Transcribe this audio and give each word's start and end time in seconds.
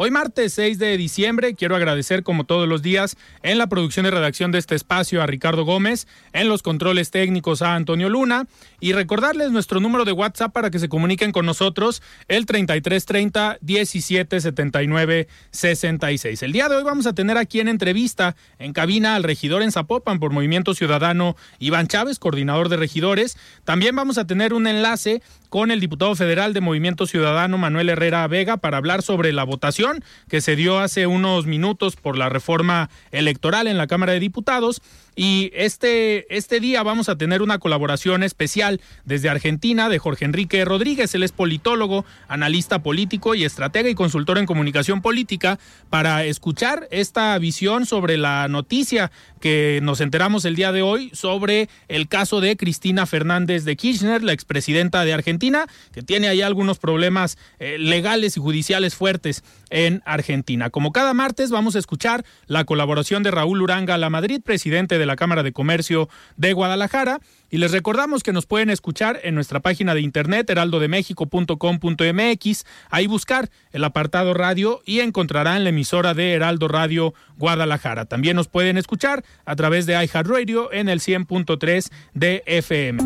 Hoy 0.00 0.12
martes 0.12 0.52
6 0.52 0.78
de 0.78 0.96
diciembre 0.96 1.56
quiero 1.56 1.74
agradecer 1.74 2.22
como 2.22 2.44
todos 2.44 2.68
los 2.68 2.82
días 2.82 3.16
en 3.42 3.58
la 3.58 3.66
producción 3.66 4.06
y 4.06 4.10
redacción 4.10 4.52
de 4.52 4.60
este 4.60 4.76
espacio 4.76 5.20
a 5.20 5.26
Ricardo 5.26 5.64
Gómez, 5.64 6.06
en 6.32 6.48
los 6.48 6.62
controles 6.62 7.10
técnicos 7.10 7.62
a 7.62 7.74
Antonio 7.74 8.08
Luna 8.08 8.46
y 8.78 8.92
recordarles 8.92 9.50
nuestro 9.50 9.80
número 9.80 10.04
de 10.04 10.12
WhatsApp 10.12 10.52
para 10.52 10.70
que 10.70 10.78
se 10.78 10.88
comuniquen 10.88 11.32
con 11.32 11.46
nosotros 11.46 12.00
el 12.28 12.46
3330 12.46 13.58
1779 13.60 15.26
66. 15.50 16.42
El 16.44 16.52
día 16.52 16.68
de 16.68 16.76
hoy 16.76 16.84
vamos 16.84 17.06
a 17.08 17.12
tener 17.12 17.36
aquí 17.36 17.58
en 17.58 17.66
entrevista 17.66 18.36
en 18.60 18.72
cabina 18.72 19.16
al 19.16 19.24
regidor 19.24 19.62
en 19.62 19.72
Zapopan 19.72 20.20
por 20.20 20.30
Movimiento 20.30 20.74
Ciudadano 20.74 21.34
Iván 21.58 21.88
Chávez, 21.88 22.20
coordinador 22.20 22.68
de 22.68 22.76
regidores. 22.76 23.36
También 23.64 23.96
vamos 23.96 24.16
a 24.16 24.28
tener 24.28 24.54
un 24.54 24.68
enlace 24.68 25.22
con 25.48 25.72
el 25.72 25.80
diputado 25.80 26.14
federal 26.14 26.54
de 26.54 26.60
Movimiento 26.60 27.08
Ciudadano 27.08 27.58
Manuel 27.58 27.88
Herrera 27.88 28.28
Vega 28.28 28.58
para 28.58 28.76
hablar 28.76 29.02
sobre 29.02 29.32
la 29.32 29.42
votación 29.42 29.87
que 30.28 30.40
se 30.40 30.56
dio 30.56 30.78
hace 30.78 31.06
unos 31.06 31.46
minutos 31.46 31.96
por 31.96 32.16
la 32.16 32.28
reforma 32.28 32.90
electoral 33.10 33.66
en 33.66 33.78
la 33.78 33.86
Cámara 33.86 34.12
de 34.12 34.20
Diputados. 34.20 34.82
Y 35.18 35.50
este, 35.52 36.32
este 36.32 36.60
día 36.60 36.84
vamos 36.84 37.08
a 37.08 37.16
tener 37.16 37.42
una 37.42 37.58
colaboración 37.58 38.22
especial 38.22 38.80
desde 39.04 39.28
Argentina 39.28 39.88
de 39.88 39.98
Jorge 39.98 40.24
Enrique 40.24 40.64
Rodríguez. 40.64 41.12
Él 41.12 41.24
es 41.24 41.32
politólogo, 41.32 42.04
analista 42.28 42.84
político 42.84 43.34
y 43.34 43.42
estratega 43.42 43.90
y 43.90 43.96
consultor 43.96 44.38
en 44.38 44.46
comunicación 44.46 45.02
política 45.02 45.58
para 45.90 46.24
escuchar 46.24 46.86
esta 46.92 47.36
visión 47.38 47.84
sobre 47.84 48.16
la 48.16 48.46
noticia 48.46 49.10
que 49.40 49.80
nos 49.82 50.00
enteramos 50.00 50.44
el 50.44 50.54
día 50.54 50.70
de 50.70 50.82
hoy 50.82 51.10
sobre 51.14 51.68
el 51.88 52.06
caso 52.06 52.40
de 52.40 52.56
Cristina 52.56 53.04
Fernández 53.04 53.64
de 53.64 53.74
Kirchner, 53.74 54.22
la 54.22 54.32
expresidenta 54.32 55.04
de 55.04 55.14
Argentina, 55.14 55.66
que 55.92 56.02
tiene 56.02 56.28
ahí 56.28 56.42
algunos 56.42 56.78
problemas 56.78 57.38
eh, 57.58 57.76
legales 57.76 58.36
y 58.36 58.40
judiciales 58.40 58.94
fuertes 58.94 59.42
en 59.70 60.00
Argentina. 60.06 60.70
Como 60.70 60.92
cada 60.92 61.12
martes 61.12 61.50
vamos 61.50 61.74
a 61.74 61.80
escuchar 61.80 62.24
la 62.46 62.64
colaboración 62.64 63.24
de 63.24 63.32
Raúl 63.32 63.62
Uranga 63.62 63.98
La 63.98 64.10
Madrid, 64.10 64.40
presidente 64.44 64.96
de 64.96 65.07
la 65.08 65.16
Cámara 65.16 65.42
de 65.42 65.52
Comercio 65.52 66.08
de 66.36 66.52
Guadalajara. 66.52 67.18
Y 67.50 67.56
les 67.58 67.72
recordamos 67.72 68.22
que 68.22 68.32
nos 68.32 68.46
pueden 68.46 68.70
escuchar 68.70 69.18
en 69.24 69.34
nuestra 69.34 69.58
página 69.60 69.94
de 69.94 70.02
internet 70.02 70.48
heraldodemexico.com.mx, 70.50 72.64
ahí 72.90 73.06
buscar 73.06 73.48
el 73.72 73.84
apartado 73.84 74.34
radio 74.34 74.82
y 74.84 75.00
encontrarán 75.00 75.64
la 75.64 75.70
emisora 75.70 76.12
de 76.14 76.34
Heraldo 76.34 76.68
Radio 76.68 77.14
Guadalajara. 77.38 78.04
También 78.04 78.36
nos 78.36 78.46
pueden 78.48 78.76
escuchar 78.78 79.24
a 79.44 79.56
través 79.56 79.86
de 79.86 79.94
iHeartRadio 79.94 80.72
en 80.72 80.88
el 80.88 81.00
100.3 81.00 81.90
de 82.14 82.44
FM. 82.46 83.02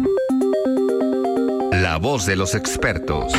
La 1.70 1.96
voz 1.98 2.26
de 2.26 2.36
los 2.36 2.54
expertos. 2.54 3.32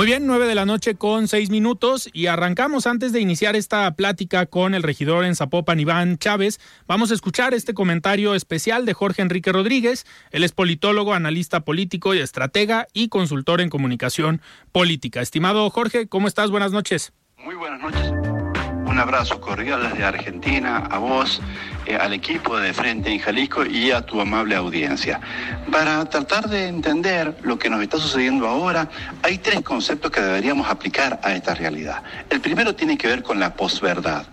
Muy 0.00 0.06
bien, 0.06 0.26
nueve 0.26 0.46
de 0.46 0.54
la 0.54 0.64
noche 0.64 0.94
con 0.94 1.28
seis 1.28 1.50
minutos 1.50 2.08
y 2.14 2.24
arrancamos 2.24 2.86
antes 2.86 3.12
de 3.12 3.20
iniciar 3.20 3.54
esta 3.54 3.90
plática 3.96 4.46
con 4.46 4.74
el 4.74 4.82
regidor 4.82 5.26
en 5.26 5.36
Zapopan, 5.36 5.78
Iván 5.78 6.16
Chávez. 6.16 6.58
Vamos 6.86 7.10
a 7.10 7.14
escuchar 7.14 7.52
este 7.52 7.74
comentario 7.74 8.34
especial 8.34 8.86
de 8.86 8.94
Jorge 8.94 9.20
Enrique 9.20 9.52
Rodríguez. 9.52 10.06
Él 10.30 10.42
es 10.42 10.52
politólogo, 10.52 11.12
analista 11.12 11.60
político 11.66 12.14
y 12.14 12.18
estratega 12.20 12.86
y 12.94 13.10
consultor 13.10 13.60
en 13.60 13.68
comunicación 13.68 14.40
política. 14.72 15.20
Estimado 15.20 15.68
Jorge, 15.68 16.08
¿cómo 16.08 16.28
estás? 16.28 16.50
Buenas 16.50 16.72
noches. 16.72 17.12
Muy 17.36 17.56
buenas 17.56 17.82
noches. 17.82 18.10
Un 18.86 18.98
abrazo 18.98 19.38
cordial 19.38 19.82
desde 19.82 20.02
Argentina 20.02 20.78
a 20.78 20.96
vos, 20.96 21.42
al 21.96 22.12
equipo 22.12 22.58
de 22.58 22.72
Frente 22.72 23.10
en 23.10 23.18
Jalisco 23.18 23.64
y 23.64 23.90
a 23.90 24.02
tu 24.02 24.20
amable 24.20 24.56
audiencia. 24.56 25.20
Para 25.70 26.04
tratar 26.06 26.48
de 26.48 26.68
entender 26.68 27.36
lo 27.42 27.58
que 27.58 27.70
nos 27.70 27.82
está 27.82 27.98
sucediendo 27.98 28.46
ahora, 28.46 28.88
hay 29.22 29.38
tres 29.38 29.62
conceptos 29.62 30.10
que 30.10 30.20
deberíamos 30.20 30.68
aplicar 30.68 31.20
a 31.22 31.32
esta 31.34 31.54
realidad. 31.54 32.02
El 32.28 32.40
primero 32.40 32.74
tiene 32.74 32.96
que 32.98 33.08
ver 33.08 33.22
con 33.22 33.40
la 33.40 33.54
posverdad. 33.54 34.26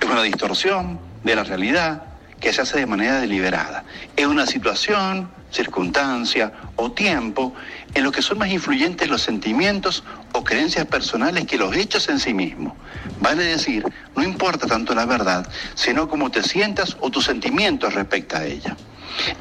Es 0.00 0.08
una 0.08 0.22
distorsión 0.22 0.98
de 1.24 1.36
la 1.36 1.44
realidad 1.44 2.02
que 2.40 2.52
se 2.52 2.62
hace 2.62 2.78
de 2.78 2.86
manera 2.86 3.20
deliberada. 3.20 3.84
Es 4.16 4.26
una 4.26 4.46
situación, 4.46 5.30
circunstancia 5.50 6.52
o 6.76 6.92
tiempo 6.92 7.54
en 7.94 8.04
lo 8.04 8.12
que 8.12 8.22
son 8.22 8.38
más 8.38 8.50
influyentes 8.50 9.08
los 9.08 9.22
sentimientos 9.22 10.04
o 10.32 10.44
creencias 10.44 10.86
personales 10.86 11.46
que 11.46 11.56
los 11.56 11.74
hechos 11.74 12.08
en 12.08 12.20
sí 12.20 12.34
mismos. 12.34 12.74
Vale 13.20 13.44
decir, 13.44 13.84
no 14.14 14.22
importa 14.22 14.66
tanto 14.66 14.94
la 14.94 15.06
verdad, 15.06 15.50
sino 15.74 16.08
cómo 16.08 16.30
te 16.30 16.42
sientas 16.42 16.96
o 17.00 17.10
tus 17.10 17.24
sentimientos 17.24 17.94
respecto 17.94 18.36
a 18.36 18.44
ella. 18.44 18.76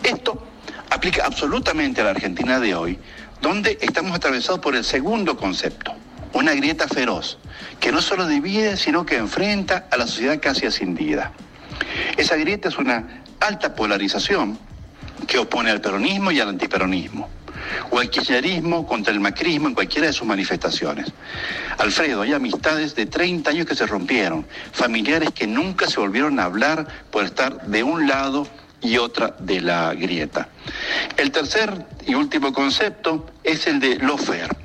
Esto 0.04 0.44
aplica 0.90 1.26
absolutamente 1.26 2.02
a 2.02 2.06
la 2.06 2.12
Argentina 2.12 2.60
de 2.60 2.74
hoy, 2.74 3.00
donde 3.42 3.78
estamos 3.82 4.16
atravesados 4.16 4.60
por 4.60 4.76
el 4.76 4.84
segundo 4.84 5.38
concepto, 5.38 5.94
una 6.34 6.54
grieta 6.54 6.88
feroz, 6.88 7.38
que 7.80 7.92
no 7.92 8.02
solo 8.02 8.26
divide, 8.28 8.78
sino 8.78 9.06
que 9.06 9.18
enfrenta 9.18 9.88
a 9.92 9.98
la 9.98 10.08
sociedad 10.08 10.40
casi 10.42 10.66
ascendida. 10.66 11.34
Esa 12.18 12.36
grieta 12.36 12.70
es 12.70 12.78
una 12.78 13.24
alta 13.40 13.76
polarización 13.76 14.58
que 15.28 15.38
opone 15.38 15.72
al 15.72 15.82
peronismo 15.82 16.32
y 16.32 16.40
al 16.40 16.50
antiperonismo, 16.50 17.30
o 17.90 18.00
al 18.00 18.10
kirchnerismo 18.10 18.86
contra 18.86 19.14
el 19.14 19.20
macrismo 19.20 19.68
en 19.68 19.74
cualquiera 19.74 20.08
de 20.08 20.14
sus 20.14 20.28
manifestaciones. 20.28 21.12
Alfredo, 21.78 22.22
hay 22.22 22.34
amistades 22.34 22.96
de 22.96 23.06
30 23.06 23.50
años 23.50 23.66
que 23.66 23.76
se 23.76 23.86
rompieron, 23.86 24.46
familiares 24.72 25.30
que 25.32 25.48
nunca 25.48 25.88
se 25.88 26.00
volvieron 26.00 26.40
a 26.40 26.46
hablar 26.46 26.88
por 27.12 27.24
estar 27.24 27.68
de 27.68 27.84
un 27.84 28.08
lado 28.08 28.48
y 28.82 28.98
otra 28.98 29.36
de 29.40 29.62
la 29.62 29.94
grieta. 29.94 30.50
El 31.18 31.32
tercer 31.32 31.86
y 32.06 32.14
último 32.16 32.54
concepto 32.54 33.26
es 33.44 33.68
el 33.68 33.80
de 33.80 33.98
lofer. 33.98 34.56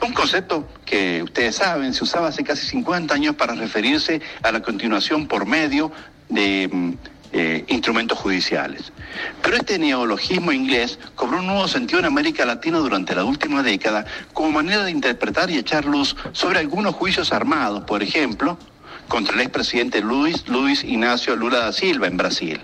Un 0.00 0.12
concepto 0.12 0.68
que 0.84 1.22
ustedes 1.22 1.56
saben 1.56 1.92
se 1.92 2.04
usaba 2.04 2.28
hace 2.28 2.44
casi 2.44 2.66
50 2.66 3.14
años 3.14 3.34
para 3.34 3.54
referirse 3.54 4.20
a 4.42 4.52
la 4.52 4.62
continuación 4.62 5.26
por 5.26 5.44
medio 5.44 5.92
de 6.28 6.68
mm, 6.70 6.92
eh, 7.32 7.64
instrumentos 7.68 8.18
judiciales. 8.18 8.92
Pero 9.42 9.56
este 9.56 9.78
neologismo 9.78 10.52
inglés 10.52 10.98
cobró 11.14 11.38
un 11.38 11.46
nuevo 11.46 11.68
sentido 11.68 11.98
en 11.98 12.06
América 12.06 12.46
Latina 12.46 12.78
durante 12.78 13.14
la 13.14 13.24
última 13.24 13.62
década 13.62 14.06
como 14.32 14.50
manera 14.50 14.84
de 14.84 14.90
interpretar 14.90 15.50
y 15.50 15.58
echar 15.58 15.84
luz 15.84 16.16
sobre 16.32 16.58
algunos 16.58 16.94
juicios 16.94 17.32
armados, 17.32 17.84
por 17.84 18.02
ejemplo, 18.02 18.58
contra 19.08 19.34
el 19.34 19.40
expresidente 19.40 20.00
Luis, 20.00 20.46
Luis 20.48 20.84
Ignacio 20.84 21.36
Lula 21.36 21.58
da 21.58 21.72
Silva 21.72 22.06
en 22.06 22.16
Brasil. 22.16 22.60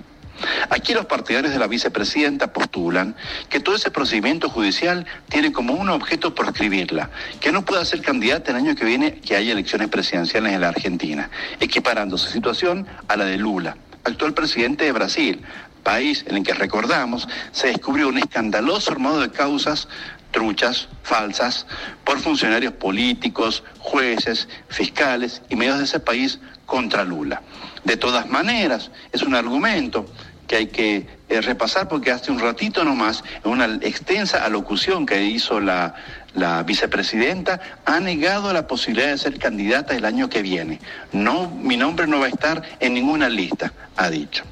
Aquí 0.71 0.95
los 0.95 1.07
partidarios 1.07 1.53
de 1.53 1.59
la 1.59 1.67
vicepresidenta 1.67 2.53
postulan 2.53 3.17
que 3.49 3.61
todo 3.61 3.77
ese 3.77 3.91
procedimiento 3.91 4.49
judicial 4.49 5.07
tiene 5.29 5.53
como 5.53 5.75
un 5.75 5.89
objeto 5.89 6.35
proscribirla, 6.35 7.11
que 7.41 7.53
no 7.53 7.65
pueda 7.65 7.85
ser 7.85 8.03
candidata 8.03 8.51
el 8.51 8.59
año 8.59 8.75
que 8.75 8.85
viene 8.85 9.21
que 9.21 9.37
haya 9.37 9.53
elecciones 9.53 9.89
presidenciales 9.89 10.53
en 10.53 10.61
la 10.61 10.69
Argentina, 10.69 11.31
equiparando 11.61 12.19
su 12.19 12.31
situación 12.31 12.87
a 13.09 13.17
la 13.17 13.25
de 13.25 13.39
Lula, 13.39 13.77
actual 14.05 14.35
presidente 14.35 14.85
de 14.85 14.93
Brasil, 14.93 15.43
país 15.83 16.25
en 16.27 16.37
el 16.37 16.43
que 16.43 16.55
recordamos 16.55 17.29
se 17.53 17.69
descubrió 17.69 18.09
un 18.09 18.19
escandaloso 18.19 18.91
armado 18.91 19.21
de 19.21 19.31
causas 19.31 19.87
truchas, 20.33 20.89
falsas, 21.05 21.65
por 22.03 22.19
funcionarios 22.19 22.73
políticos, 22.73 23.63
jueces, 23.79 24.49
fiscales 24.69 25.43
y 25.49 25.55
medios 25.55 25.79
de 25.79 25.85
ese 25.85 26.01
país 26.01 26.41
contra 26.67 27.05
Lula. 27.05 27.43
De 27.85 27.97
todas 27.97 28.29
maneras, 28.29 28.91
es 29.13 29.23
un 29.23 29.35
argumento 29.35 30.07
que 30.47 30.57
hay 30.57 30.67
que 30.67 31.07
eh, 31.29 31.41
repasar 31.41 31.89
porque 31.89 32.11
hace 32.11 32.31
un 32.31 32.39
ratito 32.39 32.85
nomás, 32.85 33.25
en 33.45 33.51
una 33.51 33.67
extensa 33.83 34.45
alocución 34.45 35.07
que 35.07 35.25
hizo 35.25 35.61
la, 35.61 35.95
la 36.35 36.63
vicepresidenta, 36.63 37.61
ha 37.85 38.01
negado 38.01 38.53
la 38.53 38.67
posibilidad 38.67 39.09
de 39.09 39.19
ser 39.19 39.39
candidata 39.39 39.97
el 39.97 40.05
año 40.05 40.29
que 40.29 40.43
viene. 40.43 40.81
No, 41.13 41.49
mi 41.49 41.77
nombre 41.77 42.07
no 42.07 42.21
va 42.21 42.27
a 42.27 42.31
estar 42.31 42.63
en 42.81 42.95
ninguna 42.95 43.29
lista, 43.29 43.73
ha 43.97 44.11
dicho. 44.11 44.45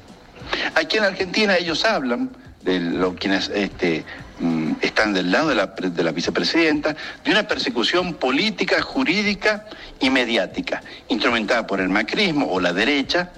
Aquí 0.75 0.97
en 0.97 1.03
Argentina 1.03 1.57
ellos 1.57 1.85
hablan 1.85 2.31
de 2.63 2.79
lo, 2.79 3.15
quienes 3.15 3.49
este, 3.49 4.03
mm, 4.39 4.73
están 4.81 5.13
del 5.13 5.31
lado 5.31 5.49
de 5.49 5.55
la, 5.55 5.67
de 5.67 6.03
la, 6.03 6.11
vicepresidenta, 6.11 6.95
de 7.23 7.31
una 7.31 7.47
persecución 7.47 8.13
política, 8.15 8.81
jurídica 8.81 9.65
y 9.99 10.09
mediática, 10.09 10.81
instrumentada 11.07 11.67
por 11.67 11.79
el 11.79 11.89
macrismo 11.89 12.51
o 12.51 12.59
la 12.59 12.73
derecha, 12.73 13.31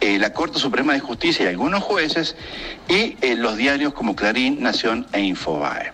eh, 0.00 0.18
la 0.18 0.32
Corte 0.32 0.58
Suprema 0.58 0.92
de 0.92 1.00
Justicia 1.00 1.44
y 1.44 1.48
algunos 1.48 1.82
jueces, 1.82 2.36
y 2.88 3.16
eh, 3.20 3.34
los 3.36 3.56
diarios 3.56 3.92
como 3.94 4.14
Clarín, 4.14 4.62
Nación 4.62 5.06
e 5.12 5.20
Infobae. 5.20 5.92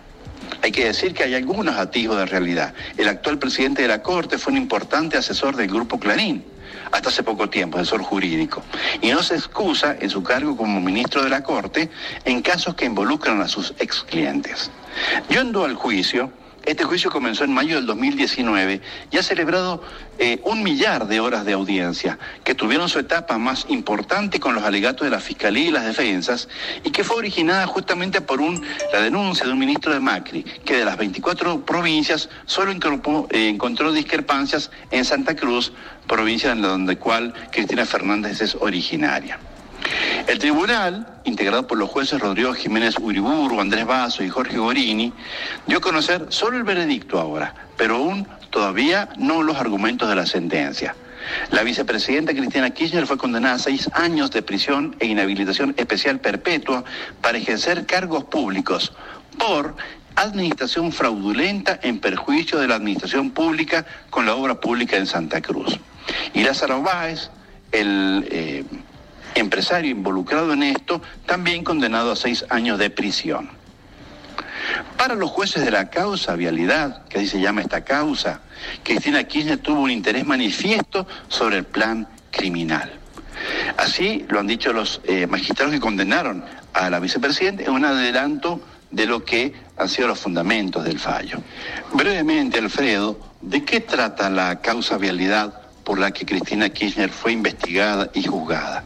Hay 0.61 0.71
que 0.71 0.85
decir 0.85 1.13
que 1.13 1.23
hay 1.23 1.35
algunos 1.35 1.75
atisbos 1.75 2.17
de 2.17 2.25
realidad. 2.25 2.73
El 2.97 3.07
actual 3.07 3.39
presidente 3.39 3.81
de 3.81 3.87
la 3.87 4.01
Corte 4.01 4.37
fue 4.37 4.53
un 4.53 4.57
importante 4.57 5.17
asesor 5.17 5.55
del 5.55 5.67
Grupo 5.67 5.99
Clarín 5.99 6.43
hasta 6.95 7.09
hace 7.09 7.23
poco 7.23 7.49
tiempo, 7.49 7.77
asesor 7.77 8.01
jurídico, 8.01 8.63
y 9.01 9.11
no 9.11 9.21
se 9.21 9.35
excusa 9.35 9.97
en 9.99 10.09
su 10.09 10.23
cargo 10.23 10.55
como 10.55 10.79
ministro 10.79 11.23
de 11.23 11.29
la 11.29 11.43
Corte 11.43 11.89
en 12.23 12.41
casos 12.41 12.75
que 12.75 12.85
involucran 12.85 13.41
a 13.41 13.49
sus 13.49 13.73
ex 13.79 14.01
clientes. 14.03 14.71
Yendo 15.27 15.65
al 15.65 15.75
juicio, 15.75 16.31
este 16.65 16.83
juicio 16.83 17.11
comenzó 17.11 17.43
en 17.43 17.53
mayo 17.53 17.75
del 17.75 17.85
2019 17.85 18.81
y 19.11 19.17
ha 19.17 19.23
celebrado 19.23 19.83
eh, 20.17 20.39
un 20.43 20.63
millar 20.63 21.07
de 21.07 21.19
horas 21.19 21.45
de 21.45 21.53
audiencia, 21.53 22.17
que 22.43 22.55
tuvieron 22.55 22.89
su 22.89 22.99
etapa 22.99 23.37
más 23.37 23.65
importante 23.69 24.39
con 24.39 24.55
los 24.55 24.63
alegatos 24.63 25.05
de 25.05 25.11
la 25.11 25.19
Fiscalía 25.19 25.67
y 25.67 25.71
las 25.71 25.85
defensas, 25.85 26.47
y 26.83 26.91
que 26.91 27.03
fue 27.03 27.17
originada 27.17 27.67
justamente 27.67 28.21
por 28.21 28.41
la 28.41 29.01
denuncia 29.01 29.45
de 29.45 29.51
un 29.51 29.59
ministro 29.59 29.93
de 29.93 29.99
Macri, 29.99 30.43
que 30.43 30.77
de 30.77 30.85
las 30.85 30.97
24 30.97 31.65
provincias 31.65 32.29
solo 32.45 32.71
eh, 32.71 33.49
encontró 33.49 33.91
discrepancias 33.91 34.71
en 34.91 35.05
Santa 35.05 35.35
Cruz, 35.35 35.71
provincia 36.07 36.51
en 36.51 36.61
donde 36.61 36.97
cual 36.97 37.33
Cristina 37.51 37.85
Fernández 37.85 38.41
es 38.41 38.55
originaria. 38.55 39.39
El 40.27 40.39
tribunal, 40.39 41.21
integrado 41.25 41.67
por 41.67 41.77
los 41.77 41.89
jueces 41.89 42.19
Rodrigo 42.19 42.53
Jiménez 42.53 42.95
Uriburu, 42.99 43.59
Andrés 43.59 43.85
Vaso 43.85 44.23
y 44.23 44.29
Jorge 44.29 44.57
Gorini, 44.57 45.13
dio 45.67 45.77
a 45.77 45.81
conocer 45.81 46.27
solo 46.29 46.57
el 46.57 46.63
veredicto 46.63 47.19
ahora, 47.19 47.53
pero 47.77 47.97
aún 47.97 48.27
todavía 48.49 49.09
no 49.17 49.43
los 49.43 49.57
argumentos 49.57 50.09
de 50.09 50.15
la 50.15 50.25
sentencia. 50.25 50.95
La 51.51 51.63
vicepresidenta 51.63 52.33
Cristina 52.33 52.69
Kirchner 52.69 53.05
fue 53.05 53.17
condenada 53.17 53.55
a 53.55 53.59
seis 53.59 53.89
años 53.93 54.31
de 54.31 54.41
prisión 54.41 54.95
e 54.99 55.05
inhabilitación 55.05 55.73
especial 55.77 56.19
perpetua 56.19 56.83
para 57.21 57.37
ejercer 57.37 57.85
cargos 57.85 58.23
públicos 58.23 58.93
por 59.37 59.75
administración 60.15 60.91
fraudulenta 60.91 61.79
en 61.83 61.99
perjuicio 61.99 62.59
de 62.59 62.67
la 62.67 62.75
administración 62.75 63.31
pública 63.31 63.85
con 64.09 64.25
la 64.25 64.35
obra 64.35 64.59
pública 64.59 64.97
en 64.97 65.07
Santa 65.07 65.41
Cruz. 65.41 65.77
Y 66.33 66.43
Lázaro 66.43 66.81
Báez, 66.81 67.29
el 67.71 68.27
eh, 68.31 68.63
empresario 69.35 69.91
involucrado 69.91 70.53
en 70.53 70.63
esto, 70.63 71.01
también 71.25 71.63
condenado 71.63 72.11
a 72.11 72.15
seis 72.15 72.45
años 72.49 72.79
de 72.79 72.89
prisión. 72.89 73.49
Para 74.97 75.15
los 75.15 75.29
jueces 75.29 75.63
de 75.63 75.71
la 75.71 75.89
causa 75.89 76.35
vialidad, 76.35 77.05
que 77.05 77.19
así 77.19 77.27
se 77.27 77.39
llama 77.39 77.61
esta 77.61 77.83
causa, 77.83 78.41
Cristina 78.83 79.23
Kirchner 79.23 79.59
tuvo 79.59 79.81
un 79.81 79.91
interés 79.91 80.25
manifiesto 80.25 81.07
sobre 81.27 81.57
el 81.57 81.65
plan 81.65 82.07
criminal. 82.31 82.91
Así 83.77 84.25
lo 84.29 84.39
han 84.39 84.47
dicho 84.47 84.73
los 84.73 85.01
eh, 85.03 85.27
magistrados 85.27 85.73
que 85.73 85.79
condenaron 85.79 86.43
a 86.73 86.89
la 86.89 86.99
vicepresidenta 86.99 87.63
en 87.63 87.71
un 87.71 87.85
adelanto 87.85 88.61
de 88.89 89.05
lo 89.05 89.23
que 89.23 89.53
han 89.77 89.89
sido 89.89 90.07
los 90.07 90.19
fundamentos 90.19 90.83
del 90.83 90.99
fallo. 90.99 91.39
Brevemente, 91.93 92.59
Alfredo, 92.59 93.19
¿de 93.41 93.63
qué 93.63 93.81
trata 93.81 94.29
la 94.29 94.61
causa 94.61 94.97
vialidad 94.97 95.64
por 95.85 95.99
la 95.99 96.11
que 96.11 96.25
Cristina 96.25 96.67
Kirchner 96.69 97.11
fue 97.11 97.31
investigada 97.31 98.09
y 98.13 98.23
juzgada. 98.23 98.83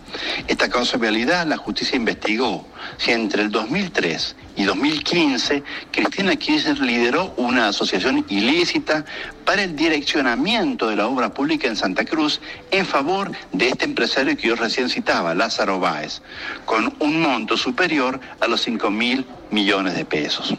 Esta 0.47 0.69
causa 0.69 0.97
realidad 0.97 1.47
la 1.47 1.57
justicia 1.57 1.95
investigó 1.95 2.67
si 2.97 3.11
entre 3.11 3.41
el 3.41 3.51
2003 3.51 4.35
y 4.57 4.63
2015 4.65 5.63
Cristina 5.91 6.35
Kirchner 6.35 6.77
lideró 6.79 7.33
una 7.37 7.69
asociación 7.69 8.25
ilícita 8.27 9.05
para 9.45 9.63
el 9.63 9.77
direccionamiento 9.77 10.89
de 10.89 10.97
la 10.97 11.07
obra 11.07 11.33
pública 11.33 11.67
en 11.67 11.77
Santa 11.77 12.03
Cruz 12.03 12.41
en 12.69 12.85
favor 12.85 13.31
de 13.53 13.69
este 13.69 13.85
empresario 13.85 14.35
que 14.35 14.49
yo 14.49 14.55
recién 14.55 14.89
citaba, 14.89 15.33
Lázaro 15.33 15.79
Báez, 15.79 16.21
con 16.65 16.93
un 16.99 17.21
monto 17.21 17.55
superior 17.55 18.19
a 18.41 18.47
los 18.47 18.61
5 18.61 18.91
mil 18.91 19.25
millones 19.51 19.95
de 19.95 20.03
pesos. 20.03 20.53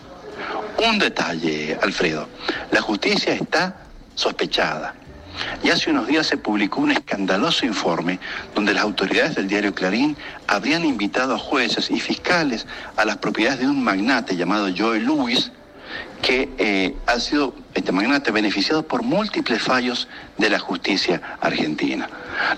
Un 0.89 0.99
detalle, 0.99 1.79
Alfredo, 1.83 2.27
la 2.71 2.81
justicia 2.81 3.35
está 3.35 3.77
sospechada 4.15 4.95
y 5.63 5.71
hace 5.71 5.91
unos 5.91 6.07
días 6.07 6.27
se 6.27 6.37
publicó 6.37 6.81
un 6.81 6.93
escandaloso 6.93 7.67
informe 7.67 8.19
donde 8.55 8.75
las 8.75 8.83
autoridades 8.83 9.35
del 9.35 9.49
diario 9.49 9.75
Clarín 9.75 10.17
habrían 10.47 10.85
invitado 10.85 11.35
a 11.35 11.39
jueces 11.39 11.91
y 11.91 12.01
fiscales 12.01 12.67
a 12.97 13.05
las 13.05 13.19
propiedades 13.19 13.61
de 13.61 13.69
un 13.69 13.83
magnate 13.83 14.37
llamado 14.37 14.69
Joe 14.77 15.01
Lewis, 15.01 15.53
que 16.23 16.49
eh, 16.59 16.95
ha 17.07 17.19
sido 17.19 17.55
este 17.75 17.93
magnate 17.93 18.31
beneficiado 18.31 18.83
por 18.83 19.03
múltiples 19.03 19.63
fallos 19.63 20.09
de 20.39 20.51
la 20.51 20.59
justicia 20.59 21.21
argentina. 21.41 22.09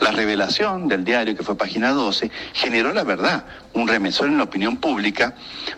La 0.00 0.10
revelación 0.10 0.88
del 0.88 1.04
diario, 1.04 1.36
que 1.36 1.42
fue 1.42 1.56
página 1.56 1.90
12, 1.90 2.30
generó 2.52 2.92
la 2.92 3.04
verdad, 3.04 3.44
un 3.72 3.88
remesón 3.88 4.32
en 4.32 4.38
la 4.38 4.44
opinión 4.44 4.76
pública, 4.76 5.34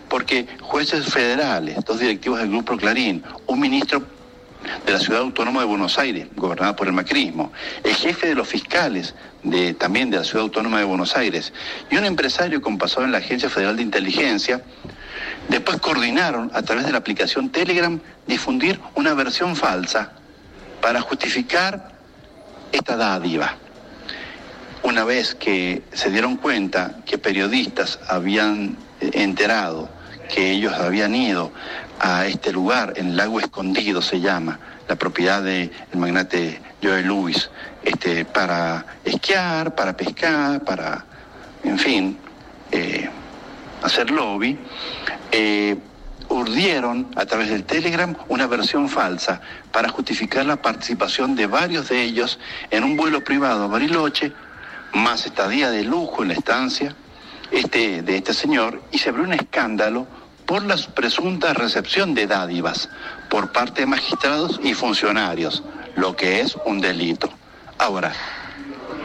porque 0.09 0.47
jueces 0.61 1.05
federales, 1.05 1.83
dos 1.85 1.99
directivos 1.99 2.39
del 2.39 2.49
Grupo 2.49 2.75
Clarín, 2.77 3.23
un 3.47 3.59
ministro 3.59 4.14
de 4.85 4.93
la 4.93 4.99
Ciudad 4.99 5.21
Autónoma 5.21 5.61
de 5.61 5.65
Buenos 5.65 5.97
Aires, 5.97 6.27
gobernada 6.35 6.75
por 6.75 6.87
el 6.87 6.93
macrismo, 6.93 7.51
el 7.83 7.93
jefe 7.93 8.27
de 8.27 8.35
los 8.35 8.47
fiscales 8.47 9.15
de, 9.43 9.73
también 9.73 10.09
de 10.09 10.17
la 10.17 10.23
Ciudad 10.23 10.43
Autónoma 10.43 10.79
de 10.79 10.85
Buenos 10.85 11.15
Aires 11.15 11.53
y 11.89 11.97
un 11.97 12.05
empresario 12.05 12.61
con 12.61 12.77
pasado 12.77 13.05
en 13.05 13.11
la 13.11 13.19
Agencia 13.19 13.49
Federal 13.49 13.77
de 13.77 13.83
Inteligencia, 13.83 14.61
después 15.49 15.77
coordinaron 15.77 16.51
a 16.53 16.61
través 16.61 16.85
de 16.85 16.91
la 16.91 16.97
aplicación 16.97 17.49
Telegram 17.49 17.99
difundir 18.27 18.79
una 18.95 19.13
versión 19.13 19.55
falsa 19.55 20.13
para 20.81 21.01
justificar 21.01 21.93
esta 22.71 22.95
dádiva. 22.95 23.55
Una 24.83 25.03
vez 25.03 25.33
que 25.33 25.81
se 25.93 26.11
dieron 26.11 26.37
cuenta 26.37 26.97
que 27.05 27.17
periodistas 27.17 27.99
habían 28.07 28.77
enterado 28.99 29.89
que 30.27 30.51
ellos 30.51 30.73
habían 30.73 31.15
ido 31.15 31.51
a 31.99 32.25
este 32.25 32.51
lugar, 32.51 32.93
en 32.97 33.15
lago 33.15 33.39
escondido 33.39 34.01
se 34.01 34.19
llama, 34.19 34.59
la 34.87 34.95
propiedad 34.95 35.41
del 35.41 35.71
magnate 35.93 36.61
Joe 36.81 37.01
Lewis, 37.01 37.49
este, 37.83 38.25
para 38.25 38.85
esquiar, 39.03 39.75
para 39.75 39.95
pescar, 39.95 40.63
para, 40.63 41.05
en 41.63 41.79
fin, 41.79 42.17
eh, 42.71 43.09
hacer 43.81 44.11
lobby, 44.11 44.57
eh, 45.31 45.77
urdieron 46.29 47.07
a 47.15 47.25
través 47.25 47.49
del 47.49 47.63
Telegram 47.63 48.15
una 48.27 48.47
versión 48.47 48.89
falsa 48.89 49.41
para 49.71 49.89
justificar 49.89 50.45
la 50.45 50.55
participación 50.57 51.35
de 51.35 51.47
varios 51.47 51.89
de 51.89 52.01
ellos 52.01 52.39
en 52.71 52.83
un 52.83 52.97
vuelo 52.97 53.23
privado 53.23 53.65
a 53.65 53.67
Bariloche, 53.67 54.31
más 54.93 55.25
estadía 55.25 55.69
de 55.69 55.83
lujo 55.83 56.23
en 56.23 56.29
la 56.29 56.33
estancia 56.35 56.95
este, 57.51 58.01
de 58.01 58.17
este 58.17 58.33
señor, 58.33 58.81
y 58.91 58.97
se 58.97 59.09
abrió 59.09 59.25
un 59.25 59.33
escándalo 59.33 60.07
por 60.45 60.63
la 60.63 60.77
presunta 60.93 61.53
recepción 61.53 62.13
de 62.13 62.27
dádivas 62.27 62.89
por 63.29 63.51
parte 63.51 63.81
de 63.81 63.87
magistrados 63.87 64.59
y 64.63 64.73
funcionarios, 64.73 65.63
lo 65.95 66.15
que 66.15 66.41
es 66.41 66.55
un 66.65 66.81
delito. 66.81 67.29
Ahora, 67.77 68.13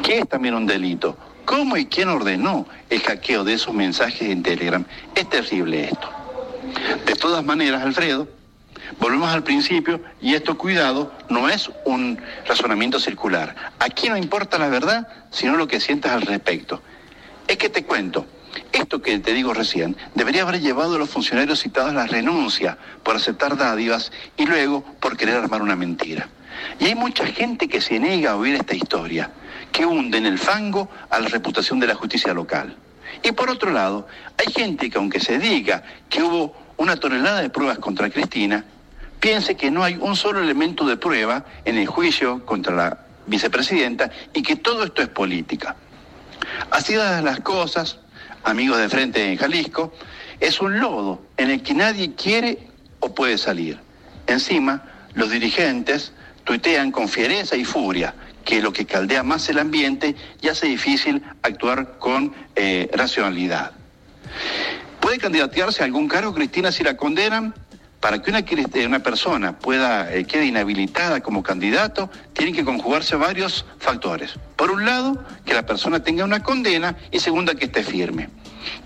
¿qué 0.03 0.19
es 0.19 0.29
también 0.29 0.55
un 0.55 0.67
delito? 0.67 1.17
¿Cómo 1.45 1.77
y 1.77 1.87
quién 1.87 2.09
ordenó 2.09 2.67
el 2.91 3.01
hackeo 3.01 3.43
de 3.45 3.55
esos 3.55 3.75
mensajes 3.75 4.29
en 4.29 4.43
Telegram? 4.43 4.85
Es 5.15 5.29
terrible 5.29 5.85
esto. 5.85 6.09
De 7.07 7.15
todas 7.15 7.45
maneras, 7.45 7.83
Alfredo, 7.83 8.29
volvemos 9.01 9.31
al 9.31 9.43
principio 9.43 10.01
y 10.21 10.35
esto, 10.35 10.57
cuidado, 10.57 11.13
no 11.29 11.49
es 11.49 11.71
un 11.85 12.21
razonamiento 12.47 13.01
circular. 13.01 13.57
Aquí 13.79 14.09
no 14.09 14.17
importa 14.17 14.59
la 14.59 14.69
verdad, 14.69 15.09
sino 15.31 15.57
lo 15.57 15.67
que 15.67 15.81
sientas 15.81 16.13
al 16.13 16.23
respecto. 16.23 16.83
Es 17.49 17.57
que 17.57 17.69
te 17.69 17.85
cuento, 17.85 18.27
esto 18.73 19.03
que 19.03 19.19
te 19.19 19.33
digo 19.33 19.55
recién 19.55 19.97
debería 20.15 20.43
haber 20.43 20.61
llevado 20.61 20.97
a 20.97 20.99
los 20.99 21.11
funcionarios 21.11 21.61
citados 21.61 21.91
a 21.91 21.95
la 21.95 22.07
renuncia 22.07 22.79
por 23.03 23.17
aceptar 23.17 23.57
dádivas 23.57 24.13
y 24.37 24.47
luego 24.47 24.83
por 25.01 25.17
querer 25.17 25.37
armar 25.37 25.63
una 25.63 25.77
mentira. 25.77 26.29
Y 26.79 26.87
hay 26.87 26.95
mucha 26.95 27.27
gente 27.27 27.69
que 27.69 27.81
se 27.81 27.99
niega 27.99 28.33
a 28.33 28.37
oír 28.37 28.55
esta 28.55 28.75
historia, 28.75 29.31
que 29.73 29.87
hunde 29.87 30.19
en 30.19 30.27
el 30.27 30.39
fango 30.39 30.89
a 31.09 31.21
la 31.21 31.29
reputación 31.29 31.81
de 31.81 31.87
la 31.87 31.95
justicia 31.95 32.35
local. 32.35 32.77
Y 33.23 33.33
por 33.33 33.51
otro 33.51 33.71
lado, 33.71 34.07
hay 34.37 34.53
gente 34.53 34.91
que 34.91 34.99
aunque 34.99 35.21
se 35.21 35.39
diga 35.39 35.83
que 36.09 36.23
hubo 36.23 36.55
una 36.77 36.97
tonelada 36.97 37.43
de 37.43 37.51
pruebas 37.51 37.79
contra 37.79 38.11
Cristina, 38.11 38.65
piense 39.21 39.57
que 39.57 39.71
no 39.71 39.85
hay 39.85 39.97
un 40.01 40.17
solo 40.17 40.43
elemento 40.43 40.87
de 40.87 40.97
prueba 40.97 41.45
en 41.65 41.77
el 41.77 41.87
juicio 41.87 42.45
contra 42.47 42.75
la 42.75 42.99
vicepresidenta 43.27 44.11
y 44.33 44.43
que 44.43 44.57
todo 44.57 44.85
esto 44.85 45.03
es 45.03 45.09
política. 45.09 45.77
Así 46.71 46.95
dadas 46.95 47.23
las 47.23 47.41
cosas, 47.41 47.99
amigos 48.45 48.79
de 48.79 48.89
frente 48.89 49.31
en 49.31 49.39
Jalisco, 49.39 49.93
es 50.39 50.61
un 50.61 50.81
lodo 50.81 51.23
en 51.37 51.51
el 51.51 51.63
que 51.63 51.75
nadie 51.75 52.15
quiere 52.15 52.59
o 53.01 53.15
puede 53.15 53.39
salir. 53.39 53.79
Encima, 54.27 54.83
los 55.15 55.31
dirigentes 55.31 56.13
tuitean 56.45 56.93
con 56.93 57.09
fiereza 57.09 57.57
y 57.57 57.65
furia, 57.65 58.15
que 58.45 58.63
lo 58.63 58.73
que 58.73 58.87
caldea 58.87 59.23
más 59.23 59.49
el 59.49 59.59
ambiente 59.59 60.15
y 60.41 60.49
hace 60.49 60.67
difícil 60.67 61.23
actuar 61.43 61.99
con 61.99 62.35
eh, 62.57 62.89
racionalidad. 62.93 63.73
¿Puede 65.01 65.19
candidatearse 65.19 65.83
a 65.83 65.87
algún 65.87 66.09
cargo, 66.09 66.35
Cristina, 66.35 66.73
si 66.73 66.85
la 66.85 66.97
condenan? 66.97 67.55
Para 68.01 68.23
que 68.23 68.31
una, 68.31 68.45
una 68.87 69.03
persona 69.03 69.59
pueda 69.59 70.13
eh, 70.13 70.25
quede 70.25 70.47
inhabilitada 70.47 71.21
como 71.21 71.43
candidato, 71.43 72.11
tienen 72.33 72.55
que 72.55 72.65
conjugarse 72.65 73.17
varios 73.17 73.67
factores. 73.79 74.39
Por 74.57 74.71
un 74.71 74.87
lado, 74.87 75.23
que 75.45 75.55
la 75.55 75.67
persona 75.67 76.03
tenga 76.03 76.25
una 76.25 76.43
condena 76.43 76.97
y 77.11 77.21
segunda, 77.21 77.55
que 77.55 77.67
esté 77.67 77.83
firme. 77.83 78.31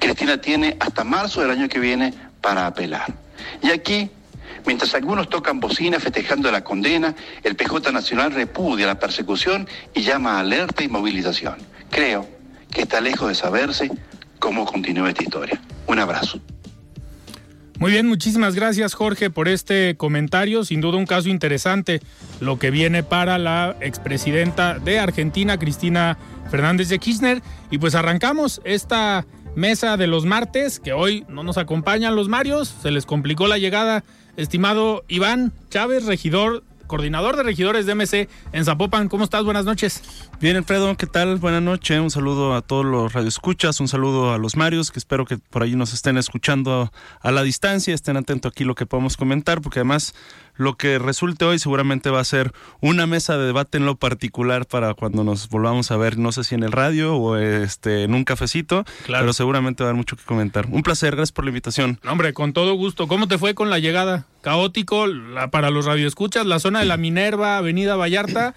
Cristina 0.00 0.40
tiene 0.40 0.76
hasta 0.80 1.04
marzo 1.04 1.40
del 1.40 1.50
año 1.50 1.68
que 1.68 1.78
viene 1.78 2.12
para 2.40 2.66
apelar. 2.66 3.14
Y 3.62 3.70
aquí 3.70 4.10
Mientras 4.66 4.94
algunos 4.94 5.28
tocan 5.28 5.60
bocina 5.60 6.00
festejando 6.00 6.50
la 6.50 6.64
condena, 6.64 7.14
el 7.42 7.54
PJ 7.54 7.92
Nacional 7.92 8.32
repudia 8.32 8.86
la 8.86 8.98
persecución 8.98 9.68
y 9.92 10.02
llama 10.02 10.36
a 10.36 10.40
alerta 10.40 10.82
y 10.82 10.88
movilización. 10.88 11.56
Creo 11.90 12.26
que 12.70 12.82
está 12.82 13.00
lejos 13.00 13.28
de 13.28 13.34
saberse 13.34 13.90
cómo 14.38 14.64
continúa 14.64 15.10
esta 15.10 15.22
historia. 15.22 15.60
Un 15.86 15.98
abrazo. 15.98 16.40
Muy 17.84 17.92
bien, 17.92 18.06
muchísimas 18.06 18.54
gracias 18.54 18.94
Jorge 18.94 19.28
por 19.28 19.46
este 19.46 19.94
comentario. 19.98 20.64
Sin 20.64 20.80
duda 20.80 20.96
un 20.96 21.04
caso 21.04 21.28
interesante 21.28 22.00
lo 22.40 22.58
que 22.58 22.70
viene 22.70 23.02
para 23.02 23.36
la 23.36 23.76
expresidenta 23.82 24.78
de 24.78 24.98
Argentina, 24.98 25.58
Cristina 25.58 26.16
Fernández 26.50 26.88
de 26.88 26.98
Kirchner. 26.98 27.42
Y 27.70 27.76
pues 27.76 27.94
arrancamos 27.94 28.62
esta 28.64 29.26
mesa 29.54 29.98
de 29.98 30.06
los 30.06 30.24
martes, 30.24 30.80
que 30.80 30.94
hoy 30.94 31.26
no 31.28 31.42
nos 31.42 31.58
acompañan 31.58 32.16
los 32.16 32.26
Marios, 32.26 32.74
se 32.82 32.90
les 32.90 33.04
complicó 33.04 33.48
la 33.48 33.58
llegada 33.58 34.02
Estimado 34.38 35.04
Iván 35.06 35.52
Chávez, 35.68 36.06
regidor, 36.06 36.64
coordinador 36.86 37.36
de 37.36 37.42
regidores 37.42 37.86
de 37.86 37.94
MC 37.94 38.28
en 38.52 38.64
Zapopan, 38.64 39.08
¿cómo 39.08 39.24
estás? 39.24 39.44
Buenas 39.44 39.64
noches. 39.64 40.02
Bien, 40.40 40.56
Alfredo, 40.56 40.96
¿qué 40.96 41.06
tal? 41.06 41.36
Buenas 41.36 41.62
noches. 41.62 41.98
Un 42.00 42.10
saludo 42.10 42.54
a 42.54 42.62
todos 42.62 42.84
los 42.84 43.12
radioescuchas, 43.12 43.80
un 43.80 43.88
saludo 43.88 44.32
a 44.32 44.38
los 44.38 44.56
Marios, 44.56 44.90
que 44.90 44.98
espero 44.98 45.24
que 45.24 45.38
por 45.38 45.62
ahí 45.62 45.76
nos 45.76 45.92
estén 45.92 46.18
escuchando 46.18 46.92
a 47.20 47.30
la 47.30 47.42
distancia, 47.42 47.94
estén 47.94 48.16
atentos 48.16 48.52
aquí 48.52 48.64
lo 48.64 48.74
que 48.74 48.86
podemos 48.86 49.16
comentar, 49.16 49.60
porque 49.60 49.80
además 49.80 50.14
lo 50.56 50.76
que 50.76 50.98
resulte 50.98 51.44
hoy 51.44 51.58
seguramente 51.58 52.10
va 52.10 52.20
a 52.20 52.24
ser 52.24 52.52
una 52.80 53.06
mesa 53.06 53.36
de 53.36 53.46
debate 53.46 53.78
en 53.78 53.86
lo 53.86 53.96
particular 53.96 54.66
para 54.66 54.94
cuando 54.94 55.24
nos 55.24 55.48
volvamos 55.48 55.90
a 55.90 55.96
ver, 55.96 56.18
no 56.18 56.32
sé 56.32 56.44
si 56.44 56.54
en 56.54 56.62
el 56.62 56.72
radio 56.72 57.16
o 57.16 57.36
este 57.36 58.04
en 58.04 58.14
un 58.14 58.24
cafecito, 58.24 58.84
pero 59.06 59.32
seguramente 59.32 59.82
va 59.82 59.88
a 59.88 59.90
haber 59.90 59.98
mucho 59.98 60.16
que 60.16 60.24
comentar. 60.24 60.66
Un 60.70 60.82
placer, 60.82 61.16
gracias 61.16 61.32
por 61.32 61.44
la 61.44 61.50
invitación. 61.50 61.98
hombre, 62.08 62.32
con 62.32 62.52
todo 62.52 62.74
gusto. 62.74 63.08
¿Cómo 63.08 63.28
te 63.28 63.38
fue 63.38 63.54
con 63.54 63.70
la 63.70 63.78
llegada? 63.78 64.26
Caótico 64.40 65.06
para 65.50 65.70
los 65.70 65.86
radioescuchas, 65.86 66.46
la 66.46 66.58
zona 66.58 66.80
de 66.80 66.86
la 66.86 66.96
Minerva, 66.96 67.56
Avenida 67.56 67.96
Vallarta 67.96 68.54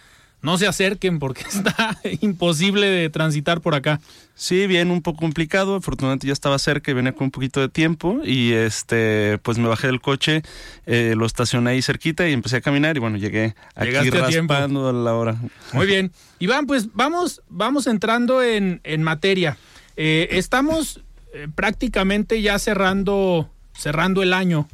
no 0.47 0.57
se 0.57 0.65
acerquen 0.65 1.19
porque 1.19 1.41
está 1.53 1.99
imposible 2.21 2.87
de 2.87 3.09
transitar 3.09 3.59
por 3.59 3.75
acá. 3.75 3.99
Sí, 4.33 4.65
bien, 4.65 4.91
un 4.91 5.01
poco 5.01 5.19
complicado. 5.19 5.75
Afortunadamente 5.75 6.25
ya 6.25 6.31
estaba 6.31 6.57
cerca 6.57 6.89
y 6.89 6.93
venía 6.93 7.11
con 7.11 7.25
un 7.25 7.31
poquito 7.31 7.59
de 7.59 7.67
tiempo. 7.67 8.21
Y 8.23 8.53
este, 8.53 9.39
pues 9.43 9.57
me 9.57 9.67
bajé 9.67 9.87
del 9.87 9.99
coche, 9.99 10.43
eh, 10.85 11.15
lo 11.17 11.25
estacioné 11.25 11.71
ahí 11.71 11.81
cerquita 11.81 12.29
y 12.29 12.31
empecé 12.31 12.55
a 12.55 12.61
caminar. 12.61 12.95
Y 12.95 13.01
bueno, 13.01 13.17
llegué 13.17 13.55
aquí 13.75 14.09
raspando 14.09 14.87
a, 14.87 14.93
la 14.93 15.15
hora. 15.15 15.35
Muy 15.73 15.85
bien. 15.85 16.13
Iván, 16.39 16.65
pues 16.65 16.93
vamos, 16.93 17.41
vamos 17.49 17.85
entrando 17.85 18.41
en, 18.41 18.79
materia. 18.99 19.57
Eh, 19.97 20.29
estamos 20.31 21.01
eh, 21.33 21.49
prácticamente 21.53 22.41
ya 22.41 22.57
cerrando, 22.57 23.49
cerrando 23.73 24.23
el 24.23 24.31
año. 24.31 24.69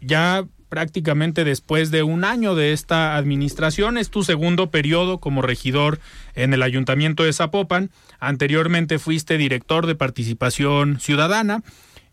ya 0.00 0.44
prácticamente 0.68 1.44
después 1.44 1.90
de 1.90 2.02
un 2.02 2.24
año 2.24 2.54
de 2.54 2.72
esta 2.72 3.16
administración. 3.16 3.98
Es 3.98 4.10
tu 4.10 4.22
segundo 4.22 4.70
periodo 4.70 5.18
como 5.18 5.42
regidor 5.42 6.00
en 6.34 6.54
el 6.54 6.62
Ayuntamiento 6.62 7.24
de 7.24 7.32
Zapopan. 7.32 7.90
Anteriormente 8.20 8.98
fuiste 8.98 9.38
director 9.38 9.86
de 9.86 9.94
participación 9.94 11.00
ciudadana. 11.00 11.62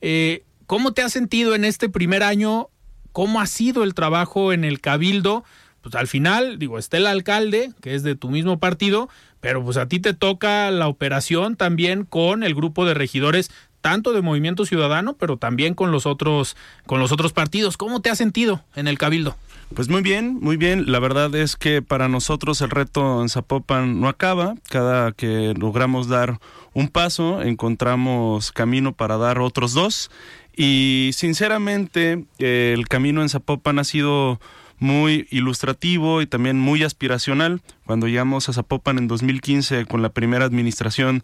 Eh, 0.02 0.44
¿Cómo 0.68 0.94
te 0.94 1.02
has 1.02 1.12
sentido 1.12 1.56
en 1.56 1.66
este 1.66 1.90
primer 1.90 2.24
año? 2.24 2.70
¿Cómo 3.12 3.40
ha 3.40 3.48
sido 3.48 3.84
el 3.84 3.94
trabajo 3.94 4.52
en 4.52 4.64
el 4.64 4.82
Cabildo? 4.82 5.44
Pues 5.82 5.94
al 5.94 6.08
final, 6.08 6.58
digo, 6.58 6.80
está 6.80 6.98
el 6.98 7.06
alcalde, 7.06 7.72
que 7.80 7.94
es 7.94 8.02
de 8.02 8.16
tu 8.16 8.30
mismo 8.30 8.60
partido, 8.60 9.08
pero 9.40 9.64
pues 9.64 9.78
a 9.78 9.88
ti 9.88 10.00
te 10.00 10.16
toca 10.16 10.72
la 10.72 10.88
operación 10.88 11.56
también 11.56 12.06
con 12.06 12.42
el 12.42 12.56
grupo 12.56 12.86
de 12.86 12.96
regidores 12.96 13.52
tanto 13.86 14.13
de 14.13 14.24
Movimiento 14.24 14.65
Ciudadano, 14.65 15.13
pero 15.13 15.38
también 15.38 15.75
con 15.75 15.92
los 15.92 16.08
otros, 16.08 16.58
con 16.88 17.00
los 17.00 17.12
otros 17.12 17.34
partidos. 17.34 17.77
¿Cómo 17.77 18.01
te 18.01 18.10
has 18.10 18.18
sentido 18.18 18.63
en 18.75 18.88
el 18.88 18.98
Cabildo? 18.98 19.36
Pues 19.75 19.89
muy 19.89 20.01
bien, 20.01 20.39
muy 20.42 20.58
bien. 20.58 20.92
La 20.92 20.98
verdad 20.98 21.36
es 21.36 21.56
que 21.56 21.84
para 21.84 22.08
nosotros 22.08 22.62
el 22.62 22.72
reto 22.72 23.22
en 23.22 23.30
Zapopan 23.30 24.01
no 24.01 24.08
acaba. 24.08 24.56
Cada 24.72 25.12
que 25.12 25.54
logramos 25.56 26.08
dar 26.08 26.39
un 26.74 26.88
paso, 26.88 27.44
encontramos 27.44 28.51
camino 28.51 28.92
para 28.92 29.18
dar 29.18 29.38
otros 29.38 29.74
dos. 29.74 30.10
Y 30.58 31.12
sinceramente, 31.13 32.25
el 32.39 32.88
camino 32.88 33.22
en 33.22 33.30
Zapopan 33.30 33.77
ha 33.77 33.84
sido 33.84 34.39
muy 34.80 35.27
ilustrativo 35.30 36.24
y 36.24 36.25
también 36.25 36.60
muy 36.60 36.82
aspiracional. 36.82 37.62
Cuando 37.86 38.08
llegamos 38.08 38.50
a 38.50 38.54
Zapopan 38.54 38.98
en 38.98 39.08
2015 39.08 39.86
con 39.86 40.01
la 40.01 40.10
primera 40.10 40.46
administración 40.46 41.24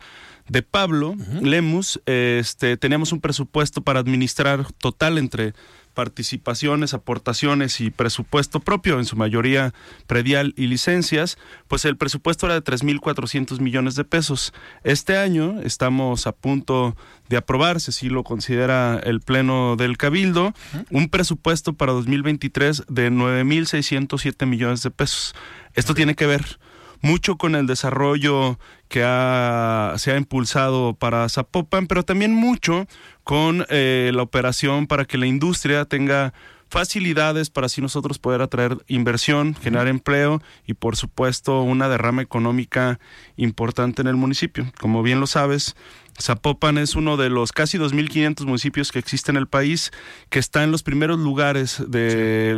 de 0.52 0.64
Pablo 0.64 1.16
Lemus, 1.42 2.02
este, 2.06 2.76
teníamos 2.76 3.14
un 3.14 3.22
presupuesto 3.22 3.82
para 3.82 4.02
administrar 4.02 4.68
total 4.74 5.18
entre 5.18 5.54
participaciones, 5.94 6.94
aportaciones 6.94 7.80
y 7.80 7.90
presupuesto 7.90 8.60
propio, 8.60 9.00
en 9.00 9.06
su 9.06 9.16
mayoría 9.16 9.74
predial 10.08 10.54
y 10.58 10.68
licencias, 10.68 11.38
pues 11.70 11.86
el 11.86 11.96
presupuesto 11.96 12.48
era 12.48 12.56
de 12.56 12.64
3.400 12.64 13.60
millones 13.60 13.96
de 13.96 14.04
pesos. 14.04 14.54
Este 14.84 15.18
año 15.18 15.62
estamos 15.62 16.28
a 16.28 16.34
punto 16.34 16.98
de 17.30 17.38
aprobarse, 17.38 17.94
si 17.94 18.10
lo 18.10 18.26
considera 18.26 19.00
el 19.02 19.22
Pleno 19.22 19.78
del 19.78 19.98
Cabildo, 19.98 20.54
un 20.90 21.08
presupuesto 21.08 21.74
para 21.74 21.94
2023 21.94 22.84
de 22.90 23.10
9.607 23.10 24.46
millones 24.46 24.84
de 24.84 24.92
pesos. 24.92 25.34
Esto 25.76 25.94
tiene 25.94 26.16
que 26.16 26.26
ver 26.26 26.60
mucho 27.02 27.38
con 27.38 27.56
el 27.56 27.68
desarrollo 27.68 28.60
que 28.88 29.00
se 29.00 30.12
ha 30.12 30.18
impulsado 30.18 30.94
para 30.94 31.28
Zapopan, 31.30 31.88
pero 31.88 32.04
también 32.04 32.34
mucho 32.34 32.88
con 33.24 33.66
eh, 33.70 34.12
la 34.14 34.22
operación 34.22 34.88
para 34.88 35.06
que 35.06 35.18
la 35.18 35.28
industria 35.28 35.86
tenga 35.86 36.34
facilidades 36.72 37.50
para 37.50 37.66
así 37.66 37.82
nosotros 37.82 38.18
poder 38.18 38.42
atraer 38.42 38.78
inversión, 38.88 39.56
generar 39.56 39.90
empleo 39.90 40.42
y 40.66 40.74
por 40.74 40.96
supuesto 40.96 41.62
una 41.64 41.90
derrama 41.90 42.22
económica 42.22 42.98
importante 43.36 44.02
en 44.02 44.08
el 44.08 44.16
municipio. 44.16 44.72
Como 44.80 45.04
bien 45.04 45.20
lo 45.20 45.28
sabes, 45.28 45.76
Zapopan 46.20 46.78
es 46.78 46.96
uno 46.96 47.18
de 47.18 47.30
los 47.30 47.52
casi 47.52 47.78
2.500 47.78 48.46
municipios 48.46 48.92
que 48.92 49.00
existen 49.00 49.36
en 49.36 49.42
el 49.42 49.48
país, 49.48 49.92
que 50.30 50.40
está 50.40 50.64
en 50.64 50.72
los 50.72 50.84
primeros 50.84 51.20
lugares 51.20 51.84
de 51.88 52.58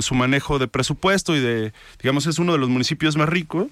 su 0.00 0.14
manejo 0.14 0.58
de 0.58 0.68
presupuesto 0.68 1.36
y 1.36 1.40
de, 1.40 1.72
digamos, 2.00 2.26
es 2.26 2.38
uno 2.38 2.52
de 2.52 2.58
los 2.58 2.68
municipios 2.68 3.16
más 3.16 3.28
ricos, 3.28 3.68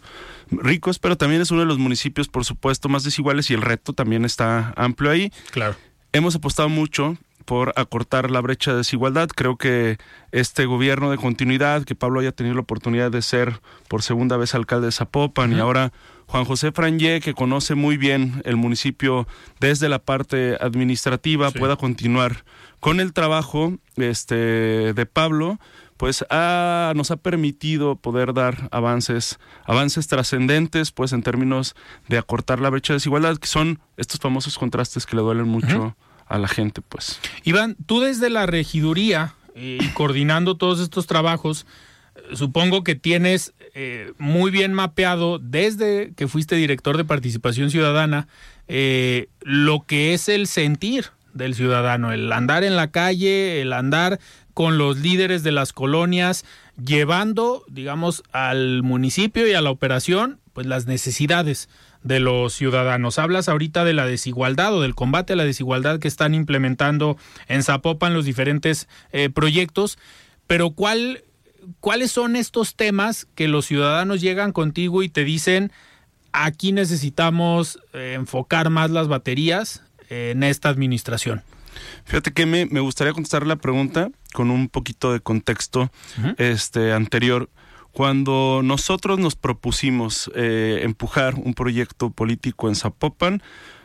ricos, 0.51 0.99
pero 0.99 1.17
también 1.17 1.43
es 1.43 1.51
uno 1.51 1.61
de 1.61 1.67
los 1.67 1.79
municipios, 1.79 2.29
por 2.29 2.45
supuesto, 2.45 2.89
más 2.89 3.05
desiguales 3.05 3.51
y 3.51 3.55
el 3.55 3.63
reto 3.63 3.93
también 3.93 4.25
está 4.25 4.73
amplio 4.77 5.11
ahí. 5.11 5.33
Claro. 5.51 5.77
Hemos 6.13 6.35
apostado 6.37 6.69
mucho 6.69 7.17
por 7.45 7.73
acortar 7.77 8.31
la 8.31 8.41
brecha 8.41 8.73
de 8.73 8.79
desigualdad. 8.79 9.29
Creo 9.29 9.57
que 9.57 9.99
este 10.33 10.67
gobierno 10.67 11.11
de 11.11 11.17
continuidad, 11.17 11.85
que 11.85 11.95
Pablo 11.95 12.21
haya 12.21 12.33
tenido 12.33 12.55
la 12.55 12.63
oportunidad 12.63 13.11
de 13.11 13.23
ser 13.23 13.61
por 13.89 14.03
segunda 14.03 14.37
vez 14.37 14.55
alcalde 14.55 14.87
de 14.87 14.93
Zapopan 14.93 15.53
y 15.53 15.61
ahora 15.61 15.93
Juan 16.27 16.45
José 16.45 16.73
Frangé, 16.73 17.21
que 17.21 17.35
conoce 17.35 17.75
muy 17.75 17.97
bien 17.97 18.43
el 18.45 18.57
municipio 18.57 19.29
desde 19.61 19.89
la 19.89 19.99
parte 19.99 20.57
administrativa, 20.61 21.51
pueda 21.51 21.77
continuar 21.77 22.45
con 22.81 23.01
el 23.01 23.13
trabajo 23.13 23.75
este, 23.97 24.93
de 24.95 25.07
Pablo, 25.07 25.59
pues 25.97 26.25
nos 26.31 27.11
ha 27.11 27.17
permitido 27.17 27.97
poder 27.97 28.35
dar 28.35 28.69
avances, 28.73 29.39
avances 29.65 30.09
trascendentes, 30.09 30.91
pues 30.93 31.13
en 31.13 31.23
términos 31.23 31.77
de 32.09 32.19
acortar 32.19 32.59
la 32.61 32.71
brecha 32.71 32.93
de 32.93 32.97
desigualdad, 32.97 33.37
que 33.37 33.47
son 33.47 33.81
estos 33.97 34.21
famosos 34.21 34.59
contrastes 34.59 35.07
que 35.07 35.17
le 35.17 35.23
duelen 35.23 35.49
mucho 35.49 35.97
a 36.27 36.39
la 36.39 36.49
gente, 36.49 36.81
pues. 36.81 37.21
Iván, 37.45 37.77
tú 37.87 38.01
desde 38.01 38.31
la 38.31 38.47
regiduría 38.47 39.35
eh, 39.55 39.79
y 39.81 39.89
coordinando 39.89 40.57
todos 40.57 40.81
estos 40.81 41.07
trabajos, 41.07 41.67
supongo 42.33 42.85
que 42.85 42.95
tienes 42.95 43.53
eh, 43.75 44.13
muy 44.19 44.51
bien 44.51 44.73
mapeado 44.73 45.39
desde 45.39 46.13
que 46.17 46.29
fuiste 46.29 46.57
director 46.57 46.97
de 46.97 47.05
participación 47.05 47.71
ciudadana 47.71 48.29
eh, 48.69 49.29
lo 49.41 49.85
que 49.85 50.15
es 50.15 50.29
el 50.29 50.47
sentir 50.47 51.07
del 51.33 51.55
ciudadano, 51.55 52.13
el 52.13 52.33
andar 52.33 52.65
en 52.65 52.77
la 52.77 52.91
calle, 52.91 53.61
el 53.61 53.73
andar 53.73 54.21
con 54.55 54.79
los 54.79 54.99
líderes 54.99 55.43
de 55.43 55.53
las 55.53 55.73
colonias, 55.73 56.45
llevando, 56.83 57.65
digamos, 57.69 58.23
al 58.31 58.83
municipio 58.83 59.47
y 59.47 59.53
a 59.53 59.61
la 59.61 59.71
operación, 59.71 60.39
pues 60.53 60.67
las 60.67 60.87
necesidades 60.87 61.69
de 62.05 62.21
los 62.21 62.53
ciudadanos. 62.53 63.19
Hablas 63.19 63.49
ahorita 63.49 63.85
de 63.85 63.95
la 63.95 64.07
desigualdad 64.07 64.73
o 64.75 64.83
del 64.83 64.95
combate 64.95 65.33
a 65.33 65.37
la 65.37 65.45
desigualdad 65.45 65.99
que 65.99 66.07
están 66.07 66.35
implementando 66.35 67.17
en 67.49 67.65
Zapopan 67.65 68.15
los 68.15 68.25
diferentes 68.25 68.89
eh, 69.11 69.31
proyectos, 69.31 69.99
pero 70.47 70.71
¿cuál, 70.71 71.25
¿cuáles 71.81 72.13
son 72.13 72.37
estos 72.37 72.77
temas 72.77 73.27
que 73.35 73.49
los 73.49 73.65
ciudadanos 73.67 74.21
llegan 74.21 74.53
contigo 74.53 75.03
y 75.03 75.09
te 75.09 75.25
dicen, 75.25 75.73
aquí 76.33 76.73
necesitamos 76.73 77.81
eh, 77.95 78.13
enfocar 78.15 78.71
más 78.71 78.91
las 78.91 79.09
baterías 79.09 79.83
en 80.11 80.43
esta 80.43 80.69
administración? 80.69 81.43
Fíjate 82.05 82.33
que 82.33 82.47
me, 82.47 82.67
me, 82.67 82.81
gustaría 82.81 83.15
contestar 83.15 83.47
la 83.47 83.57
pregunta 83.57 84.11
con 84.33 84.51
un 84.51 84.69
poquito 84.69 85.13
de 85.13 85.21
contexto 85.21 85.91
este, 86.37 86.93
anterior. 86.93 87.49
Cuando 87.95 88.61
nosotros 88.65 89.21
nos 89.21 89.37
propusimos 89.37 90.29
eh, 90.35 90.81
empujar 90.83 91.37
un 91.37 91.55
proyecto 91.55 92.11
político 92.11 92.69
en 92.69 92.75
Zapopan, 92.75 93.41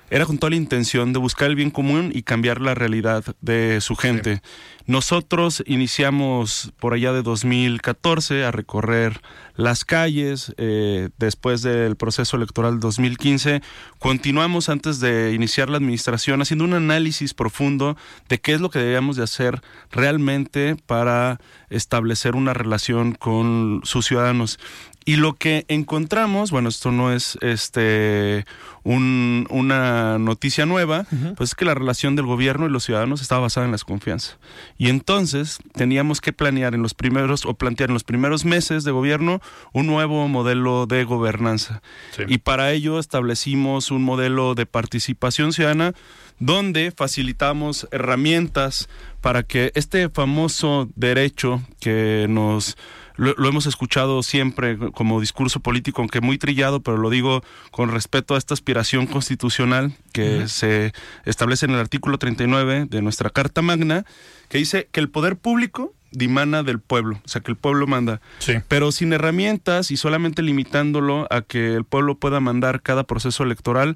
era 0.10 0.26
con 0.26 0.38
toda 0.38 0.52
la 0.52 0.56
intención 0.56 1.14
de 1.14 1.20
buscar 1.20 1.50
el 1.50 1.56
bien 1.56 1.72
común 1.72 2.12
y 2.14 2.24
cambiar 2.24 2.62
la 2.62 2.76
realidad 2.76 3.24
de 3.42 3.82
su 3.82 3.96
gente. 3.96 4.42
Nosotros 4.86 5.64
iniciamos 5.68 6.72
por 6.80 6.94
allá 6.96 7.14
de 7.14 7.22
2014 7.22 8.44
a 8.44 8.52
recorrer 8.52 9.22
las 9.56 9.86
calles, 9.86 10.54
eh, 10.58 11.10
después 11.20 11.62
del 11.62 11.96
proceso 11.96 12.38
electoral 12.38 12.80
2015, 12.80 13.62
continuamos 14.00 14.68
antes 14.68 15.00
de 15.00 15.34
iniciar 15.34 15.70
la 15.70 15.78
administración 15.78 16.42
haciendo 16.42 16.64
un 16.64 16.74
análisis 16.74 17.36
profundo 17.36 17.98
de 18.30 18.40
qué 18.40 18.54
es 18.54 18.62
lo 18.62 18.72
que 18.72 18.80
debíamos 18.80 19.16
de 19.16 19.24
hacer 19.24 19.62
realmente 19.92 20.76
para 20.88 21.40
establecer 21.70 22.36
una 22.36 22.54
relación 22.54 23.14
con 23.14 23.82
sus 23.84 24.08
ciudadanos. 24.08 24.60
Y 25.06 25.16
lo 25.16 25.34
que 25.34 25.66
encontramos, 25.70 26.52
bueno, 26.52 26.70
esto 26.70 26.92
no 26.92 27.12
es 27.12 27.38
este 27.42 28.46
una 28.84 30.18
noticia 30.20 30.66
nueva, 30.66 31.06
pues 31.38 31.52
es 31.52 31.56
que 31.56 31.66
la 31.66 31.76
relación 31.76 32.16
del 32.16 32.26
gobierno 32.26 32.66
y 32.66 32.72
los 32.72 32.86
ciudadanos 32.86 33.22
estaba 33.22 33.42
basada 33.42 33.66
en 33.66 33.72
la 33.72 33.76
desconfianza. 33.76 34.38
Y 34.78 34.90
entonces 34.90 35.60
teníamos 35.74 36.22
que 36.22 36.34
planear 36.34 36.74
en 36.74 36.82
los 36.82 36.94
primeros, 36.94 37.46
o 37.46 37.54
plantear 37.54 37.90
en 37.90 37.94
los 37.94 38.04
primeros 38.04 38.46
meses 38.46 38.84
de 38.84 38.92
gobierno, 38.92 39.42
un 39.74 39.86
nuevo 39.88 40.28
modelo 40.28 40.86
de 40.86 41.04
gobernanza. 41.04 41.82
Y 42.28 42.40
para 42.40 42.72
ello 42.72 43.00
establecimos 43.00 43.92
un 43.92 44.04
modelo 44.04 44.56
de 44.56 44.66
participación 44.66 45.54
ciudadana 45.54 45.94
donde 46.40 46.92
facilitamos 46.92 47.88
herramientas 47.92 48.90
para 49.22 49.44
que 49.44 49.72
este 49.76 50.10
famoso 50.10 50.90
derecho 50.96 51.62
que 51.80 52.28
nos 52.30 52.78
lo, 53.20 53.48
hemos 53.48 53.66
escuchado 53.66 54.24
siempre 54.24 54.78
como 54.94 55.20
discurso 55.20 55.60
político, 55.60 56.02
aunque 56.02 56.22
muy 56.22 56.38
trillado, 56.38 56.82
pero 56.82 56.98
lo 56.98 57.10
digo 57.10 57.44
con 57.72 57.92
respeto 57.92 58.36
a 58.36 58.38
esta 58.38 58.54
aspiración 58.54 59.08
constitucional 59.08 59.94
que 60.14 60.48
se 60.48 60.94
establece 61.26 61.66
en 61.66 61.74
el 61.74 61.80
artículo 61.80 62.18
39 62.18 62.88
de 62.90 63.02
nuestra 63.02 63.30
Carta 63.30 63.62
Magna, 63.62 64.06
que 64.48 64.58
dice 64.58 64.88
que 64.92 65.02
el 65.02 65.10
poder 65.10 65.36
público 65.36 65.94
dimana 66.12 66.64
del 66.64 66.80
pueblo, 66.80 67.22
o 67.24 67.28
sea, 67.28 67.42
que 67.42 67.52
el 67.52 67.58
pueblo 67.58 67.86
manda. 67.86 68.22
Pero 68.68 68.92
sin 68.92 69.14
herramientas 69.14 69.92
y 69.92 69.98
solamente 69.98 70.42
limitándolo 70.42 71.28
a 71.30 71.42
que 71.42 71.76
el 71.76 71.84
pueblo 71.84 72.16
pueda 72.16 72.40
mandar 72.40 72.82
cada 72.82 73.04
proceso 73.04 73.44
electoral, 73.44 73.96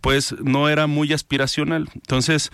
pues 0.00 0.34
no 0.42 0.68
era 0.68 0.86
muy 0.86 1.12
aspiracional. 1.12 1.90
Entonces, 1.94 2.50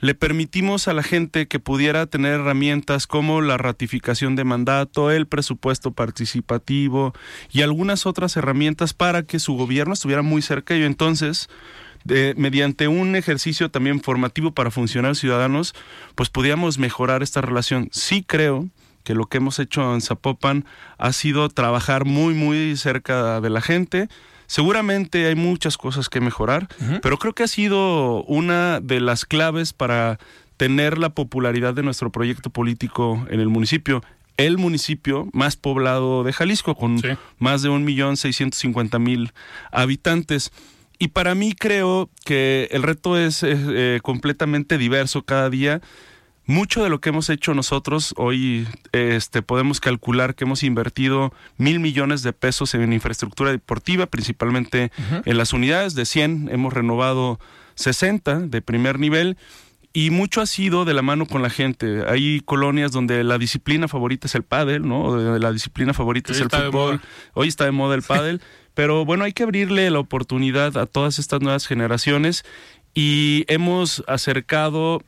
le 0.00 0.14
permitimos 0.14 0.88
a 0.88 0.92
la 0.92 1.02
gente 1.02 1.48
que 1.48 1.58
pudiera 1.58 2.06
tener 2.06 2.32
herramientas 2.40 3.06
como 3.06 3.40
la 3.40 3.56
ratificación 3.56 4.36
de 4.36 4.44
mandato, 4.44 5.10
el 5.10 5.26
presupuesto 5.26 5.92
participativo 5.92 7.12
y 7.50 7.62
algunas 7.62 8.06
otras 8.06 8.36
herramientas 8.36 8.94
para 8.94 9.22
que 9.22 9.38
su 9.38 9.54
gobierno 9.54 9.94
estuviera 9.94 10.22
muy 10.22 10.42
cerca 10.42 10.76
y 10.76 10.82
entonces 10.82 11.48
mediante 12.36 12.88
un 12.88 13.16
ejercicio 13.16 13.70
también 13.70 14.00
formativo 14.00 14.52
para 14.52 14.70
funcionarios 14.70 15.18
ciudadanos, 15.18 15.74
pues 16.14 16.30
podíamos 16.30 16.78
mejorar 16.78 17.22
esta 17.22 17.40
relación. 17.40 17.90
Sí 17.92 18.24
creo 18.26 18.68
que 19.04 19.14
lo 19.14 19.26
que 19.26 19.38
hemos 19.38 19.58
hecho 19.58 19.94
en 19.94 20.00
Zapopan 20.00 20.64
ha 20.96 21.12
sido 21.12 21.48
trabajar 21.48 22.04
muy, 22.04 22.34
muy 22.34 22.76
cerca 22.76 23.40
de 23.40 23.50
la 23.50 23.60
gente, 23.60 24.08
Seguramente 24.48 25.26
hay 25.26 25.34
muchas 25.34 25.76
cosas 25.76 26.08
que 26.08 26.22
mejorar, 26.22 26.68
pero 27.02 27.18
creo 27.18 27.34
que 27.34 27.42
ha 27.42 27.48
sido 27.48 28.24
una 28.24 28.80
de 28.80 28.98
las 28.98 29.26
claves 29.26 29.74
para 29.74 30.18
tener 30.56 30.96
la 30.96 31.10
popularidad 31.10 31.74
de 31.74 31.82
nuestro 31.82 32.10
proyecto 32.10 32.48
político 32.48 33.26
en 33.30 33.40
el 33.40 33.48
municipio. 33.48 34.02
El 34.38 34.56
municipio 34.56 35.28
más 35.34 35.56
poblado 35.56 36.24
de 36.24 36.32
Jalisco, 36.32 36.74
con 36.74 36.98
más 37.38 37.60
de 37.60 37.68
un 37.68 37.84
millón 37.84 38.16
seiscientos 38.16 38.64
mil 38.98 39.32
habitantes. 39.70 40.50
Y 40.98 41.08
para 41.08 41.34
mí 41.34 41.52
creo 41.52 42.08
que 42.24 42.68
el 42.70 42.82
reto 42.82 43.18
es 43.18 43.42
eh, 43.44 44.00
completamente 44.02 44.78
diverso 44.78 45.22
cada 45.22 45.50
día 45.50 45.82
mucho 46.48 46.82
de 46.82 46.88
lo 46.88 46.98
que 46.98 47.10
hemos 47.10 47.28
hecho 47.28 47.52
nosotros 47.52 48.14
hoy 48.16 48.66
este, 48.92 49.42
podemos 49.42 49.80
calcular 49.80 50.34
que 50.34 50.44
hemos 50.44 50.62
invertido 50.62 51.30
mil 51.58 51.78
millones 51.78 52.22
de 52.22 52.32
pesos 52.32 52.74
en 52.74 52.90
infraestructura 52.92 53.50
deportiva, 53.50 54.06
principalmente 54.06 54.90
en 55.26 55.36
las 55.36 55.52
unidades 55.52 55.94
de 55.94 56.06
100, 56.06 56.48
hemos 56.50 56.72
renovado 56.72 57.38
60 57.74 58.40
de 58.40 58.62
primer 58.62 58.98
nivel 58.98 59.36
y 59.92 60.08
mucho 60.08 60.40
ha 60.40 60.46
sido 60.46 60.86
de 60.86 60.94
la 60.94 61.02
mano 61.02 61.26
con 61.26 61.42
la 61.42 61.50
gente. 61.50 62.04
Hay 62.08 62.40
colonias 62.40 62.92
donde 62.92 63.24
la 63.24 63.36
disciplina 63.36 63.86
favorita 63.86 64.26
es 64.26 64.34
el 64.34 64.42
pádel, 64.42 64.88
¿no? 64.88 65.38
La 65.38 65.52
disciplina 65.52 65.92
favorita 65.92 66.32
es 66.32 66.40
el 66.40 66.48
fútbol. 66.48 67.02
Hoy 67.34 67.48
está 67.48 67.66
de 67.66 67.72
moda 67.72 67.94
el 67.94 68.02
pádel, 68.02 68.40
pero 68.72 69.04
bueno, 69.04 69.24
hay 69.24 69.34
que 69.34 69.42
abrirle 69.42 69.90
la 69.90 69.98
oportunidad 69.98 70.78
a 70.78 70.86
todas 70.86 71.18
estas 71.18 71.42
nuevas 71.42 71.66
generaciones 71.66 72.46
y 72.94 73.44
hemos 73.48 74.02
acercado 74.06 75.02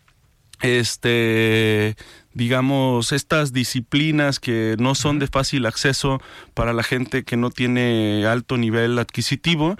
este 0.61 1.96
digamos 2.33 3.12
estas 3.12 3.53
disciplinas 3.53 4.38
que 4.38 4.77
no 4.79 4.94
son 4.94 5.18
de 5.18 5.27
fácil 5.27 5.66
acceso 5.66 6.20
para 6.55 6.73
la 6.73 6.83
gente 6.83 7.25
que 7.25 7.37
no 7.37 7.51
tiene 7.51 8.25
alto 8.27 8.57
nivel 8.57 8.99
adquisitivo 8.99 9.77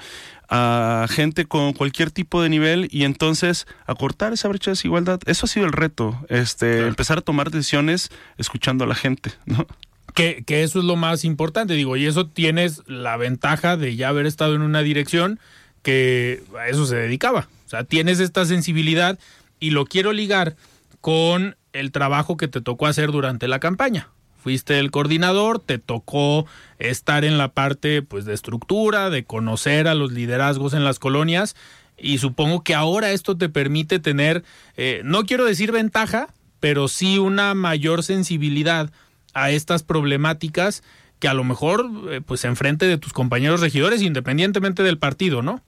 a 0.49 1.07
gente 1.09 1.45
con 1.45 1.75
cualquier 1.75 2.11
tipo 2.11 2.43
de 2.43 2.49
nivel 2.49 2.89
y 2.91 3.05
entonces 3.05 3.69
acortar 3.87 4.33
esa 4.33 4.49
brecha 4.49 4.71
de 4.71 4.73
desigualdad 4.73 5.21
eso 5.27 5.47
ha 5.47 5.49
sido 5.49 5.67
el 5.67 5.73
reto 5.73 6.19
este 6.29 6.89
empezar 6.89 7.19
a 7.19 7.23
tomar 7.23 7.51
decisiones 7.51 8.11
escuchando 8.37 8.83
a 8.85 8.89
la 8.89 8.97
gente 8.97 9.31
no 9.47 9.67
que, 10.15 10.43
que 10.45 10.65
eso 10.65 10.81
es 10.81 10.85
lo 10.85 10.97
más 10.97 11.25
importante 11.25 11.75
digo 11.75 11.97
y 11.97 12.07
eso 12.07 12.27
tienes 12.27 12.83
la 12.89 13.17
ventaja 13.17 13.77
de 13.77 13.95
ya 13.95 14.09
haber 14.09 14.27
estado 14.27 14.57
en 14.57 14.63
una 14.63 14.83
dirección 14.83 15.39
que 15.83 16.43
a 16.59 16.69
eso 16.69 16.85
se 16.85 16.97
dedicaba 16.97 17.49
o 17.67 17.71
sea 17.71 17.85
tienes 17.85 18.19
esta 18.19 18.45
sensibilidad 18.45 19.21
y 19.61 19.71
lo 19.71 19.85
quiero 19.85 20.13
ligar 20.13 20.57
con 21.01 21.57
el 21.73 21.93
trabajo 21.93 22.37
que 22.37 22.49
te 22.49 22.61
tocó 22.61 22.87
hacer 22.87 23.13
durante 23.13 23.49
la 23.49 23.61
campaña. 23.61 24.09
Fuiste 24.43 24.79
el 24.79 24.91
coordinador, 24.91 25.59
te 25.59 25.79
tocó 25.79 26.47
estar 26.79 27.25
en 27.25 27.37
la 27.37 27.53
parte 27.53 28.01
pues 28.01 28.25
de 28.25 28.33
estructura, 28.33 29.11
de 29.11 29.25
conocer 29.25 29.87
a 29.87 29.95
los 29.95 30.13
liderazgos 30.13 30.73
en 30.73 30.83
las 30.83 30.99
colonias 30.99 31.55
y 31.99 32.19
supongo 32.19 32.65
que 32.65 32.75
ahora 32.75 33.13
esto 33.13 33.37
te 33.37 33.51
permite 33.51 33.99
tener, 33.99 34.43
eh, 34.79 35.03
no 35.05 35.25
quiero 35.25 35.45
decir 35.45 35.73
ventaja, 35.73 36.33
pero 36.59 36.89
sí 36.89 37.19
una 37.19 37.55
mayor 37.55 38.03
sensibilidad 38.03 38.91
a 39.35 39.51
estas 39.51 39.83
problemáticas 39.83 40.83
que 41.19 41.29
a 41.29 41.35
lo 41.35 41.45
mejor 41.45 41.91
eh, 42.11 42.23
pues 42.25 42.45
enfrente 42.45 42.87
de 42.87 42.97
tus 42.97 43.13
compañeros 43.13 43.61
regidores 43.61 44.01
independientemente 44.01 44.83
del 44.83 44.99
partido, 44.99 45.43
¿no? 45.43 45.63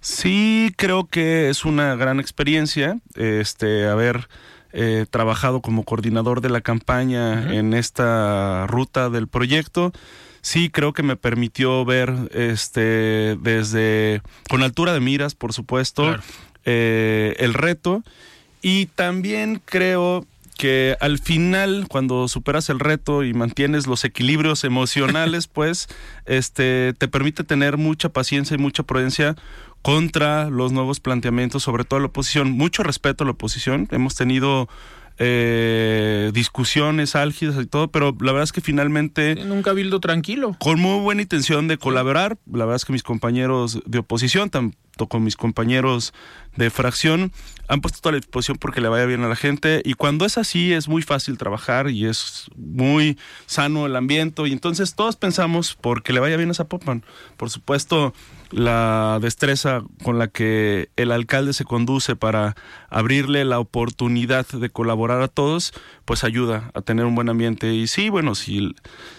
Sí, 0.00 0.72
creo 0.76 1.06
que 1.06 1.48
es 1.48 1.64
una 1.64 1.96
gran 1.96 2.20
experiencia 2.20 2.98
este 3.14 3.88
haber 3.88 4.28
eh, 4.72 5.06
trabajado 5.10 5.62
como 5.62 5.84
coordinador 5.84 6.40
de 6.40 6.50
la 6.50 6.60
campaña 6.60 7.54
en 7.54 7.72
esta 7.74 8.66
ruta 8.66 9.10
del 9.10 9.26
proyecto. 9.26 9.92
Sí, 10.40 10.70
creo 10.70 10.92
que 10.92 11.02
me 11.02 11.16
permitió 11.16 11.84
ver 11.84 12.14
este 12.32 13.36
desde 13.40 14.22
con 14.48 14.62
altura 14.62 14.92
de 14.92 15.00
miras, 15.00 15.34
por 15.34 15.52
supuesto, 15.52 16.16
eh, 16.64 17.34
el 17.38 17.54
reto. 17.54 18.02
Y 18.62 18.86
también 18.86 19.60
creo 19.64 20.26
que 20.58 20.96
al 21.00 21.18
final, 21.18 21.86
cuando 21.88 22.26
superas 22.26 22.68
el 22.68 22.80
reto 22.80 23.22
y 23.22 23.32
mantienes 23.32 23.86
los 23.86 24.04
equilibrios 24.04 24.64
emocionales, 24.64 25.46
pues, 25.52 25.88
este, 26.26 26.94
te 26.98 27.08
permite 27.08 27.44
tener 27.44 27.78
mucha 27.78 28.08
paciencia 28.08 28.56
y 28.56 28.58
mucha 28.58 28.82
prudencia 28.82 29.36
contra 29.82 30.50
los 30.50 30.72
nuevos 30.72 31.00
planteamientos, 31.00 31.62
sobre 31.62 31.84
todo 31.84 32.00
la 32.00 32.06
oposición. 32.06 32.50
Mucho 32.50 32.82
respeto 32.82 33.24
a 33.24 33.26
la 33.26 33.32
oposición. 33.32 33.88
Hemos 33.90 34.14
tenido 34.14 34.68
eh, 35.20 36.30
discusiones 36.32 37.16
álgidas 37.16 37.60
y 37.60 37.66
todo, 37.66 37.88
pero 37.88 38.16
la 38.20 38.32
verdad 38.32 38.44
es 38.44 38.52
que 38.52 38.60
finalmente... 38.60 39.36
un 39.50 39.62
cabildo 39.62 39.98
tranquilo. 39.98 40.56
Con 40.60 40.78
muy 40.78 41.00
buena 41.00 41.22
intención 41.22 41.66
de 41.66 41.76
colaborar. 41.76 42.38
La 42.46 42.64
verdad 42.64 42.76
es 42.76 42.84
que 42.84 42.92
mis 42.92 43.02
compañeros 43.02 43.80
de 43.84 43.98
oposición, 43.98 44.50
junto 44.52 45.08
con 45.08 45.24
mis 45.24 45.36
compañeros 45.36 46.14
de 46.56 46.70
fracción, 46.70 47.32
han 47.66 47.80
puesto 47.80 48.00
toda 48.00 48.12
la 48.12 48.18
disposición 48.18 48.58
porque 48.58 48.80
le 48.80 48.88
vaya 48.88 49.06
bien 49.06 49.22
a 49.24 49.28
la 49.28 49.36
gente 49.36 49.82
y 49.84 49.94
cuando 49.94 50.24
es 50.24 50.38
así 50.38 50.72
es 50.72 50.88
muy 50.88 51.02
fácil 51.02 51.36
trabajar 51.36 51.90
y 51.90 52.06
es 52.06 52.46
muy 52.56 53.18
sano 53.46 53.86
el 53.86 53.96
ambiente 53.96 54.46
y 54.46 54.52
entonces 54.52 54.94
todos 54.94 55.16
pensamos 55.16 55.76
porque 55.80 56.12
le 56.12 56.20
vaya 56.20 56.36
bien 56.36 56.50
a 56.50 56.54
Zapopan. 56.54 57.04
Por 57.36 57.50
supuesto, 57.50 58.14
la 58.50 59.18
destreza 59.20 59.82
con 60.02 60.18
la 60.18 60.28
que 60.28 60.90
el 60.96 61.12
alcalde 61.12 61.52
se 61.52 61.64
conduce 61.64 62.16
para 62.16 62.54
abrirle 62.88 63.44
la 63.44 63.58
oportunidad 63.58 64.46
de 64.46 64.70
colaborar 64.70 65.20
a 65.22 65.28
todos, 65.28 65.72
pues 66.04 66.24
ayuda 66.24 66.70
a 66.74 66.80
tener 66.80 67.04
un 67.04 67.14
buen 67.14 67.28
ambiente. 67.28 67.74
Y 67.74 67.86
sí, 67.86 68.08
bueno, 68.08 68.34
sí, 68.34 68.74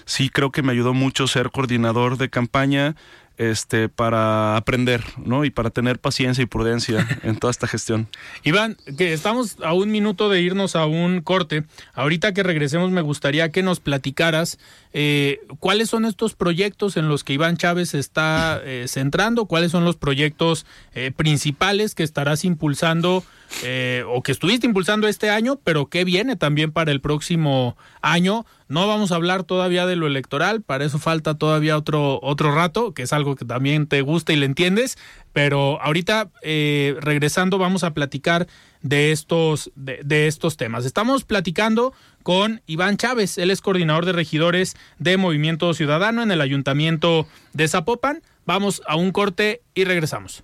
sí 0.05 0.29
creo 0.29 0.51
que 0.51 0.63
me 0.63 0.71
ayudó 0.71 0.93
mucho 0.93 1.27
ser 1.27 1.51
coordinador 1.51 2.17
de 2.17 2.29
campaña 2.29 2.95
este, 3.39 3.87
para 3.87 4.57
aprender, 4.57 5.01
¿no? 5.17 5.45
Y 5.45 5.49
para 5.49 5.69
tener 5.69 5.97
paciencia 5.97 6.41
y 6.41 6.45
prudencia 6.45 7.07
en 7.23 7.37
toda 7.37 7.51
esta 7.51 7.67
gestión. 7.67 8.09
Iván, 8.43 8.75
que 8.97 9.13
estamos 9.13 9.55
a 9.63 9.73
un 9.73 9.89
minuto 9.91 10.29
de 10.29 10.41
irnos 10.41 10.75
a 10.75 10.85
un 10.85 11.21
corte. 11.21 11.63
Ahorita 11.93 12.33
que 12.33 12.43
regresemos, 12.43 12.91
me 12.91 13.01
gustaría 13.01 13.49
que 13.49 13.63
nos 13.63 13.79
platicaras 13.79 14.59
eh, 14.91 15.39
cuáles 15.59 15.89
son 15.89 16.03
estos 16.03 16.35
proyectos 16.35 16.97
en 16.97 17.07
los 17.07 17.23
que 17.23 17.31
Iván 17.31 17.55
Chávez 17.55 17.93
está 17.93 18.59
eh, 18.61 18.85
centrando, 18.89 19.45
cuáles 19.45 19.71
son 19.71 19.85
los 19.85 19.95
proyectos 19.95 20.65
eh, 20.93 21.11
principales 21.15 21.95
que 21.95 22.03
estarás 22.03 22.43
impulsando 22.43 23.23
o 24.07 24.21
que 24.21 24.31
estuviste 24.31 24.67
impulsando 24.67 25.07
este 25.07 25.31
año, 25.31 25.59
pero 25.63 25.87
que 25.87 26.03
viene 26.03 26.35
también 26.35 26.71
para 26.71 26.91
el 26.91 27.01
próximo 27.01 27.75
año. 28.01 28.45
No 28.69 28.87
vamos 28.87 29.11
a 29.11 29.15
hablar 29.15 29.43
todavía 29.43 29.87
de 29.87 29.95
lo 29.95 30.05
electoral, 30.05 30.61
para 30.61 30.85
eso 30.85 30.99
falta 30.99 31.33
todavía 31.33 31.75
otro, 31.75 32.19
otro 32.21 32.53
rato, 32.53 32.93
que 32.93 33.01
es 33.01 33.11
algo 33.13 33.35
que 33.35 33.43
también 33.43 33.87
te 33.87 34.01
gusta 34.01 34.31
y 34.31 34.35
le 34.35 34.45
entiendes, 34.45 34.95
pero 35.33 35.81
ahorita 35.81 36.29
regresando 36.41 37.57
vamos 37.57 37.83
a 37.83 37.95
platicar 37.95 38.47
de 38.83 39.11
estos, 39.11 39.71
de, 39.75 40.27
estos 40.27 40.55
temas. 40.55 40.85
Estamos 40.85 41.23
platicando 41.23 41.93
con 42.21 42.61
Iván 42.67 42.97
Chávez, 42.97 43.39
él 43.39 43.49
es 43.49 43.61
coordinador 43.61 44.05
de 44.05 44.13
regidores 44.13 44.77
de 44.99 45.17
Movimiento 45.17 45.73
Ciudadano 45.73 46.21
en 46.21 46.29
el 46.29 46.39
Ayuntamiento 46.39 47.27
de 47.53 47.67
Zapopan. 47.67 48.21
Vamos 48.45 48.83
a 48.85 48.95
un 48.95 49.11
corte 49.11 49.63
y 49.73 49.83
regresamos. 49.83 50.43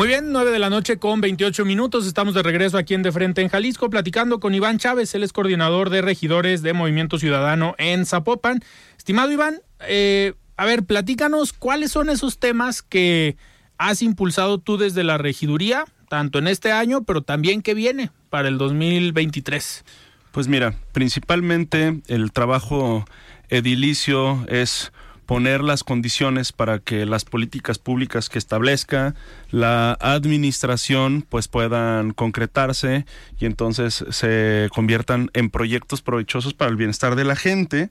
Muy 0.00 0.08
bien, 0.08 0.32
nueve 0.32 0.50
de 0.50 0.58
la 0.58 0.70
noche 0.70 0.96
con 0.96 1.20
28 1.20 1.66
minutos. 1.66 2.06
Estamos 2.06 2.32
de 2.32 2.42
regreso 2.42 2.78
aquí 2.78 2.94
en 2.94 3.02
De 3.02 3.12
Frente 3.12 3.42
en 3.42 3.50
Jalisco, 3.50 3.90
platicando 3.90 4.40
con 4.40 4.54
Iván 4.54 4.78
Chávez, 4.78 5.14
él 5.14 5.22
es 5.22 5.34
coordinador 5.34 5.90
de 5.90 6.00
regidores 6.00 6.62
de 6.62 6.72
Movimiento 6.72 7.18
Ciudadano 7.18 7.74
en 7.76 8.06
Zapopan. 8.06 8.64
Estimado 8.96 9.30
Iván, 9.30 9.60
eh, 9.86 10.32
a 10.56 10.64
ver, 10.64 10.84
platícanos 10.84 11.52
cuáles 11.52 11.92
son 11.92 12.08
esos 12.08 12.38
temas 12.38 12.80
que 12.80 13.36
has 13.76 14.00
impulsado 14.00 14.56
tú 14.56 14.78
desde 14.78 15.04
la 15.04 15.18
regiduría, 15.18 15.84
tanto 16.08 16.38
en 16.38 16.48
este 16.48 16.72
año, 16.72 17.02
pero 17.02 17.20
también 17.20 17.60
que 17.60 17.74
viene 17.74 18.10
para 18.30 18.48
el 18.48 18.56
2023? 18.56 19.84
Pues 20.32 20.48
mira, 20.48 20.76
principalmente 20.92 22.00
el 22.06 22.32
trabajo 22.32 23.04
edilicio 23.50 24.46
es 24.48 24.92
poner 25.30 25.62
las 25.62 25.84
condiciones 25.84 26.50
para 26.50 26.80
que 26.80 27.06
las 27.06 27.24
políticas 27.24 27.78
públicas 27.78 28.28
que 28.28 28.36
establezca 28.36 29.14
la 29.52 29.92
administración 30.00 31.24
pues 31.28 31.46
puedan 31.46 32.10
concretarse 32.14 33.06
y 33.38 33.46
entonces 33.46 34.04
se 34.10 34.68
conviertan 34.74 35.30
en 35.32 35.48
proyectos 35.50 36.02
provechosos 36.02 36.52
para 36.52 36.72
el 36.72 36.76
bienestar 36.76 37.14
de 37.14 37.22
la 37.22 37.36
gente. 37.36 37.90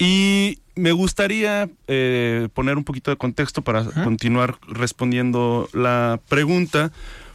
Y 0.00 0.58
me 0.74 0.90
gustaría 0.90 1.70
eh, 1.86 2.48
poner 2.54 2.76
un 2.76 2.82
poquito 2.82 3.12
de 3.12 3.18
contexto 3.18 3.62
para 3.62 3.84
continuar 3.84 4.58
respondiendo 4.66 5.68
la 5.72 6.18
pregunta 6.28 6.90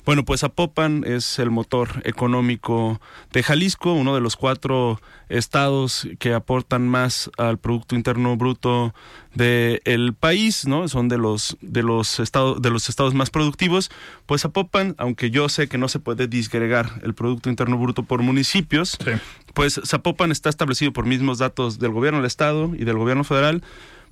bueno, 0.10 0.26
pues 0.26 0.40
Zapopan 0.40 1.04
es 1.06 1.38
el 1.38 1.52
motor 1.52 2.02
económico 2.04 3.00
de 3.32 3.44
Jalisco, 3.44 3.94
uno 3.94 4.16
de 4.16 4.22
los 4.22 4.36
cuatro 4.36 5.00
estados 5.30 6.08
que 6.18 6.34
aportan 6.34 6.88
más 6.88 7.30
al 7.38 7.60
Producto 7.60 7.94
Interno 7.94 8.36
Bruto 8.36 8.96
del 9.36 10.16
país, 10.20 10.66
¿no? 10.66 10.88
Son 10.88 11.10
de 11.10 11.20
los, 11.20 11.58
de 11.62 11.84
los 11.84 12.20
estados, 12.20 12.60
de 12.60 12.72
los 12.72 12.90
estados 12.90 13.14
más 13.14 13.30
productivos. 13.30 13.92
Pues 14.26 14.42
Zapopan, 14.42 14.96
aunque 14.98 15.30
yo 15.30 15.48
sé 15.48 15.68
que 15.68 15.78
no 15.78 15.88
se 15.88 16.00
puede 16.00 16.28
disgregar 16.28 16.90
el 17.04 17.14
Producto 17.14 17.52
Interno 17.52 17.78
Bruto 17.78 18.02
por 18.02 18.24
municipios, 18.24 18.98
pues 19.54 19.80
Zapopan 19.86 20.32
está 20.32 20.50
establecido 20.50 20.92
por 20.92 21.06
mismos 21.06 21.38
datos 21.38 21.78
del 21.78 21.92
gobierno 21.92 22.18
del 22.18 22.26
estado 22.26 22.72
y 22.74 22.84
del 22.84 22.98
gobierno 22.98 23.24
federal, 23.24 23.62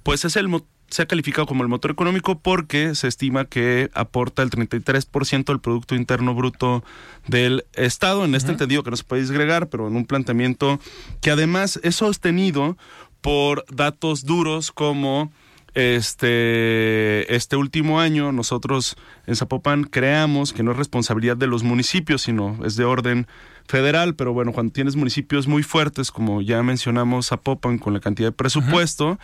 pues 0.04 0.26
es 0.26 0.36
el 0.36 0.48
motor 0.48 0.77
se 0.90 1.02
ha 1.02 1.06
calificado 1.06 1.46
como 1.48 1.64
el 1.64 1.70
motor 1.70 1.92
económico 1.92 2.40
porque 2.40 2.96
se 2.96 3.08
estima 3.08 3.46
que 3.46 3.90
aporta 3.94 4.44
el 4.44 4.50
33% 4.50 5.46
del 5.46 5.60
Producto 5.60 5.96
Interno 5.96 6.34
Bruto 6.34 6.84
del 7.28 7.66
Estado. 7.74 8.26
En 8.26 8.36
este 8.36 8.52
entendido 8.52 8.84
que 8.84 8.92
no 8.92 8.98
se 8.98 9.04
puede 9.04 9.22
disgregar, 9.22 9.68
pero 9.68 9.88
en 9.88 9.96
un 9.96 10.06
planteamiento 10.06 10.80
que 11.22 11.32
además 11.32 11.80
es 11.84 11.96
sostenido 11.96 12.78
por 13.22 13.66
datos 13.70 14.26
duros 14.26 14.72
como 14.72 15.32
este, 15.78 17.36
este 17.36 17.56
último 17.56 18.00
año 18.00 18.32
nosotros 18.32 18.98
en 19.28 19.36
Zapopan 19.36 19.84
creamos 19.84 20.52
que 20.52 20.64
no 20.64 20.72
es 20.72 20.78
responsabilidad 20.78 21.38
de 21.38 21.46
los 21.46 21.62
municipios, 21.62 22.24
sino 22.24 22.58
es 22.66 22.78
de 22.78 22.86
orden 22.86 23.28
federal, 23.68 24.16
pero 24.16 24.34
bueno, 24.34 24.54
cuando 24.54 24.74
tienes 24.74 24.96
municipios 24.96 25.46
muy 25.46 25.62
fuertes, 25.62 26.10
como 26.10 26.42
ya 26.42 26.64
mencionamos 26.64 27.28
Zapopan 27.28 27.78
con 27.78 27.94
la 27.94 28.00
cantidad 28.00 28.30
de 28.30 28.32
presupuesto, 28.32 29.20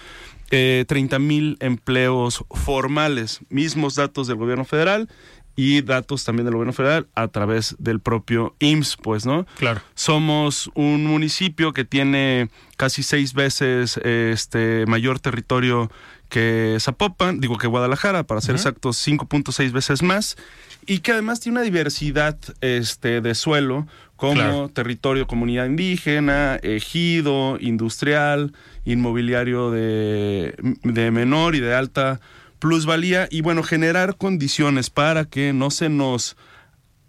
eh, 0.56 0.86
30 0.88 1.18
mil 1.20 1.58
empleos 1.60 2.46
formales, 2.52 3.40
mismos 3.50 3.96
datos 3.96 4.28
del 4.28 4.38
gobierno 4.38 4.66
federal 4.66 5.10
y 5.56 5.82
datos 5.82 6.24
también 6.24 6.46
del 6.46 6.54
gobierno 6.54 6.74
federal 6.74 7.08
a 7.16 7.28
través 7.28 7.76
del 7.80 8.00
propio 8.00 8.56
IMSS, 8.60 8.98
pues, 8.98 9.26
¿no? 9.26 9.46
Claro. 9.58 9.82
Somos 9.96 10.70
un 10.76 11.06
municipio 11.06 11.74
que 11.74 11.86
tiene 11.86 12.50
casi 12.78 13.02
seis 13.02 13.34
veces 13.34 13.98
este 13.98 14.86
mayor 14.86 15.20
territorio 15.20 15.92
que 16.30 16.78
Zapopan, 16.80 17.40
digo 17.40 17.58
que 17.58 17.68
Guadalajara, 17.68 18.24
para 18.24 18.42
ser 18.42 18.56
exactos, 18.56 18.98
5.6 19.08 19.72
veces 19.72 20.02
más, 20.02 20.36
y 20.86 21.00
que 21.00 21.12
además 21.12 21.40
tiene 21.40 21.60
una 21.60 21.66
diversidad 21.66 22.38
este, 22.62 23.22
de 23.22 23.36
suelo 23.36 23.88
como 24.16 24.70
territorio, 24.70 25.28
comunidad 25.28 25.66
indígena, 25.66 26.58
ejido, 26.62 27.58
industrial, 27.60 28.54
inmobiliario 28.86 29.70
de, 29.72 30.56
de 30.84 31.12
menor 31.12 31.56
y 31.56 31.60
de 31.60 31.76
alta 31.76 32.22
plusvalía, 32.60 33.28
y 33.30 33.42
bueno, 33.42 33.64
generar 33.64 34.16
condiciones 34.16 34.90
para 34.90 35.26
que 35.26 35.52
no 35.52 35.70
se 35.72 35.90
nos 35.90 36.38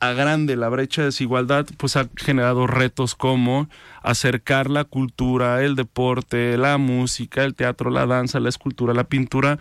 agrande 0.01 0.57
la 0.57 0.69
brecha 0.69 1.03
de 1.03 1.07
desigualdad, 1.07 1.67
pues 1.77 1.97
ha 1.97 2.09
generado 2.17 2.67
retos 2.67 3.15
como 3.15 3.69
acercar 4.03 4.69
la 4.69 4.85
cultura, 4.85 5.63
el 5.63 5.77
deporte, 5.77 6.59
la 6.59 6.79
música, 6.79 7.45
el 7.45 7.55
teatro, 7.55 7.91
la 7.91 8.07
danza, 8.07 8.41
la 8.41 8.49
escultura, 8.49 8.93
la 8.95 9.05
pintura, 9.05 9.59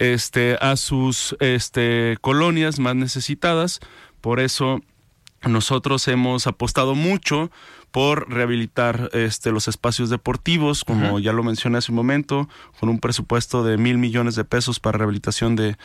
este, 0.00 0.56
a 0.60 0.74
sus 0.74 1.36
este, 1.38 2.18
colonias 2.20 2.80
más 2.80 2.96
necesitadas. 2.96 3.78
Por 4.20 4.40
eso 4.40 4.80
nosotros 5.42 6.08
hemos 6.08 6.48
apostado 6.48 6.94
mucho 6.96 7.50
por 7.90 8.30
rehabilitar 8.30 9.10
este, 9.12 9.50
los 9.50 9.66
espacios 9.66 10.10
deportivos, 10.10 10.84
como 10.84 11.18
ya 11.18 11.32
lo 11.32 11.42
mencioné 11.42 11.78
hace 11.78 11.90
un 11.90 11.96
momento, 11.96 12.48
con 12.78 12.88
un 12.88 13.00
presupuesto 13.00 13.64
de 13.64 13.78
mil 13.78 13.98
millones 13.98 14.36
de 14.36 14.44
pesos 14.44 14.78
para 14.78 14.98
rehabilitación 14.98 15.56
de, 15.56 15.76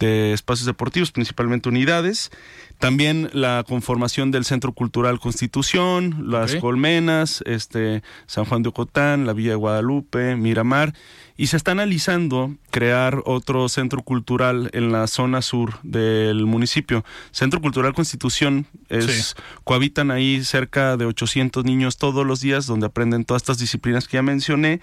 de 0.00 0.32
espacios 0.32 0.66
deportivos, 0.66 1.12
principalmente 1.12 1.68
unidades. 1.68 2.30
También 2.78 3.30
la 3.32 3.64
conformación 3.66 4.32
del 4.32 4.44
Centro 4.44 4.72
Cultural 4.72 5.20
Constitución, 5.20 6.24
las 6.26 6.56
Colmenas, 6.56 7.44
este, 7.46 8.02
San 8.26 8.44
Juan 8.44 8.64
de 8.64 8.70
Ocotán, 8.70 9.24
la 9.24 9.32
Villa 9.32 9.50
de 9.50 9.56
Guadalupe, 9.56 10.34
Miramar. 10.34 10.94
Y 11.36 11.46
se 11.46 11.56
está 11.56 11.72
analizando 11.72 12.54
crear 12.70 13.22
otro 13.24 13.68
centro 13.68 14.02
cultural 14.02 14.70
en 14.72 14.92
la 14.92 15.06
zona 15.06 15.42
sur 15.42 15.80
del 15.82 16.46
municipio. 16.46 17.04
Centro 17.30 17.60
Cultural 17.60 17.94
Constitución 17.94 18.66
es 18.88 19.34
cohabitan 19.64 20.10
ahí 20.10 20.44
cerca 20.44 20.96
de 20.96 21.06
800 21.06 21.64
niños 21.64 21.96
todos 21.96 22.26
los 22.26 22.40
días 22.40 22.66
donde 22.66 22.86
aprenden 22.86 23.24
todas 23.24 23.42
estas 23.42 23.58
disciplinas 23.58 24.06
que 24.08 24.18
ya 24.18 24.22
mencioné 24.22 24.80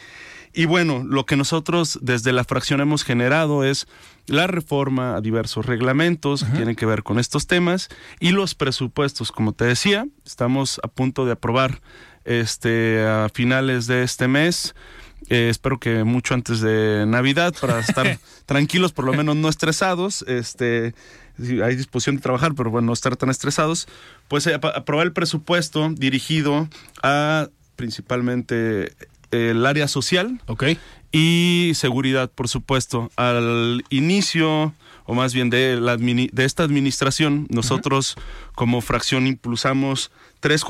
Y 0.53 0.65
bueno, 0.65 1.03
lo 1.07 1.25
que 1.25 1.35
nosotros 1.35 1.99
desde 2.01 2.33
la 2.33 2.43
fracción 2.43 2.81
hemos 2.81 3.03
generado 3.03 3.63
es 3.63 3.87
la 4.25 4.47
reforma 4.47 5.15
a 5.15 5.21
diversos 5.21 5.65
reglamentos 5.65 6.43
que 6.43 6.51
tienen 6.51 6.75
que 6.75 6.85
ver 6.85 7.03
con 7.03 7.19
estos 7.19 7.47
temas 7.47 7.89
y 8.19 8.31
los 8.31 8.55
presupuestos, 8.55 9.31
como 9.31 9.53
te 9.53 9.65
decía, 9.65 10.07
estamos 10.25 10.79
a 10.83 10.87
punto 10.87 11.25
de 11.25 11.33
aprobar 11.33 11.81
este 12.25 13.05
a 13.05 13.29
finales 13.33 13.87
de 13.87 14.03
este 14.03 14.27
mes. 14.27 14.75
Eh, 15.29 15.49
espero 15.49 15.79
que 15.79 16.03
mucho 16.03 16.33
antes 16.33 16.59
de 16.59 17.05
Navidad 17.07 17.53
para 17.61 17.79
estar 17.79 18.19
tranquilos, 18.45 18.91
por 18.91 19.05
lo 19.05 19.13
menos 19.13 19.35
no 19.35 19.47
estresados. 19.47 20.23
Este, 20.27 20.93
hay 21.39 21.75
disposición 21.75 22.15
de 22.15 22.21
trabajar, 22.21 22.53
pero 22.55 22.71
bueno, 22.71 22.87
no 22.87 22.93
estar 22.93 23.15
tan 23.15 23.29
estresados. 23.29 23.87
Pues 24.27 24.47
eh, 24.47 24.55
aprobar 24.55 25.05
el 25.05 25.13
presupuesto 25.13 25.89
dirigido 25.89 26.67
a 27.03 27.47
principalmente 27.75 28.93
el 29.31 29.65
área 29.65 29.87
social 29.87 30.41
y 31.11 31.71
seguridad, 31.75 32.29
por 32.29 32.47
supuesto. 32.47 33.11
Al 33.15 33.83
inicio, 33.89 34.73
o 35.09 35.15
más 35.15 35.33
bien 35.33 35.49
de, 35.49 35.81
la 35.81 35.97
de 35.97 36.45
esta 36.45 36.61
administración, 36.61 37.47
nosotros 37.49 38.15
como 38.53 38.79
fracción 38.79 39.25
impulsamos 39.25 40.11
tres, 40.39 40.63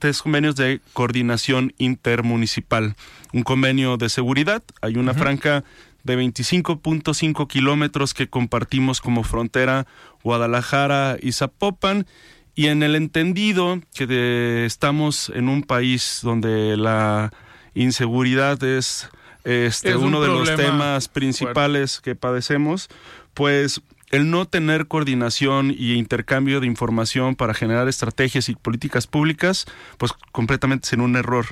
tres 0.00 0.22
convenios 0.22 0.56
de 0.56 0.80
coordinación 0.92 1.72
intermunicipal. 1.78 2.96
Un 3.32 3.44
convenio 3.44 3.96
de 3.96 4.08
seguridad, 4.08 4.64
hay 4.82 4.96
una 4.96 5.14
franja 5.14 5.62
de 6.02 6.18
25.5 6.18 7.46
kilómetros 7.46 8.12
que 8.12 8.28
compartimos 8.28 9.00
como 9.00 9.22
frontera 9.22 9.86
Guadalajara 10.24 11.16
y 11.22 11.30
Zapopan 11.30 12.08
y 12.56 12.66
en 12.66 12.82
el 12.82 12.96
entendido 12.96 13.80
que 13.94 14.64
estamos 14.66 15.30
en 15.32 15.48
un 15.48 15.62
país 15.62 16.22
donde 16.24 16.76
la 16.76 17.32
inseguridad 17.76 18.60
es 18.64 19.08
este, 19.46 19.94
uno 19.94 20.20
de 20.20 20.26
los 20.26 20.56
temas 20.56 21.06
principales 21.06 22.00
que 22.00 22.16
padecemos, 22.16 22.88
pues 23.36 23.82
el 24.10 24.30
no 24.30 24.46
tener 24.46 24.86
coordinación 24.86 25.74
y 25.76 25.92
intercambio 25.92 26.60
de 26.60 26.66
información 26.66 27.36
para 27.36 27.52
generar 27.52 27.86
estrategias 27.86 28.48
y 28.48 28.54
políticas 28.54 29.06
públicas, 29.06 29.66
pues 29.98 30.12
completamente 30.32 30.88
sin 30.88 31.02
un 31.02 31.16
error. 31.16 31.44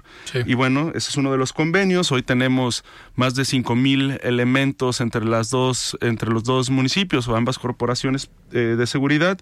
Y 0.47 0.55
bueno, 0.55 0.91
ese 0.95 1.11
es 1.11 1.17
uno 1.19 1.31
de 1.31 1.37
los 1.37 1.53
convenios. 1.53 2.11
Hoy 2.11 2.23
tenemos 2.23 2.83
más 3.17 3.35
de 3.35 3.45
cinco 3.45 3.75
mil 3.75 4.19
elementos 4.23 5.03
entre 5.03 5.27
las 5.27 5.51
dos, 5.51 5.99
entre 6.01 6.31
los 6.31 6.45
dos 6.45 6.71
municipios 6.71 7.29
o 7.29 7.37
ambas 7.37 7.59
corporaciones 7.59 8.31
eh, 8.53 8.77
de 8.79 8.87
seguridad 8.87 9.39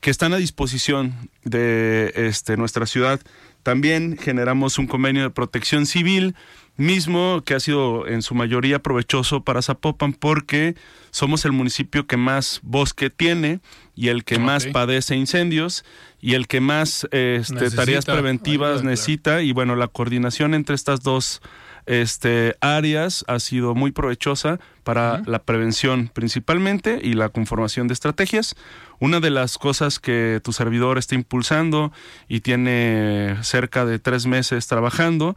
que 0.00 0.10
están 0.10 0.32
a 0.32 0.36
disposición 0.38 1.14
de 1.44 2.12
este, 2.14 2.56
nuestra 2.56 2.86
ciudad. 2.86 3.20
También 3.62 4.16
generamos 4.16 4.78
un 4.78 4.86
convenio 4.86 5.22
de 5.22 5.30
protección 5.30 5.84
civil 5.86 6.34
mismo 6.76 7.42
que 7.44 7.54
ha 7.54 7.60
sido 7.60 8.06
en 8.06 8.22
su 8.22 8.34
mayoría 8.34 8.80
provechoso 8.80 9.42
para 9.42 9.62
Zapopan 9.62 10.12
porque 10.12 10.74
somos 11.10 11.44
el 11.44 11.52
municipio 11.52 12.06
que 12.06 12.16
más 12.16 12.60
bosque 12.62 13.10
tiene 13.10 13.60
y 13.94 14.08
el 14.08 14.24
que 14.24 14.38
más 14.38 14.66
padece 14.66 15.14
incendios 15.14 15.84
y 16.20 16.34
el 16.34 16.48
que 16.48 16.60
más 16.60 17.06
este, 17.12 17.70
tareas 17.70 18.04
preventivas 18.04 18.82
necesita. 18.82 19.42
Y 19.42 19.52
bueno, 19.52 19.76
la 19.76 19.86
coordinación 19.86 20.54
entre 20.54 20.74
estas 20.74 21.02
dos 21.02 21.40
este, 21.86 22.56
áreas 22.60 23.24
ha 23.28 23.38
sido 23.38 23.74
muy 23.74 23.92
provechosa 23.92 24.58
para 24.82 25.22
la 25.26 25.40
prevención 25.40 26.10
principalmente 26.12 26.98
y 27.02 27.12
la 27.12 27.28
conformación 27.28 27.88
de 27.88 27.94
estrategias. 27.94 28.56
Una 28.98 29.20
de 29.20 29.30
las 29.30 29.58
cosas 29.58 30.00
que 30.00 30.40
tu 30.42 30.52
servidor 30.52 30.98
está 30.98 31.14
impulsando 31.14 31.92
y 32.26 32.40
tiene 32.40 33.36
cerca 33.42 33.84
de 33.84 33.98
tres 33.98 34.26
meses 34.26 34.66
trabajando 34.66 35.36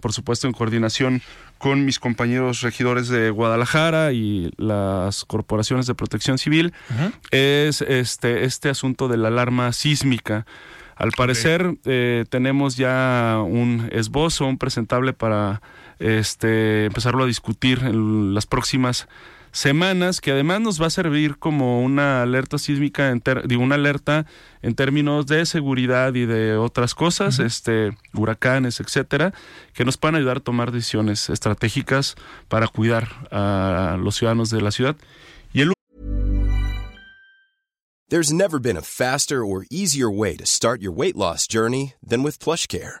por 0.00 0.12
supuesto 0.12 0.46
en 0.46 0.52
coordinación 0.52 1.22
con 1.58 1.84
mis 1.84 1.98
compañeros 1.98 2.60
regidores 2.60 3.08
de 3.08 3.30
Guadalajara 3.30 4.12
y 4.12 4.50
las 4.56 5.24
corporaciones 5.24 5.86
de 5.86 5.94
protección 5.94 6.38
civil, 6.38 6.72
es 7.30 7.80
este, 7.82 8.44
este 8.44 8.68
asunto 8.68 9.08
de 9.08 9.16
la 9.16 9.28
alarma 9.28 9.72
sísmica. 9.72 10.46
Al 10.96 11.12
parecer 11.12 11.76
eh, 11.84 12.24
tenemos 12.30 12.76
ya 12.76 13.38
un 13.46 13.88
esbozo, 13.92 14.46
un 14.46 14.58
presentable 14.58 15.12
para 15.12 15.60
este, 15.98 16.86
empezarlo 16.86 17.24
a 17.24 17.26
discutir 17.26 17.80
en 17.82 18.34
las 18.34 18.46
próximas 18.46 19.06
semanas, 19.56 20.20
que 20.20 20.32
además 20.32 20.60
nos 20.60 20.80
va 20.80 20.86
a 20.86 20.90
servir 20.90 21.38
como 21.38 21.82
una 21.82 22.22
alerta 22.22 22.58
sísmica, 22.58 23.10
en 23.10 23.22
una 23.60 23.76
alerta 23.76 24.26
en 24.62 24.74
términos 24.74 25.26
de 25.26 25.46
seguridad 25.46 26.14
y 26.14 26.26
de 26.26 26.56
otras 26.56 26.94
cosas, 26.94 27.38
este, 27.38 27.96
huracanes, 28.12 28.80
etcétera, 28.80 29.32
que 29.72 29.84
nos 29.84 29.96
puedan 29.96 30.16
ayudar 30.16 30.38
a 30.38 30.40
tomar 30.40 30.72
decisiones 30.72 31.30
estratégicas 31.30 32.16
para 32.48 32.68
cuidar 32.68 33.08
a 33.30 33.96
los 33.98 34.16
ciudadanos 34.16 34.50
de 34.50 34.60
la 34.60 34.70
ciudad. 34.70 34.96
Y 35.52 35.62
el 35.62 35.72
There's 38.08 38.32
never 38.32 38.60
been 38.60 38.76
a 38.76 38.82
faster 38.82 39.44
or 39.44 39.66
easier 39.70 40.08
way 40.08 40.36
to 40.36 40.46
start 40.46 40.80
your 40.80 40.92
weight 40.92 41.16
loss 41.16 41.48
journey 41.48 41.94
than 42.06 42.22
with 42.22 42.38
PlushCare. 42.38 43.00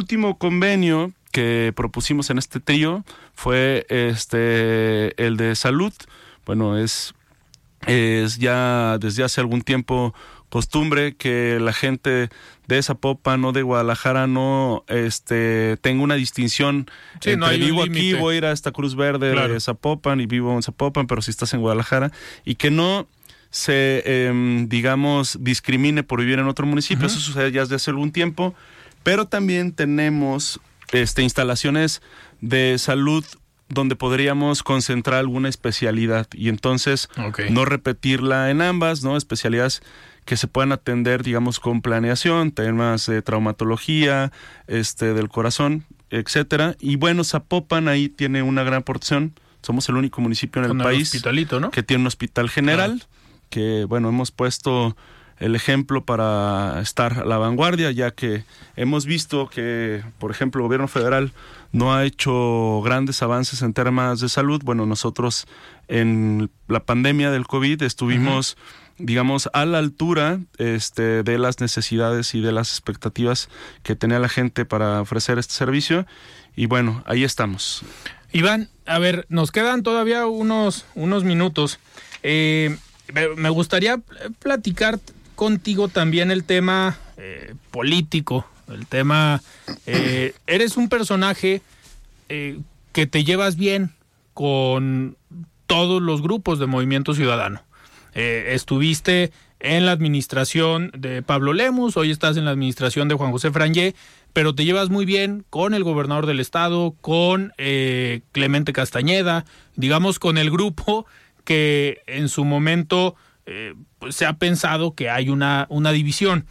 Último 0.00 0.38
convenio 0.38 1.12
que 1.30 1.74
propusimos 1.76 2.30
en 2.30 2.38
este 2.38 2.58
trío 2.58 3.04
fue 3.34 3.84
este 3.90 5.22
el 5.22 5.36
de 5.36 5.54
salud. 5.54 5.92
Bueno, 6.46 6.78
es, 6.78 7.12
es 7.86 8.38
ya 8.38 8.96
desde 8.98 9.24
hace 9.24 9.42
algún 9.42 9.60
tiempo 9.60 10.14
costumbre 10.48 11.16
que 11.16 11.58
la 11.60 11.74
gente 11.74 12.30
de 12.66 12.82
Zapopan 12.82 13.44
o 13.44 13.52
de 13.52 13.60
Guadalajara 13.60 14.26
no 14.26 14.84
este 14.88 15.76
tenga 15.82 16.02
una 16.02 16.14
distinción 16.14 16.90
entre 17.22 17.58
vivo 17.58 17.82
aquí, 17.82 18.14
voy 18.14 18.36
a 18.36 18.38
ir 18.38 18.44
a 18.46 18.52
esta 18.52 18.72
Cruz 18.72 18.96
Verde 18.96 19.34
de 19.34 19.60
Zapopan 19.60 20.22
y 20.22 20.24
vivo 20.26 20.54
en 20.54 20.62
Zapopan, 20.62 21.06
pero 21.06 21.20
si 21.20 21.30
estás 21.30 21.52
en 21.52 21.60
Guadalajara, 21.60 22.10
y 22.46 22.54
que 22.54 22.70
no 22.70 23.06
se, 23.50 24.02
em, 24.06 24.68
digamos, 24.68 25.36
discrimine 25.40 26.02
por 26.02 26.20
vivir 26.20 26.38
en 26.38 26.46
otro 26.46 26.66
municipio. 26.66 27.06
Eso 27.06 27.20
sucede 27.20 27.52
ya 27.52 27.60
desde 27.60 27.74
hace 27.74 27.90
algún 27.90 28.12
tiempo, 28.12 28.54
pero 29.02 29.26
también 29.26 29.72
tenemos 29.72 30.60
este, 30.92 31.22
instalaciones 31.22 32.02
de 32.40 32.78
salud 32.78 33.24
donde 33.68 33.94
podríamos 33.94 34.62
concentrar 34.62 35.20
alguna 35.20 35.48
especialidad 35.48 36.26
y 36.34 36.48
entonces 36.48 37.08
no 37.50 37.64
repetirla 37.64 38.50
en 38.50 38.62
ambas, 38.62 39.04
¿no? 39.04 39.16
Especialidades 39.16 39.82
que 40.24 40.36
se 40.36 40.48
puedan 40.48 40.72
atender, 40.72 41.22
digamos, 41.22 41.60
con 41.60 41.80
planeación, 41.80 42.50
temas 42.50 43.06
de 43.06 43.22
traumatología, 43.22 44.32
este, 44.66 45.14
del 45.14 45.28
corazón, 45.28 45.84
etcétera. 46.10 46.76
Y 46.80 46.96
bueno, 46.96 47.22
Zapopan 47.22 47.88
ahí 47.88 48.08
tiene 48.08 48.42
una 48.42 48.64
gran 48.64 48.82
porción. 48.82 49.34
Somos 49.62 49.88
el 49.88 49.96
único 49.96 50.20
municipio 50.20 50.64
en 50.64 50.70
el 50.70 50.76
país 50.78 51.22
que 51.72 51.82
tiene 51.82 52.02
un 52.02 52.06
hospital 52.08 52.50
general, 52.50 53.04
que 53.50 53.84
bueno, 53.84 54.08
hemos 54.08 54.32
puesto 54.32 54.96
el 55.40 55.56
ejemplo 55.56 56.04
para 56.04 56.80
estar 56.80 57.20
a 57.20 57.24
la 57.24 57.38
vanguardia, 57.38 57.90
ya 57.90 58.10
que 58.10 58.44
hemos 58.76 59.06
visto 59.06 59.48
que, 59.48 60.04
por 60.18 60.30
ejemplo, 60.30 60.60
el 60.60 60.66
gobierno 60.66 60.86
federal 60.86 61.32
no 61.72 61.94
ha 61.94 62.04
hecho 62.04 62.82
grandes 62.84 63.22
avances 63.22 63.62
en 63.62 63.72
temas 63.72 64.20
de 64.20 64.28
salud. 64.28 64.60
Bueno, 64.62 64.84
nosotros 64.84 65.46
en 65.88 66.50
la 66.68 66.80
pandemia 66.80 67.30
del 67.30 67.46
COVID 67.46 67.82
estuvimos, 67.82 68.58
digamos, 68.98 69.48
a 69.54 69.64
la 69.64 69.78
altura 69.78 70.40
este, 70.58 71.22
de 71.22 71.38
las 71.38 71.58
necesidades 71.60 72.34
y 72.34 72.42
de 72.42 72.52
las 72.52 72.70
expectativas 72.70 73.48
que 73.82 73.96
tenía 73.96 74.18
la 74.18 74.28
gente 74.28 74.66
para 74.66 75.00
ofrecer 75.00 75.38
este 75.38 75.54
servicio. 75.54 76.06
Y 76.54 76.66
bueno, 76.66 77.02
ahí 77.06 77.24
estamos. 77.24 77.82
Iván, 78.30 78.68
a 78.84 78.98
ver, 78.98 79.24
nos 79.30 79.52
quedan 79.52 79.82
todavía 79.82 80.26
unos, 80.26 80.84
unos 80.94 81.24
minutos. 81.24 81.78
Eh, 82.22 82.76
me 83.36 83.48
gustaría 83.48 84.00
platicar 84.38 85.00
contigo 85.40 85.88
también 85.88 86.30
el 86.30 86.44
tema 86.44 86.98
eh, 87.16 87.54
político, 87.70 88.46
el 88.68 88.86
tema... 88.86 89.40
Eh, 89.86 90.34
eres 90.46 90.76
un 90.76 90.90
personaje 90.90 91.62
que 92.28 93.06
te 93.06 93.24
llevas 93.24 93.56
bien 93.56 93.94
con 94.34 95.16
todos 95.66 96.02
los 96.02 96.20
grupos 96.20 96.58
de 96.58 96.66
Movimiento 96.66 97.14
Ciudadano. 97.14 97.62
estuviste 98.12 99.32
en 99.60 99.86
la 99.86 99.92
administración 99.92 100.90
de 100.94 101.22
Pablo 101.22 101.54
Lemus, 101.54 101.96
hoy 101.96 102.10
estás 102.10 102.36
en 102.36 102.44
la 102.44 102.50
administración 102.50 103.08
de 103.08 103.14
Juan 103.14 103.32
José 103.32 103.50
Frangé, 103.50 103.94
pero 104.34 104.54
te 104.54 104.66
llevas 104.66 104.90
muy 104.90 105.06
bien 105.06 105.46
con 105.48 105.72
el 105.72 105.82
gobernador 105.82 106.26
del 106.26 106.38
estado, 106.38 106.94
con 107.00 107.54
eh, 107.56 108.20
Clemente 108.32 108.74
Castañeda, 108.74 109.46
digamos 109.74 110.18
con 110.18 110.36
el 110.36 110.50
grupo 110.50 111.06
que 111.44 112.02
en 112.06 112.28
su 112.28 112.44
momento 112.44 113.16
eh, 113.52 113.74
pues, 113.98 114.14
se 114.14 114.26
ha 114.26 114.34
pensado 114.34 114.94
que 114.94 115.10
hay 115.10 115.28
una, 115.28 115.66
una 115.70 115.90
división. 115.90 116.46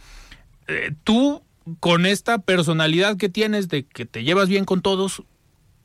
Eh, 0.68 0.92
tú, 1.02 1.42
con 1.80 2.04
esta 2.04 2.38
personalidad 2.42 3.16
que 3.16 3.30
tienes 3.30 3.68
de 3.68 3.86
que 3.86 4.04
te 4.04 4.22
llevas 4.22 4.50
bien 4.50 4.66
con 4.66 4.82
todos, 4.82 5.22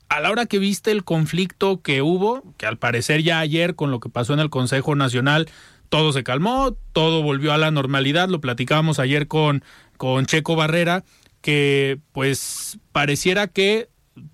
a 0.09 0.19
la 0.19 0.29
hora 0.29 0.45
que 0.45 0.59
viste 0.59 0.91
el 0.91 1.05
conflicto 1.05 1.81
que 1.81 2.01
hubo, 2.01 2.43
que 2.57 2.65
al 2.65 2.77
parecer 2.77 3.23
ya 3.23 3.39
ayer 3.39 3.75
con 3.75 3.91
lo 3.91 4.01
que 4.01 4.09
pasó 4.09 4.33
en 4.33 4.41
el 4.41 4.49
Consejo 4.49 4.93
Nacional, 4.95 5.47
todo 5.87 6.11
se 6.11 6.25
calmó, 6.25 6.75
todo 6.91 7.23
volvió 7.23 7.53
a 7.53 7.57
la 7.57 7.71
normalidad, 7.71 8.27
lo 8.27 8.41
platicábamos 8.41 8.99
ayer 8.99 9.29
con, 9.29 9.63
con 9.95 10.25
Checo 10.25 10.57
Barrera, 10.57 11.05
que 11.39 11.97
pues 12.11 12.77
pareciera 12.91 13.47
que 13.47 13.87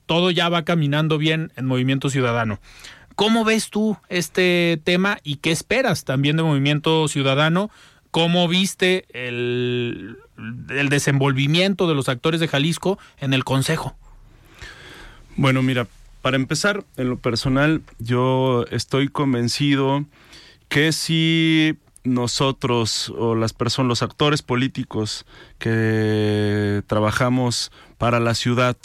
todo 0.08 0.32
ya 0.32 0.50
va 0.50 0.66
caminando 0.66 1.20
bien 1.20 1.54
en 1.58 1.68
Movimiento 1.68 2.10
Ciudadano. 2.10 2.60
¿Cómo 3.22 3.46
ves 3.46 3.70
tú 3.70 3.98
este 4.10 4.82
tema 4.84 5.20
y 5.24 5.36
qué 5.36 5.52
esperas 5.52 6.06
también 6.06 6.38
de 6.38 6.42
Movimiento 6.42 7.08
Ciudadano? 7.08 7.70
¿Cómo 8.10 8.48
viste 8.48 9.06
el, 9.14 10.18
el 10.72 10.90
desenvolvimiento 10.90 11.88
de 11.88 11.94
los 11.94 12.10
actores 12.10 12.40
de 12.40 12.48
Jalisco 12.48 12.98
en 13.20 13.36
el 13.36 13.44
Consejo? 13.44 13.96
Bueno, 15.36 15.62
mira, 15.62 15.86
para 16.24 16.36
empezar, 16.36 16.84
en 16.98 17.10
lo 17.10 17.20
personal, 17.20 17.84
yo 18.00 18.66
estoy 18.72 19.08
convencido 19.08 20.04
que 20.68 20.92
si 20.92 21.78
nosotros 22.04 23.14
o 23.16 23.36
las 23.36 23.54
personas, 23.54 23.90
los 23.90 24.02
actores 24.02 24.42
políticos 24.42 25.28
que 25.60 26.82
trabajamos 26.88 27.72
para 28.00 28.20
la 28.20 28.34
ciudad, 28.34 28.78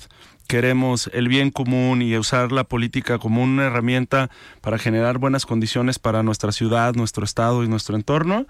queremos 0.47 1.11
el 1.13 1.29
bien 1.29 1.51
común 1.51 2.03
y 2.03 2.17
usar 2.17 2.53
la 2.53 2.65
política 2.65 3.19
como 3.19 3.43
una 3.43 3.67
herramienta 3.67 4.31
para 4.61 4.79
generar 4.79 5.19
buenas 5.19 5.47
condiciones 5.47 5.99
para 5.99 6.23
nuestra 6.23 6.53
ciudad, 6.53 6.95
nuestro 6.95 7.25
estado 7.25 7.65
y 7.65 7.69
nuestro 7.69 7.97
entorno, 7.97 8.47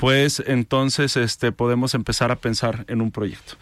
pues 0.00 0.42
entonces 0.46 1.18
este, 1.18 1.52
podemos 1.52 1.94
empezar 1.94 2.30
a 2.30 2.36
pensar 2.36 2.86
en 2.88 3.02
un 3.02 3.10
proyecto. 3.10 3.54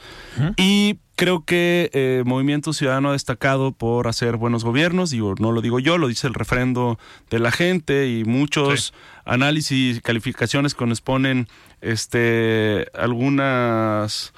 Y 0.57 1.01
creo 1.17 1.45
que 1.45 1.91
eh, 1.93 2.23
Movimiento 2.25 2.73
Ciudadano 2.73 3.09
ha 3.09 3.13
destacado 3.13 3.73
por 3.73 4.07
hacer 4.07 4.37
buenos 4.37 4.63
gobiernos, 4.63 5.11
digo, 5.11 5.35
no 5.41 5.51
lo 5.51 5.63
digo 5.63 5.81
yo, 5.81 5.99
lo 5.99 6.07
dice 6.07 6.29
el 6.29 6.35
refrendo 6.35 6.97
de 7.29 7.41
la 7.41 7.51
gente 7.51 8.09
y 8.09 8.23
muchos 8.25 8.95
análisis 9.25 9.97
y 9.97 10.01
calificaciones 10.01 10.75
que 10.77 10.87
nos 10.87 11.01
ponen 11.01 11.49
este, 11.81 12.87
algunas, 12.95 14.33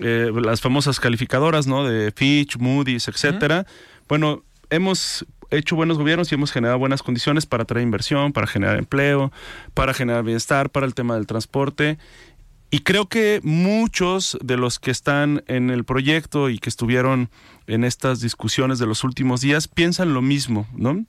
eh, 0.00 0.30
las 0.42 0.60
famosas 0.60 1.00
calificadoras, 1.00 1.66
¿no? 1.66 1.84
De 1.84 2.12
Fitch, 2.12 2.58
Moody's, 2.58 3.08
etcétera. 3.08 3.66
Bueno, 4.08 4.42
hemos 4.70 5.26
hecho 5.50 5.76
buenos 5.76 5.98
gobiernos 5.98 6.30
y 6.30 6.34
hemos 6.34 6.52
generado 6.52 6.78
buenas 6.78 7.02
condiciones 7.02 7.46
para 7.46 7.64
traer 7.64 7.84
inversión, 7.84 8.32
para 8.32 8.46
generar 8.46 8.78
empleo, 8.78 9.32
para 9.74 9.94
generar 9.94 10.24
bienestar, 10.24 10.70
para 10.70 10.86
el 10.86 10.94
tema 10.94 11.14
del 11.14 11.26
transporte. 11.26 11.98
Y 12.70 12.80
creo 12.80 13.08
que 13.08 13.40
muchos 13.44 14.36
de 14.42 14.56
los 14.56 14.80
que 14.80 14.90
están 14.90 15.44
en 15.46 15.70
el 15.70 15.84
proyecto 15.84 16.50
y 16.50 16.58
que 16.58 16.68
estuvieron 16.68 17.30
en 17.68 17.84
estas 17.84 18.20
discusiones 18.20 18.78
de 18.78 18.86
los 18.86 19.04
últimos 19.04 19.40
días 19.40 19.68
piensan 19.68 20.14
lo 20.14 20.22
mismo, 20.22 20.66
¿no? 20.74 21.04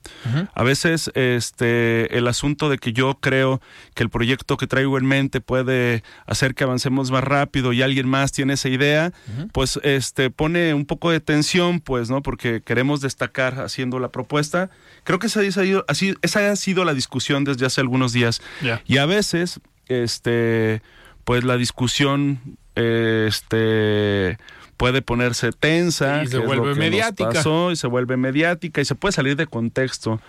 A 0.54 0.62
veces 0.62 1.10
este 1.14 2.16
el 2.16 2.26
asunto 2.26 2.68
de 2.68 2.78
que 2.78 2.92
yo 2.92 3.18
creo 3.20 3.60
que 3.94 4.02
el 4.02 4.10
proyecto 4.10 4.56
que 4.56 4.66
traigo 4.66 4.98
en 4.98 5.06
mente 5.06 5.40
puede 5.40 6.02
hacer 6.26 6.54
que 6.54 6.64
avancemos 6.64 7.10
más 7.10 7.24
rápido 7.24 7.72
y 7.72 7.82
alguien 7.82 8.08
más 8.08 8.32
tiene 8.32 8.54
esa 8.54 8.68
idea, 8.68 9.12
pues 9.52 9.80
este 9.82 10.30
pone 10.30 10.74
un 10.74 10.86
poco 10.86 11.10
de 11.10 11.20
tensión, 11.20 11.80
pues, 11.80 12.08
¿no? 12.08 12.22
Porque 12.22 12.62
queremos 12.62 13.00
destacar 13.00 13.60
haciendo 13.60 13.98
la 13.98 14.10
propuesta. 14.10 14.70
Creo 15.04 15.18
que 15.18 15.26
esa, 15.26 15.42
esa 15.42 16.50
ha 16.50 16.56
sido 16.56 16.84
la 16.84 16.94
discusión 16.94 17.44
desde 17.44 17.66
hace 17.66 17.80
algunos 17.80 18.12
días. 18.12 18.40
Y 18.86 18.98
a 18.98 19.06
veces 19.06 19.60
este 19.86 20.82
pues 21.28 21.44
la 21.44 21.58
discusión 21.58 22.40
este 22.74 24.38
puede 24.78 25.02
ponerse 25.02 25.52
tensa 25.52 26.22
y 26.24 26.26
se 26.26 26.38
vuelve 26.38 26.74
mediática. 26.74 27.42
y 27.70 27.76
se 27.76 27.86
vuelve 27.86 28.16
mediática 28.16 28.80
y 28.80 28.86
se 28.86 28.94
puede 28.94 29.12
salir 29.12 29.36
de 29.36 29.46
contexto. 29.46 30.22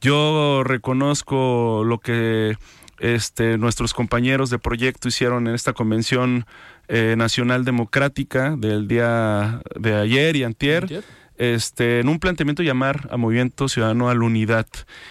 Yo 0.00 0.64
reconozco 0.64 1.84
lo 1.86 1.98
que 1.98 2.56
este, 2.98 3.58
nuestros 3.58 3.94
compañeros 3.94 4.50
de 4.50 4.58
proyecto 4.58 5.06
hicieron 5.06 5.46
en 5.46 5.54
esta 5.54 5.72
convención 5.72 6.46
eh, 6.88 7.14
nacional 7.16 7.64
democrática 7.64 8.56
del 8.58 8.88
día 8.88 9.60
de 9.78 9.94
ayer 9.94 10.34
y 10.34 10.42
antier 10.42 11.04
este, 11.40 12.00
en 12.00 12.08
un 12.10 12.18
planteamiento 12.18 12.62
llamar 12.62 13.08
a 13.10 13.16
Movimiento 13.16 13.66
Ciudadano 13.66 14.10
a 14.10 14.14
la 14.14 14.24
unidad 14.24 14.66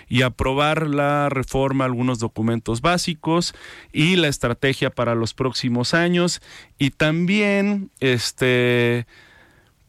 y 0.08 0.22
aprobar 0.22 0.88
la 0.88 1.28
reforma, 1.30 1.86
algunos 1.86 2.20
documentos 2.20 2.82
básicos 2.82 3.56
y 3.92 4.15
la 4.15 4.28
estrategia 4.28 4.92
para 4.92 5.15
los 5.15 5.34
próximos 5.34 5.96
años. 5.96 6.39
Y 6.78 6.92
también 6.92 7.89
este 8.00 9.08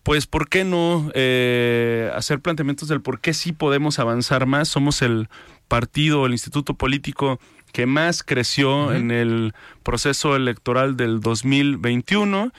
pues 0.02 0.26
por 0.26 0.48
qué 0.48 0.64
no 0.64 1.10
eh, 1.12 2.10
hacer 2.14 2.40
planteamientos 2.40 2.88
del 2.88 3.02
por 3.02 3.20
qué 3.20 3.34
sí 3.34 3.52
podemos 3.52 3.98
avanzar 3.98 4.46
más. 4.46 4.68
Somos 4.68 5.02
el 5.02 5.28
partido, 5.68 6.24
el 6.24 6.32
instituto 6.32 6.72
político 6.72 7.38
que 7.74 7.84
más 7.84 8.22
creció 8.22 8.94
en 8.94 9.10
el 9.10 9.52
proceso 9.82 10.36
electoral 10.36 10.96
del 10.96 11.20
2021 11.20 12.50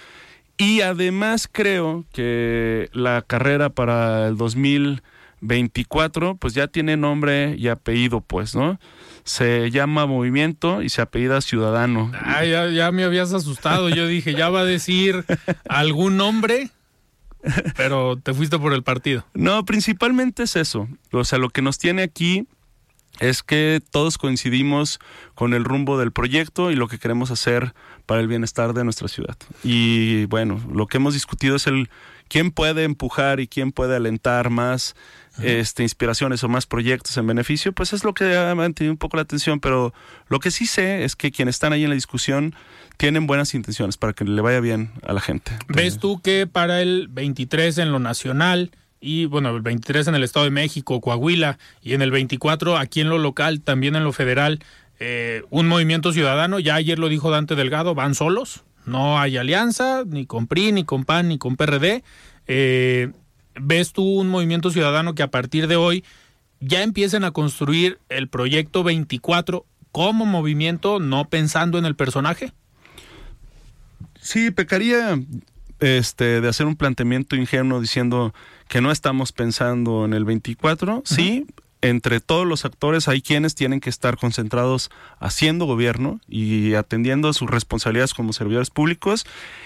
y 0.62 0.82
además 0.82 1.50
creo 1.52 2.06
que 2.13 2.91
la 2.93 3.24
carrera 3.24 3.71
para 3.71 4.28
el 4.28 4.38
2024 4.38 6.36
pues 6.36 6.54
ya 6.54 6.67
tiene 6.67 6.97
nombre 6.97 7.56
y 7.58 7.67
apellido 7.67 8.21
pues, 8.21 8.54
¿no? 8.54 8.80
Se 9.24 9.71
llama 9.71 10.06
Movimiento 10.06 10.84
y 10.84 10.89
se 10.89 11.02
apellida 11.02 11.41
Ciudadano. 11.41 12.12
Ah, 12.13 12.45
ya, 12.45 12.69
ya 12.69 12.91
me 12.91 13.04
habías 13.04 13.34
asustado. 13.34 13.89
Yo 13.89 14.06
dije, 14.06 14.36
ya 14.36 14.50
va 14.50 14.60
a 14.60 14.65
decir 14.65 15.26
algún 15.67 16.17
nombre, 16.17 16.69
pero 17.76 18.17
te 18.17 18.32
fuiste 18.36 18.60
por 18.60 18.74
el 18.74 18.84
partido. 18.84 19.26
No, 19.34 19.65
principalmente 19.65 20.43
es 20.43 20.56
eso. 20.56 20.88
O 21.12 21.24
sea, 21.24 21.39
lo 21.39 21.50
que 21.50 21.63
nos 21.63 21.80
tiene 21.80 22.04
aquí 22.04 22.45
es 23.19 23.43
que 23.43 23.82
todos 23.91 24.17
coincidimos 24.17 25.00
con 25.36 25.54
el 25.54 25.63
rumbo 25.63 25.97
del 25.97 26.12
proyecto 26.12 26.71
y 26.71 26.76
lo 26.76 26.88
que 26.88 26.97
queremos 26.97 27.32
hacer 27.32 27.74
para 28.06 28.21
el 28.21 28.28
bienestar 28.28 28.74
de 28.74 28.84
nuestra 28.84 29.08
ciudad. 29.08 29.38
Y 29.63 30.26
bueno, 30.26 30.60
lo 30.71 30.88
que 30.88 30.97
hemos 30.97 31.13
discutido 31.13 31.56
es 31.56 31.67
el 31.67 31.89
quién 32.28 32.52
puede 32.52 32.84
empujar 32.86 33.39
y 33.39 33.47
quién 33.47 33.71
puede 33.71 33.95
alentar 33.95 34.50
más 34.50 34.95
este, 35.41 35.84
inspiraciones 35.84 36.43
o 36.43 36.50
más 36.50 36.65
proyectos 36.65 37.17
en 37.17 37.28
beneficio, 37.28 37.74
pues 37.74 37.93
es 37.93 38.04
lo 38.04 38.13
que 38.13 38.38
ha 38.38 38.56
mantenido 38.56 38.93
un 38.93 38.97
poco 38.97 39.17
la 39.17 39.24
atención, 39.24 39.60
pero 39.60 39.93
lo 40.28 40.39
que 40.39 40.50
sí 40.50 40.65
sé 40.65 41.04
es 41.04 41.15
que 41.15 41.32
quienes 41.32 41.56
están 41.56 41.74
ahí 41.74 41.84
en 41.84 41.89
la 41.89 41.95
discusión 41.95 42.56
tienen 42.97 43.28
buenas 43.28 43.54
intenciones 43.54 43.97
para 43.97 44.13
que 44.13 44.24
le 44.24 44.41
vaya 44.41 44.60
bien 44.60 44.91
a 45.06 45.13
la 45.13 45.21
gente. 45.21 45.52
¿Ves 45.67 46.00
tú 46.00 46.21
que 46.21 46.47
para 46.47 46.82
el 46.82 47.08
23 47.10 47.78
en 47.80 47.91
lo 47.91 48.00
nacional 48.00 48.71
y 49.02 49.26
bueno, 49.26 49.50
el 49.50 49.62
23 49.62 50.08
en 50.08 50.16
el 50.16 50.24
Estado 50.24 50.46
de 50.46 50.52
México, 50.52 51.02
Coahuila, 51.02 51.58
y 51.82 51.94
en 51.94 52.04
el 52.04 52.12
24 52.12 52.78
aquí 52.78 53.02
en 53.02 53.10
lo 53.10 53.18
local, 53.18 53.62
también 53.62 53.96
en 53.96 54.04
lo 54.04 54.14
federal, 54.14 54.64
eh, 55.00 55.44
un 55.50 55.68
movimiento 55.68 56.14
ciudadano, 56.14 56.60
ya 56.60 56.76
ayer 56.76 57.00
lo 57.00 57.10
dijo 57.10 57.32
Dante 57.32 57.56
Delgado, 57.56 57.96
van 57.96 58.14
solos, 58.14 58.64
no 58.86 59.20
hay 59.20 59.38
alianza, 59.38 60.04
ni 60.06 60.28
con 60.28 60.46
PRI, 60.46 60.72
ni 60.72 60.84
con 60.84 61.06
PAN, 61.06 61.30
ni 61.30 61.40
con 61.40 61.58
PRD. 61.58 62.04
Eh, 62.48 63.12
¿Ves 63.56 63.92
tú 63.92 64.04
un 64.04 64.30
movimiento 64.30 64.69
ciudadano 64.69 65.15
que 65.15 65.23
a 65.23 65.32
partir 65.32 65.67
de 65.67 65.75
hoy 65.75 66.04
ya 66.60 66.84
empiecen 66.84 67.23
a 67.23 67.32
construir 67.32 68.00
el 68.10 68.28
proyecto 68.28 68.84
24 68.84 69.65
como 69.92 70.25
movimiento, 70.25 71.00
no 71.00 71.25
pensando 71.25 71.80
en 71.80 71.86
el 71.86 71.96
personaje? 71.96 72.54
Sí, 74.19 74.52
pecaría 74.52 75.19
este, 75.82 76.40
de 76.40 76.48
hacer 76.48 76.67
un 76.67 76.77
planteamiento 76.77 77.36
ingenuo 77.36 77.82
diciendo 77.82 78.34
que 78.69 78.79
no 78.79 78.92
estamos 78.92 79.34
pensando 79.34 80.06
en 80.06 80.13
el 80.13 80.23
24, 80.23 81.02
sí, 81.04 81.46
entre 81.82 82.19
todos 82.19 82.46
los 82.46 82.63
actores 82.63 83.08
hay 83.08 83.21
quienes 83.21 83.56
tienen 83.56 83.79
que 83.79 83.90
estar 83.90 84.15
concentrados 84.17 84.92
haciendo 85.19 85.65
gobierno 85.65 86.21
y 86.29 86.75
atendiendo 86.75 87.34
sus 87.34 87.50
responsabilidades 87.50 88.13
como 88.13 88.34
servidores 88.34 88.69
públicos 88.69 89.25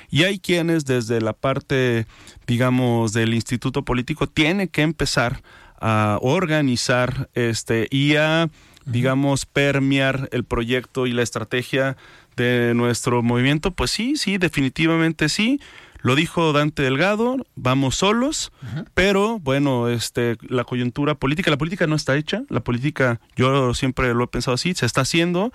y 0.09 0.23
hay 0.23 0.39
quienes 0.39 0.85
desde 0.85 1.19
la 1.19 1.33
parte 1.33 2.07
digamos 2.47 3.11
del 3.11 3.33
instituto 3.33 3.83
político 3.83 4.27
tienen 4.27 4.69
que 4.69 4.81
empezar 4.81 5.43
a 5.81 6.17
organizar 6.21 7.29
este 7.33 7.87
y 7.91 8.15
a 8.15 8.49
digamos 8.85 9.45
permear 9.45 10.29
el 10.31 10.45
proyecto 10.45 11.07
y 11.07 11.11
la 11.11 11.23
estrategia 11.23 11.97
de 12.35 12.73
nuestro 12.75 13.23
movimiento, 13.23 13.71
pues 13.71 13.91
sí, 13.91 14.15
sí, 14.15 14.37
definitivamente 14.37 15.29
sí. 15.29 15.59
Lo 16.05 16.13
dijo 16.13 16.53
Dante 16.53 16.83
Delgado, 16.83 17.37
vamos 17.55 17.95
solos, 17.95 18.51
pero 18.93 19.39
bueno, 19.39 19.89
este, 19.89 20.37
la 20.47 20.63
coyuntura 20.63 21.15
política, 21.15 21.49
la 21.49 21.57
política 21.57 21.87
no 21.87 21.95
está 21.95 22.15
hecha, 22.15 22.43
la 22.47 22.59
política, 22.59 23.19
yo 23.35 23.73
siempre 23.73 24.13
lo 24.13 24.25
he 24.25 24.27
pensado 24.27 24.53
así, 24.53 24.75
se 24.75 24.85
está 24.85 25.01
haciendo. 25.01 25.51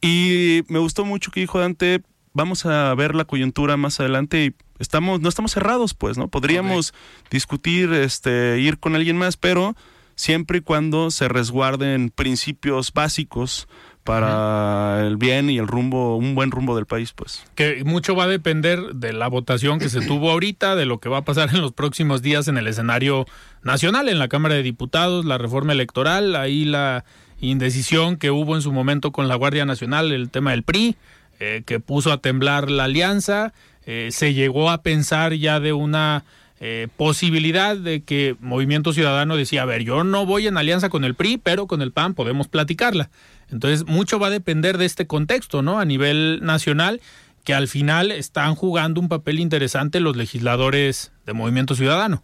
Y 0.00 0.62
me 0.68 0.78
gustó 0.78 1.04
mucho 1.04 1.30
que 1.30 1.40
dijo 1.40 1.58
Dante, 1.58 2.00
vamos 2.32 2.64
a 2.64 2.94
ver 2.94 3.14
la 3.14 3.26
coyuntura 3.26 3.76
más 3.76 4.00
adelante 4.00 4.46
y 4.46 4.54
estamos, 4.78 5.20
no 5.20 5.28
estamos 5.28 5.52
cerrados, 5.52 5.92
pues, 5.92 6.16
¿no? 6.16 6.28
Podríamos 6.28 6.94
discutir, 7.30 7.92
este, 7.92 8.60
ir 8.60 8.78
con 8.78 8.94
alguien 8.94 9.18
más, 9.18 9.36
pero 9.36 9.76
siempre 10.14 10.58
y 10.58 10.62
cuando 10.62 11.10
se 11.10 11.28
resguarden 11.28 12.08
principios 12.08 12.94
básicos 12.94 13.68
para 14.04 15.06
el 15.06 15.16
bien 15.16 15.48
y 15.48 15.58
el 15.58 15.66
rumbo, 15.66 16.16
un 16.16 16.34
buen 16.34 16.50
rumbo 16.50 16.74
del 16.74 16.86
país, 16.86 17.12
pues. 17.12 17.44
Que 17.54 17.84
mucho 17.84 18.16
va 18.16 18.24
a 18.24 18.28
depender 18.28 18.94
de 18.94 19.12
la 19.12 19.28
votación 19.28 19.78
que 19.78 19.88
se 19.88 20.00
tuvo 20.06 20.30
ahorita, 20.30 20.74
de 20.76 20.86
lo 20.86 20.98
que 20.98 21.08
va 21.08 21.18
a 21.18 21.24
pasar 21.24 21.50
en 21.54 21.60
los 21.60 21.72
próximos 21.72 22.22
días 22.22 22.48
en 22.48 22.58
el 22.58 22.66
escenario 22.66 23.26
nacional, 23.62 24.08
en 24.08 24.18
la 24.18 24.28
Cámara 24.28 24.54
de 24.54 24.62
Diputados, 24.62 25.24
la 25.24 25.38
reforma 25.38 25.72
electoral, 25.72 26.34
ahí 26.36 26.64
la 26.64 27.04
indecisión 27.40 28.16
que 28.16 28.30
hubo 28.30 28.56
en 28.56 28.62
su 28.62 28.72
momento 28.72 29.12
con 29.12 29.28
la 29.28 29.34
Guardia 29.34 29.64
Nacional, 29.64 30.12
el 30.12 30.30
tema 30.30 30.52
del 30.52 30.62
PRI, 30.62 30.96
eh, 31.40 31.62
que 31.66 31.80
puso 31.80 32.12
a 32.12 32.18
temblar 32.18 32.70
la 32.70 32.84
alianza, 32.84 33.52
eh, 33.84 34.08
se 34.12 34.34
llegó 34.34 34.70
a 34.70 34.82
pensar 34.82 35.32
ya 35.34 35.58
de 35.58 35.72
una 35.72 36.24
eh, 36.60 36.86
posibilidad 36.96 37.76
de 37.76 38.04
que 38.04 38.36
Movimiento 38.38 38.92
Ciudadano 38.92 39.36
decía, 39.36 39.62
a 39.62 39.64
ver, 39.64 39.82
yo 39.82 40.04
no 40.04 40.24
voy 40.24 40.46
en 40.46 40.56
alianza 40.56 40.88
con 40.88 41.02
el 41.02 41.16
PRI, 41.16 41.38
pero 41.38 41.66
con 41.66 41.82
el 41.82 41.90
PAN 41.90 42.14
podemos 42.14 42.46
platicarla. 42.46 43.10
Entonces, 43.52 43.86
mucho 43.86 44.18
va 44.18 44.28
a 44.28 44.30
depender 44.30 44.78
de 44.78 44.86
este 44.86 45.06
contexto, 45.06 45.62
¿no? 45.62 45.78
A 45.78 45.84
nivel 45.84 46.40
nacional, 46.42 47.00
que 47.44 47.54
al 47.54 47.68
final 47.68 48.10
están 48.10 48.54
jugando 48.54 49.00
un 49.00 49.08
papel 49.08 49.40
interesante 49.40 50.00
los 50.00 50.16
legisladores 50.16 51.12
de 51.26 51.32
Movimiento 51.32 51.74
Ciudadano. 51.74 52.22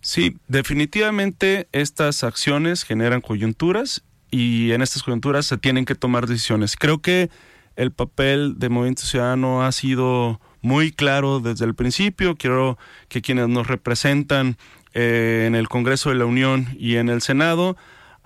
Sí, 0.00 0.36
definitivamente 0.48 1.68
estas 1.72 2.22
acciones 2.22 2.84
generan 2.84 3.20
coyunturas 3.20 4.04
y 4.30 4.72
en 4.72 4.82
estas 4.82 5.02
coyunturas 5.02 5.46
se 5.46 5.58
tienen 5.58 5.84
que 5.84 5.94
tomar 5.94 6.26
decisiones. 6.26 6.76
Creo 6.76 7.00
que 7.00 7.30
el 7.74 7.92
papel 7.92 8.54
de 8.58 8.68
Movimiento 8.68 9.02
Ciudadano 9.02 9.64
ha 9.64 9.72
sido 9.72 10.40
muy 10.62 10.92
claro 10.92 11.40
desde 11.40 11.64
el 11.64 11.74
principio. 11.74 12.36
Quiero 12.36 12.78
que 13.08 13.20
quienes 13.20 13.48
nos 13.48 13.66
representan 13.66 14.56
eh, 14.94 15.44
en 15.46 15.54
el 15.54 15.68
Congreso 15.68 16.10
de 16.10 16.16
la 16.16 16.24
Unión 16.24 16.68
y 16.78 16.96
en 16.96 17.08
el 17.08 17.20
Senado 17.20 17.76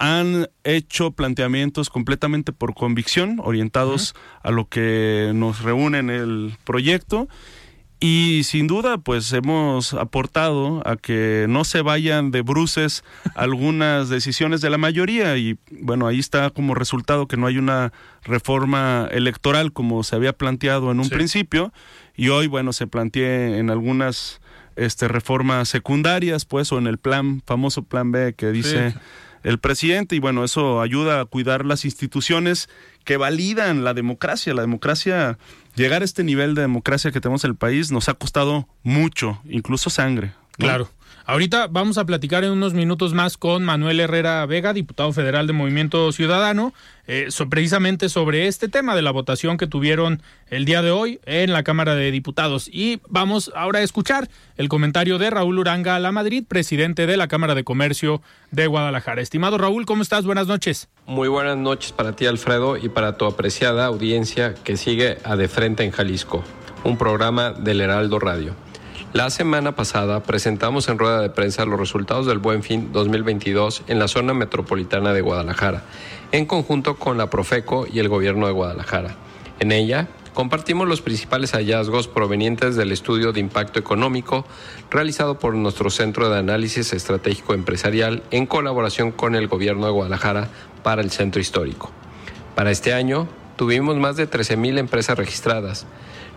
han 0.00 0.48
hecho 0.64 1.10
planteamientos 1.10 1.90
completamente 1.90 2.52
por 2.52 2.74
convicción, 2.74 3.38
orientados 3.44 4.14
a 4.42 4.50
lo 4.50 4.66
que 4.66 5.30
nos 5.34 5.60
reúne 5.60 5.98
en 5.98 6.08
el 6.08 6.56
proyecto. 6.64 7.28
Y 8.02 8.44
sin 8.44 8.66
duda, 8.66 8.96
pues 8.96 9.30
hemos 9.34 9.92
aportado 9.92 10.82
a 10.88 10.96
que 10.96 11.44
no 11.50 11.64
se 11.64 11.82
vayan 11.82 12.30
de 12.30 12.40
bruces 12.40 13.04
algunas 13.34 14.08
decisiones 14.08 14.62
de 14.62 14.70
la 14.70 14.78
mayoría. 14.78 15.36
Y 15.36 15.58
bueno, 15.70 16.06
ahí 16.06 16.18
está 16.18 16.48
como 16.48 16.74
resultado 16.74 17.28
que 17.28 17.36
no 17.36 17.46
hay 17.46 17.58
una 17.58 17.92
reforma 18.22 19.06
electoral 19.10 19.70
como 19.74 20.02
se 20.02 20.16
había 20.16 20.32
planteado 20.32 20.90
en 20.92 21.00
un 21.00 21.10
principio 21.10 21.74
y 22.16 22.30
hoy, 22.30 22.46
bueno, 22.46 22.72
se 22.72 22.86
plantea 22.86 23.58
en 23.58 23.68
algunas 23.68 24.40
este, 24.76 25.08
reformas 25.08 25.68
secundarias, 25.68 26.46
pues, 26.46 26.72
o 26.72 26.78
en 26.78 26.86
el 26.86 26.96
plan, 26.96 27.42
famoso 27.44 27.82
plan 27.82 28.12
B 28.12 28.32
que 28.32 28.50
dice 28.50 28.94
el 29.42 29.58
presidente, 29.58 30.16
y 30.16 30.18
bueno, 30.18 30.44
eso 30.44 30.80
ayuda 30.80 31.20
a 31.20 31.24
cuidar 31.24 31.64
las 31.64 31.84
instituciones 31.84 32.68
que 33.04 33.16
validan 33.16 33.84
la 33.84 33.94
democracia. 33.94 34.54
La 34.54 34.62
democracia, 34.62 35.38
llegar 35.74 36.02
a 36.02 36.04
este 36.04 36.24
nivel 36.24 36.54
de 36.54 36.62
democracia 36.62 37.10
que 37.10 37.20
tenemos 37.20 37.44
en 37.44 37.50
el 37.50 37.56
país 37.56 37.90
nos 37.90 38.08
ha 38.08 38.14
costado 38.14 38.68
mucho, 38.82 39.40
incluso 39.44 39.90
sangre. 39.90 40.32
Claro. 40.52 40.90
Ahorita 41.30 41.68
vamos 41.68 41.96
a 41.96 42.04
platicar 42.04 42.42
en 42.42 42.50
unos 42.50 42.74
minutos 42.74 43.14
más 43.14 43.36
con 43.36 43.62
Manuel 43.62 44.00
Herrera 44.00 44.44
Vega, 44.46 44.72
diputado 44.72 45.12
federal 45.12 45.46
de 45.46 45.52
Movimiento 45.52 46.10
Ciudadano, 46.10 46.74
eh, 47.06 47.28
precisamente 47.48 48.08
sobre 48.08 48.48
este 48.48 48.68
tema 48.68 48.96
de 48.96 49.02
la 49.02 49.12
votación 49.12 49.56
que 49.56 49.68
tuvieron 49.68 50.22
el 50.48 50.64
día 50.64 50.82
de 50.82 50.90
hoy 50.90 51.20
en 51.26 51.52
la 51.52 51.62
Cámara 51.62 51.94
de 51.94 52.10
Diputados. 52.10 52.66
Y 52.66 53.00
vamos 53.08 53.52
ahora 53.54 53.78
a 53.78 53.82
escuchar 53.82 54.28
el 54.56 54.68
comentario 54.68 55.18
de 55.18 55.30
Raúl 55.30 55.60
Uranga 55.60 56.00
La 56.00 56.10
Madrid, 56.10 56.42
presidente 56.48 57.06
de 57.06 57.16
la 57.16 57.28
Cámara 57.28 57.54
de 57.54 57.62
Comercio 57.62 58.22
de 58.50 58.66
Guadalajara. 58.66 59.22
Estimado 59.22 59.56
Raúl, 59.56 59.86
¿cómo 59.86 60.02
estás? 60.02 60.24
Buenas 60.24 60.48
noches. 60.48 60.88
Muy 61.06 61.28
buenas 61.28 61.56
noches 61.56 61.92
para 61.92 62.16
ti, 62.16 62.26
Alfredo, 62.26 62.76
y 62.76 62.88
para 62.88 63.16
tu 63.16 63.26
apreciada 63.26 63.86
audiencia 63.86 64.56
que 64.64 64.76
sigue 64.76 65.18
a 65.22 65.36
De 65.36 65.46
Frente 65.46 65.84
en 65.84 65.92
Jalisco, 65.92 66.42
un 66.82 66.98
programa 66.98 67.52
del 67.52 67.82
Heraldo 67.82 68.18
Radio. 68.18 68.69
La 69.12 69.28
semana 69.28 69.74
pasada 69.74 70.22
presentamos 70.22 70.88
en 70.88 70.96
rueda 70.96 71.20
de 71.20 71.30
prensa 71.30 71.64
los 71.64 71.80
resultados 71.80 72.26
del 72.26 72.38
Buen 72.38 72.62
Fin 72.62 72.92
2022 72.92 73.82
en 73.88 73.98
la 73.98 74.06
zona 74.06 74.34
metropolitana 74.34 75.12
de 75.12 75.20
Guadalajara, 75.20 75.82
en 76.30 76.46
conjunto 76.46 76.94
con 76.96 77.18
la 77.18 77.28
Profeco 77.28 77.88
y 77.92 77.98
el 77.98 78.08
Gobierno 78.08 78.46
de 78.46 78.52
Guadalajara. 78.52 79.16
En 79.58 79.72
ella 79.72 80.06
compartimos 80.32 80.86
los 80.86 81.02
principales 81.02 81.50
hallazgos 81.54 82.06
provenientes 82.06 82.76
del 82.76 82.92
estudio 82.92 83.32
de 83.32 83.40
impacto 83.40 83.80
económico 83.80 84.46
realizado 84.92 85.40
por 85.40 85.56
nuestro 85.56 85.90
Centro 85.90 86.30
de 86.30 86.38
Análisis 86.38 86.92
Estratégico 86.92 87.54
Empresarial 87.54 88.22
en 88.30 88.46
colaboración 88.46 89.10
con 89.10 89.34
el 89.34 89.48
Gobierno 89.48 89.86
de 89.86 89.92
Guadalajara 89.92 90.50
para 90.84 91.02
el 91.02 91.10
Centro 91.10 91.40
Histórico. 91.40 91.90
Para 92.54 92.70
este 92.70 92.92
año 92.92 93.26
tuvimos 93.56 93.96
más 93.96 94.14
de 94.14 94.30
13.000 94.30 94.78
empresas 94.78 95.18
registradas, 95.18 95.88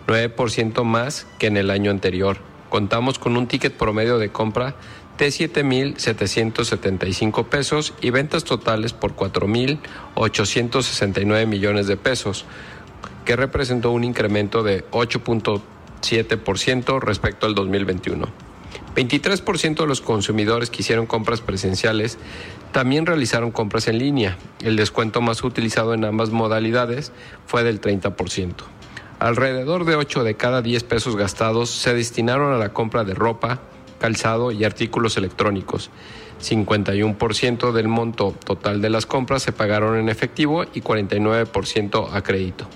9% 0.07 0.83
más 0.83 1.27
que 1.37 1.45
en 1.45 1.57
el 1.57 1.69
año 1.69 1.91
anterior 1.91 2.51
contamos 2.73 3.19
con 3.19 3.37
un 3.37 3.45
ticket 3.45 3.71
promedio 3.71 4.17
de 4.17 4.31
compra 4.31 4.73
de 5.19 5.27
7.775 5.27 7.45
pesos 7.45 7.93
y 8.01 8.09
ventas 8.09 8.45
totales 8.45 8.93
por 8.93 9.15
4.869 9.15 11.45
millones 11.45 11.85
de 11.85 11.97
pesos, 11.97 12.45
que 13.25 13.35
representó 13.35 13.91
un 13.91 14.03
incremento 14.03 14.63
de 14.63 14.89
8.7% 14.89 16.99
respecto 16.99 17.45
al 17.45 17.53
2021. 17.53 18.25
23% 18.95 19.75
de 19.75 19.85
los 19.85 20.01
consumidores 20.01 20.71
que 20.71 20.81
hicieron 20.81 21.05
compras 21.05 21.41
presenciales 21.41 22.17
también 22.71 23.05
realizaron 23.05 23.51
compras 23.51 23.87
en 23.87 23.99
línea. 23.99 24.39
El 24.63 24.77
descuento 24.77 25.21
más 25.21 25.43
utilizado 25.43 25.93
en 25.93 26.05
ambas 26.05 26.31
modalidades 26.31 27.11
fue 27.45 27.63
del 27.63 27.79
30%. 27.79 28.55
Alrededor 29.23 29.85
de 29.85 29.95
8 29.95 30.25
de 30.25 30.35
cada 30.35 30.61
10 30.61 30.83
pesos 30.83 31.15
gastados 31.15 31.69
se 31.69 31.93
destinaron 31.93 32.53
a 32.53 32.57
la 32.57 32.73
compra 32.73 33.05
de 33.05 33.13
ropa, 33.13 33.61
calzado 33.97 34.51
y 34.51 34.65
artículos 34.65 35.15
electrónicos. 35.15 35.91
51% 36.41 37.71
del 37.71 37.87
monto 37.87 38.35
total 38.43 38.81
de 38.81 38.89
las 38.89 39.05
compras 39.05 39.41
se 39.41 39.53
pagaron 39.53 39.97
en 39.97 40.09
efectivo 40.09 40.65
y 40.73 40.81
49% 40.81 42.09
a 42.11 42.21
crédito. 42.21 42.67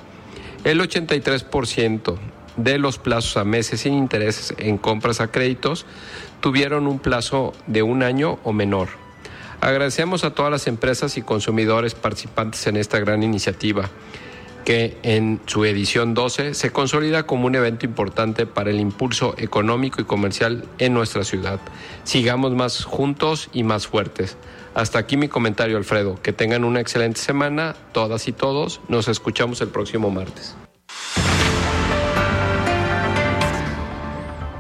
El 0.64 0.80
83% 0.80 2.16
de 2.56 2.78
los 2.78 2.98
plazos 2.98 3.36
a 3.36 3.44
meses 3.44 3.82
sin 3.82 3.94
intereses 3.94 4.56
en 4.58 4.78
compras 4.78 5.20
a 5.20 5.30
créditos 5.30 5.86
tuvieron 6.40 6.88
un 6.88 7.00
plazo 7.00 7.52
de 7.66 7.84
un 7.84 8.04
año 8.04 8.40
o 8.46 8.54
menor. 8.54 8.88
Agradecemos 9.60 10.24
a 10.24 10.34
todas 10.34 10.52
las 10.54 10.68
empresas 10.68 11.18
y 11.18 11.24
consumidores 11.24 11.94
participantes 11.94 12.66
en 12.68 12.78
esta 12.78 13.00
gran 13.00 13.22
iniciativa 13.22 13.90
que 14.68 14.98
en 15.02 15.40
su 15.46 15.64
edición 15.64 16.14
12 16.14 16.54
se 16.54 16.72
consolida 16.72 17.24
como 17.24 17.46
un 17.46 17.56
evento 17.56 17.86
importante 17.86 18.46
para 18.46 18.70
el 18.70 18.82
impulso 18.82 19.34
económico 19.38 20.02
y 20.02 20.04
comercial 20.04 20.66
en 20.78 20.94
nuestra 20.94 21.24
ciudad. 21.24 21.62
Sigamos 22.04 22.52
más 22.52 22.84
juntos 22.84 23.48
y 23.54 23.64
más 23.64 23.88
fuertes. 23.88 24.36
Hasta 24.76 25.00
aquí 25.00 25.16
mi 25.16 25.30
comentario, 25.30 25.78
Alfredo. 25.78 26.22
Que 26.22 26.34
tengan 26.34 26.66
una 26.66 26.82
excelente 26.82 27.22
semana, 27.22 27.78
todas 27.94 28.28
y 28.28 28.34
todos. 28.34 28.82
Nos 28.90 29.08
escuchamos 29.08 29.62
el 29.62 29.70
próximo 29.70 30.12
martes. 30.12 30.58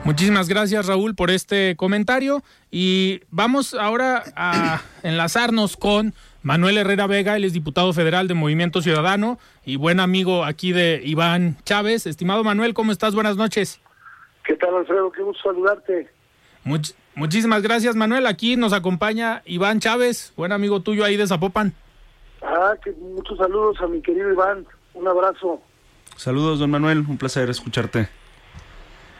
Muchísimas 0.05 0.47
gracias 0.47 0.85
Raúl 0.85 1.15
por 1.15 1.31
este 1.31 1.75
comentario 1.75 2.41
y 2.71 3.19
vamos 3.29 3.73
ahora 3.73 4.23
a 4.37 4.79
enlazarnos 5.03 5.75
con 5.75 6.13
Manuel 6.43 6.77
Herrera 6.77 7.07
Vega, 7.07 7.35
él 7.35 7.43
es 7.43 7.53
diputado 7.53 7.91
federal 7.93 8.27
de 8.27 8.33
Movimiento 8.33 8.81
Ciudadano 8.81 9.39
y 9.65 9.75
buen 9.75 9.99
amigo 9.99 10.43
aquí 10.45 10.71
de 10.71 11.01
Iván 11.03 11.57
Chávez. 11.63 12.05
Estimado 12.05 12.43
Manuel, 12.43 12.73
¿cómo 12.73 12.91
estás? 12.91 13.15
Buenas 13.15 13.37
noches. 13.37 13.81
¿Qué 14.45 14.55
tal, 14.55 14.75
Alfredo? 14.75 15.11
Qué 15.11 15.23
gusto 15.23 15.43
saludarte. 15.43 16.09
muchísimas 17.15 17.61
gracias, 17.61 17.95
Manuel. 17.95 18.25
Aquí 18.27 18.55
nos 18.55 18.73
acompaña 18.73 19.41
Iván 19.45 19.79
Chávez, 19.79 20.33
buen 20.37 20.51
amigo 20.51 20.81
tuyo 20.81 21.03
ahí 21.03 21.17
de 21.17 21.27
Zapopan. 21.27 21.73
Ah, 22.41 22.75
que 22.83 22.91
muchos 22.91 23.37
saludos 23.37 23.77
a 23.81 23.87
mi 23.87 24.01
querido 24.01 24.31
Iván. 24.31 24.65
Un 24.93 25.07
abrazo. 25.07 25.61
Saludos, 26.15 26.59
don 26.59 26.71
Manuel. 26.71 26.99
Un 26.99 27.17
placer 27.17 27.49
escucharte. 27.49 28.09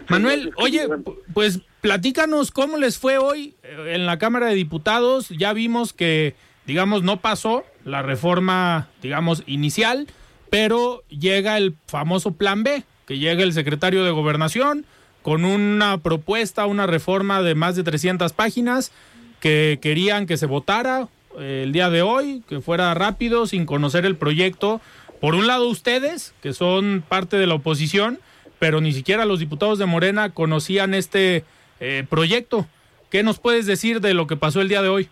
Manuel, 0.10 0.54
oye, 0.58 0.88
pues 1.34 1.60
platícanos 1.82 2.52
cómo 2.52 2.78
les 2.78 2.98
fue 2.98 3.18
hoy 3.18 3.56
eh, 3.64 3.96
en 3.96 4.06
la 4.06 4.18
Cámara 4.18 4.48
de 4.48 4.56
Diputados. 4.56 5.30
Ya 5.30 5.54
vimos 5.54 5.94
que, 5.94 6.36
digamos, 6.68 7.02
no 7.02 7.22
pasó 7.22 7.64
la 7.86 8.04
reforma, 8.04 8.90
digamos, 9.02 9.44
inicial, 9.48 10.08
pero 10.50 11.04
llega 11.08 11.58
el 11.58 11.76
famoso 11.88 12.34
plan 12.34 12.64
B, 12.64 12.84
que 13.08 13.18
llega 13.18 13.44
el 13.44 13.54
secretario 13.54 14.04
de 14.04 14.12
Gobernación 14.12 14.86
con 15.24 15.46
una 15.46 15.98
propuesta, 15.98 16.66
una 16.66 16.86
reforma 16.86 17.42
de 17.42 17.56
más 17.56 17.76
de 17.76 17.84
300 17.84 18.34
páginas 18.34 18.92
que 19.40 19.80
querían 19.82 20.26
que 20.26 20.38
se 20.38 20.46
votara 20.46 21.08
eh, 21.40 21.62
el 21.64 21.72
día 21.72 21.90
de 21.90 22.02
hoy, 22.02 22.44
que 22.48 22.60
fuera 22.60 22.94
rápido, 22.94 23.48
sin 23.48 23.66
conocer 23.66 24.06
el 24.06 24.18
proyecto. 24.18 24.82
Por 25.22 25.36
un 25.36 25.48
lado 25.48 25.68
ustedes, 25.70 26.34
que 26.42 26.54
son 26.54 27.04
parte 27.08 27.38
de 27.38 27.48
la 27.48 27.56
oposición, 27.56 28.20
pero 28.60 28.82
ni 28.82 28.92
siquiera 28.92 29.26
los 29.26 29.40
diputados 29.40 29.80
de 29.80 29.86
Morena 29.86 30.32
conocían 30.32 30.94
este 30.94 31.46
eh, 31.80 32.06
proyecto. 32.10 32.68
¿Qué 33.10 33.24
nos 33.24 33.40
puedes 33.40 33.66
decir 33.66 34.02
de 34.02 34.14
lo 34.14 34.28
que 34.28 34.36
pasó 34.36 34.60
el 34.60 34.68
día 34.68 34.82
de 34.82 34.90
hoy? 34.90 35.10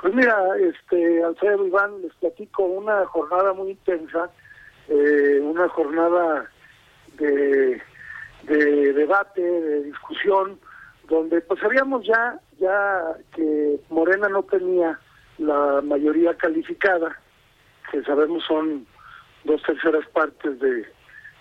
Pues 0.00 0.14
mira, 0.14 0.36
este, 0.58 1.24
Alfredo 1.24 1.66
Iván, 1.66 2.02
les 2.02 2.14
platico 2.14 2.62
una 2.64 3.04
jornada 3.06 3.52
muy 3.52 3.70
intensa, 3.70 4.30
eh, 4.88 5.40
una 5.42 5.68
jornada 5.68 6.48
de, 7.18 7.82
de 8.44 8.92
debate, 8.92 9.42
de 9.42 9.82
discusión, 9.82 10.58
donde 11.08 11.40
pues 11.40 11.60
sabíamos 11.60 12.06
ya 12.06 12.38
ya 12.58 13.16
que 13.34 13.80
Morena 13.88 14.28
no 14.28 14.42
tenía 14.42 14.98
la 15.38 15.80
mayoría 15.82 16.34
calificada, 16.34 17.18
que 17.90 18.02
sabemos 18.02 18.44
son 18.44 18.86
dos 19.44 19.62
terceras 19.62 20.06
partes 20.08 20.58
de, 20.60 20.86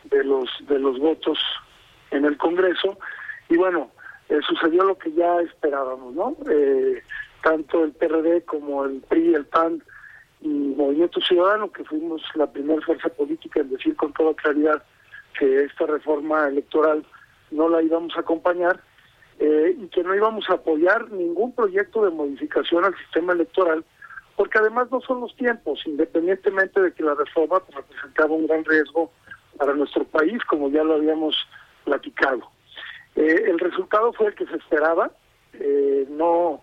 de 0.05 0.23
los 0.23 0.49
de 0.67 0.79
los 0.79 0.99
votos 0.99 1.37
en 2.11 2.25
el 2.25 2.37
Congreso 2.37 2.97
y 3.49 3.57
bueno 3.57 3.91
eh, 4.29 4.39
sucedió 4.47 4.83
lo 4.83 4.97
que 4.97 5.11
ya 5.13 5.39
esperábamos, 5.41 6.13
¿no? 6.13 6.35
Eh, 6.49 7.01
tanto 7.41 7.83
el 7.83 7.91
PRD 7.93 8.43
como 8.45 8.85
el 8.85 9.01
PRI, 9.01 9.35
el 9.35 9.45
PAN 9.45 9.83
y 10.41 10.47
Movimiento 10.47 11.19
Ciudadano, 11.21 11.71
que 11.71 11.83
fuimos 11.83 12.21
la 12.35 12.51
primera 12.51 12.81
fuerza 12.81 13.09
política 13.09 13.61
en 13.61 13.69
decir 13.69 13.95
con 13.95 14.13
toda 14.13 14.33
claridad 14.35 14.83
que 15.37 15.63
esta 15.63 15.85
reforma 15.85 16.47
electoral 16.47 17.05
no 17.51 17.69
la 17.69 17.81
íbamos 17.81 18.15
a 18.17 18.21
acompañar, 18.21 18.81
eh, 19.39 19.75
y 19.77 19.87
que 19.89 20.03
no 20.03 20.15
íbamos 20.15 20.49
a 20.49 20.53
apoyar 20.53 21.11
ningún 21.11 21.53
proyecto 21.53 22.03
de 22.03 22.09
modificación 22.09 22.83
al 22.85 22.97
sistema 22.97 23.33
electoral, 23.33 23.85
porque 24.35 24.57
además 24.57 24.87
no 24.91 24.99
son 25.01 25.21
los 25.21 25.35
tiempos, 25.35 25.81
independientemente 25.85 26.81
de 26.81 26.91
que 26.91 27.03
la 27.03 27.13
reforma 27.13 27.61
representaba 27.75 28.33
un 28.33 28.47
gran 28.47 28.65
riesgo 28.65 29.11
para 29.57 29.73
nuestro 29.73 30.05
país, 30.05 30.43
como 30.45 30.69
ya 30.69 30.83
lo 30.83 30.95
habíamos 30.95 31.35
platicado. 31.85 32.49
Eh, 33.15 33.43
el 33.47 33.59
resultado 33.59 34.11
fue 34.13 34.27
el 34.27 34.35
que 34.35 34.47
se 34.47 34.55
esperaba, 34.55 35.11
eh, 35.53 36.05
no 36.09 36.61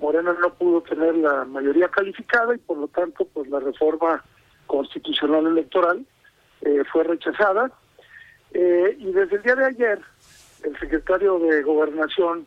Morena 0.00 0.34
no 0.40 0.52
pudo 0.54 0.82
tener 0.82 1.14
la 1.16 1.44
mayoría 1.44 1.88
calificada 1.88 2.54
y 2.54 2.58
por 2.58 2.78
lo 2.78 2.88
tanto 2.88 3.26
pues 3.32 3.48
la 3.48 3.60
reforma 3.60 4.24
constitucional 4.66 5.46
electoral 5.46 6.04
fue 6.90 7.04
rechazada. 7.04 7.70
Y 8.52 9.12
desde 9.12 9.36
el 9.36 9.42
día 9.42 9.54
de 9.54 9.66
ayer 9.66 10.00
el 10.64 10.78
secretario 10.78 11.38
de 11.38 11.62
Gobernación 11.62 12.46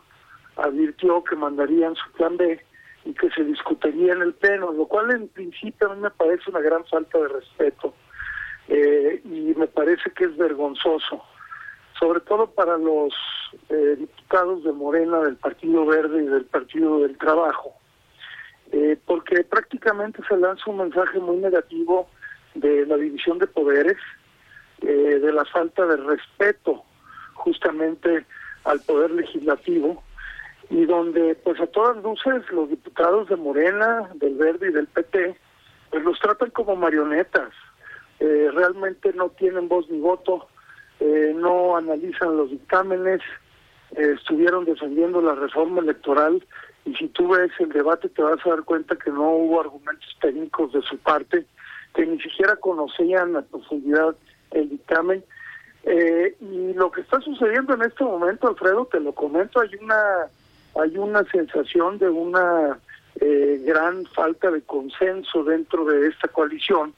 advirtió 0.56 1.24
que 1.24 1.36
mandarían 1.36 1.96
su 1.96 2.12
plan 2.14 2.36
B 2.38 2.60
y 3.06 3.14
que 3.14 3.30
se 3.30 3.44
discutiría 3.44 4.14
en 4.14 4.22
el 4.22 4.34
Pleno, 4.34 4.72
lo 4.72 4.86
cual 4.88 5.12
en 5.12 5.28
principio 5.30 5.90
a 5.90 5.96
mí 5.96 6.02
me 6.02 6.10
parece 6.10 6.50
una 6.50 6.60
gran 6.60 6.84
falta 6.86 7.18
de 7.20 7.28
respeto 7.28 7.94
eh, 8.68 9.22
y 9.24 9.54
me 9.56 9.68
parece 9.68 10.12
que 10.12 10.26
es 10.26 10.36
vergonzoso, 10.36 11.24
sobre 12.00 12.20
todo 12.22 12.48
para 12.48 12.78
los 12.78 13.14
eh, 13.70 13.96
diputados 13.98 14.64
de 14.64 14.72
Morena, 14.72 15.20
del 15.20 15.36
Partido 15.36 15.86
Verde 15.86 16.24
y 16.24 16.28
del 16.28 16.46
Partido 16.46 17.00
del 17.00 17.18
Trabajo, 17.18 17.74
eh, 18.72 18.98
porque 19.06 19.44
prácticamente 19.44 20.22
se 20.28 20.38
lanza 20.38 20.70
un 20.70 20.78
mensaje 20.78 21.20
muy 21.20 21.38
negativo 21.38 22.10
de 22.56 22.86
la 22.86 22.98
división 22.98 23.40
de 23.40 23.48
poderes, 23.48 23.98
de 24.80 25.34
la 25.34 25.44
falta 25.46 25.88
de 25.88 25.98
respeto 25.98 26.84
justamente 27.34 28.26
al 28.64 28.80
poder 28.82 29.10
legislativo 29.12 30.04
y 30.70 30.86
donde 30.86 31.36
pues 31.36 31.60
a 31.60 31.68
todas 31.68 31.98
luces 32.04 32.44
los 32.52 32.70
diputados 32.70 33.30
de 33.30 33.38
Morena, 33.38 34.10
del 34.16 34.36
Verde 34.36 34.68
y 34.70 34.74
del 34.74 34.88
PT 34.88 35.38
pues 35.90 36.04
los 36.04 36.20
tratan 36.20 36.50
como 36.52 36.76
marionetas, 36.76 37.54
eh, 38.20 38.50
realmente 38.54 39.14
no 39.14 39.30
tienen 39.30 39.70
voz 39.70 39.90
ni 39.90 40.00
voto, 40.00 40.48
eh, 41.00 41.34
no 41.36 41.78
analizan 41.78 42.36
los 42.36 42.50
dictámenes, 42.50 43.22
eh, 43.96 44.16
estuvieron 44.16 44.66
defendiendo 44.66 45.22
la 45.22 45.36
reforma 45.36 45.82
electoral 45.82 46.44
y 46.86 46.94
si 46.96 47.08
tú 47.10 47.30
ves 47.30 47.52
el 47.60 47.70
debate 47.70 48.10
te 48.10 48.22
vas 48.22 48.46
a 48.46 48.50
dar 48.50 48.64
cuenta 48.64 48.96
que 48.96 49.12
no 49.12 49.30
hubo 49.32 49.62
argumentos 49.62 50.18
técnicos 50.22 50.74
de 50.74 50.82
su 50.82 50.98
parte, 50.98 51.46
que 51.94 52.06
ni 52.06 52.20
siquiera 52.22 52.56
conocían 52.56 53.36
a 53.36 53.42
profundidad 53.42 54.16
el 54.52 54.70
dictamen. 54.70 55.24
Eh, 55.84 56.36
y 56.42 56.74
lo 56.74 56.92
que 56.92 57.02
está 57.02 57.20
sucediendo 57.22 57.74
en 57.74 57.84
este 57.84 58.04
momento, 58.04 58.48
Alfredo, 58.48 58.86
te 58.86 59.00
lo 59.00 59.14
comento, 59.14 59.62
hay 59.62 59.70
una 59.82 60.28
hay 60.80 60.98
una 60.98 61.24
sensación 61.26 61.98
de 61.98 62.10
una 62.10 62.80
eh, 63.20 63.62
gran 63.66 64.06
falta 64.06 64.52
de 64.52 64.62
consenso 64.62 65.44
dentro 65.44 65.86
de 65.86 66.08
esta 66.08 66.28
coalición 66.28 66.94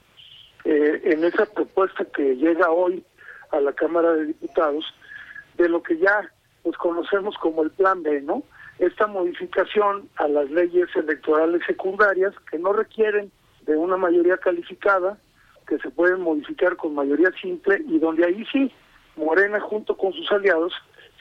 eh, 0.66 1.02
en 1.06 1.24
esa 1.24 1.46
propuesta 1.46 2.06
que 2.06 2.36
llega 2.36 2.72
hoy 2.72 3.04
a 3.52 3.60
la 3.62 3.72
Cámara 3.74 4.14
de 4.14 4.26
Diputados 4.26 4.86
de 5.58 5.70
lo 5.70 5.82
que 5.82 5.98
ya 5.98 6.30
pues 6.70 6.78
conocemos 6.78 7.36
como 7.40 7.64
el 7.64 7.72
Plan 7.72 8.04
B, 8.04 8.22
¿no? 8.22 8.44
Esta 8.78 9.08
modificación 9.08 10.08
a 10.18 10.28
las 10.28 10.52
leyes 10.52 10.88
electorales 10.96 11.64
secundarias 11.66 12.32
que 12.52 12.60
no 12.60 12.74
requieren 12.74 13.32
de 13.66 13.76
una 13.76 13.98
mayoría 13.98 14.38
calificada, 14.38 15.18
que 15.68 15.80
se 15.80 15.90
pueden 15.90 16.22
modificar 16.22 16.76
con 16.76 16.94
mayoría 16.94 17.32
simple 17.42 17.82
y 17.88 17.98
donde 17.98 18.24
ahí 18.24 18.46
sí, 18.52 18.72
Morena 19.16 19.60
junto 19.60 19.98
con 19.98 20.14
sus 20.14 20.32
aliados 20.32 20.72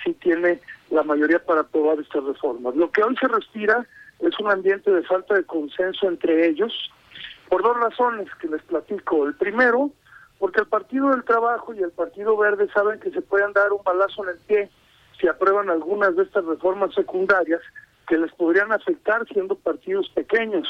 sí 0.05 0.12
tiene 0.20 0.61
la 0.90 1.03
mayoría 1.03 1.42
para 1.42 1.62
aprobar 1.62 1.99
estas 1.99 2.24
reformas. 2.24 2.76
Lo 2.76 2.90
que 2.90 3.03
hoy 3.03 3.16
se 3.16 3.28
respira 3.28 3.86
es 4.18 4.38
un 4.40 4.51
ambiente 4.51 4.90
de 4.90 5.03
falta 5.05 5.34
de 5.34 5.44
consenso 5.44 6.09
entre 6.09 6.46
ellos 6.46 6.90
por 7.49 7.62
dos 7.62 7.74
razones 7.74 8.28
que 8.38 8.49
les 8.49 8.61
platico. 8.64 9.24
El 9.26 9.34
primero, 9.34 9.92
porque 10.38 10.61
el 10.61 10.66
Partido 10.66 11.09
del 11.09 11.24
Trabajo 11.24 11.72
y 11.72 11.78
el 11.78 11.90
Partido 11.90 12.36
Verde 12.36 12.68
saben 12.74 13.01
que 13.01 13.11
se 13.12 13.22
pueden 13.22 13.55
dar 13.55 13.72
un 13.72 13.82
balazo 13.82 14.24
en 14.24 14.28
el 14.28 14.38
pie 14.46 14.70
si 15.21 15.29
aprueban 15.29 15.71
algunas 15.71 16.16
de 16.16 16.23
estas 16.23 16.45
reformas 16.45 16.95
secundarias 16.95 17.61
que 18.07 18.16
les 18.16 18.33
podrían 18.33 18.73
afectar 18.73 19.27
siendo 19.29 19.55
partidos 19.57 20.09
pequeños. 20.11 20.66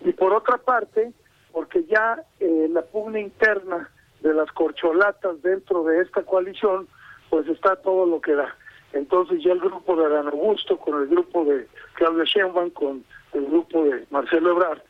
Y 0.00 0.12
por 0.12 0.32
otra 0.32 0.58
parte, 0.58 1.12
porque 1.52 1.84
ya 1.84 2.22
eh, 2.40 2.68
la 2.70 2.82
pugna 2.82 3.20
interna 3.20 3.90
de 4.20 4.34
las 4.34 4.50
corcholatas 4.52 5.40
dentro 5.42 5.84
de 5.84 6.02
esta 6.02 6.22
coalición, 6.22 6.88
pues 7.30 7.48
está 7.48 7.76
todo 7.76 8.06
lo 8.06 8.20
que 8.20 8.34
da. 8.34 8.54
Entonces 8.92 9.42
ya 9.42 9.52
el 9.52 9.60
grupo 9.60 9.96
de 9.96 10.06
Adán 10.06 10.28
Augusto, 10.28 10.78
con 10.78 11.00
el 11.00 11.08
grupo 11.08 11.44
de 11.44 11.66
Claudia 11.94 12.24
Sheinbaum, 12.24 12.70
con 12.70 13.04
el 13.32 13.46
grupo 13.46 13.84
de 13.84 14.06
Marcelo 14.10 14.52
Ebrard, 14.52 14.80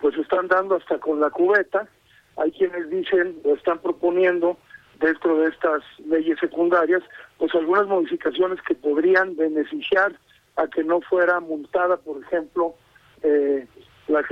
pues 0.00 0.16
están 0.16 0.48
dando 0.48 0.76
hasta 0.76 0.98
con 0.98 1.20
la 1.20 1.30
cubeta. 1.30 1.88
Hay 2.36 2.50
quienes 2.52 2.88
dicen 2.90 3.38
o 3.44 3.54
están 3.54 3.78
proponiendo 3.78 4.56
dentro 5.02 5.38
de 5.38 5.48
estas 5.48 5.82
leyes 6.06 6.38
secundarias, 6.38 7.02
pues 7.38 7.54
algunas 7.54 7.86
modificaciones 7.86 8.60
que 8.62 8.74
podrían 8.74 9.36
beneficiar 9.36 10.14
a 10.56 10.66
que 10.68 10.84
no 10.84 11.00
fuera 11.00 11.40
multada, 11.40 11.96
por 11.96 12.22
ejemplo, 12.22 12.74
eh, 13.22 13.66
la, 14.08 14.22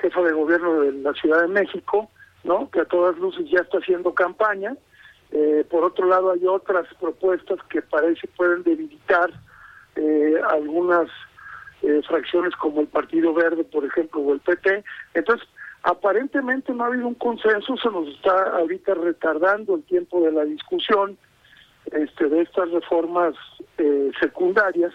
jefa 0.00 0.22
de 0.22 0.32
gobierno 0.32 0.80
de 0.80 0.92
la 0.92 1.12
Ciudad 1.14 1.42
de 1.42 1.48
México, 1.48 2.10
¿no? 2.44 2.70
que 2.70 2.80
a 2.80 2.84
todas 2.84 3.16
luces 3.18 3.48
ya 3.50 3.60
está 3.60 3.78
haciendo 3.78 4.14
campaña. 4.14 4.76
Eh, 5.32 5.64
por 5.70 5.84
otro 5.84 6.06
lado, 6.06 6.32
hay 6.32 6.44
otras 6.46 6.86
propuestas 7.00 7.58
que 7.68 7.82
parece 7.82 8.26
pueden 8.36 8.62
debilitar 8.62 9.30
eh, 9.96 10.40
algunas 10.48 11.08
eh, 11.82 12.00
fracciones 12.06 12.54
como 12.56 12.80
el 12.80 12.88
Partido 12.88 13.32
Verde, 13.32 13.64
por 13.64 13.84
ejemplo, 13.84 14.20
o 14.20 14.34
el 14.34 14.40
PT. 14.40 14.84
Entonces, 15.14 15.48
aparentemente 15.82 16.72
no 16.72 16.84
ha 16.84 16.88
habido 16.88 17.06
un 17.06 17.14
consenso, 17.14 17.76
se 17.76 17.90
nos 17.90 18.08
está 18.08 18.56
ahorita 18.56 18.94
retardando 18.94 19.74
el 19.74 19.82
tiempo 19.84 20.22
de 20.22 20.32
la 20.32 20.44
discusión 20.44 21.16
este, 21.92 22.28
de 22.28 22.42
estas 22.42 22.70
reformas 22.70 23.34
secundarias 24.20 24.92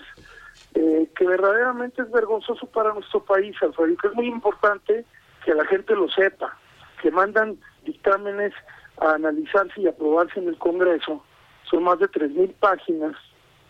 eh, 0.75 1.09
que 1.17 1.25
verdaderamente 1.25 2.01
es 2.01 2.11
vergonzoso 2.11 2.67
para 2.67 2.93
nuestro 2.93 3.23
país, 3.23 3.55
Alfredo, 3.61 3.95
es 4.03 4.13
muy 4.13 4.27
importante 4.27 5.05
que 5.45 5.53
la 5.53 5.65
gente 5.65 5.95
lo 5.95 6.09
sepa, 6.09 6.57
que 7.01 7.11
mandan 7.11 7.57
dictámenes 7.85 8.53
a 8.97 9.13
analizarse 9.13 9.81
y 9.81 9.87
aprobarse 9.87 10.39
en 10.39 10.49
el 10.49 10.57
Congreso, 10.57 11.23
son 11.69 11.83
más 11.83 11.99
de 11.99 12.09
3.000 12.09 12.53
páginas, 12.55 13.15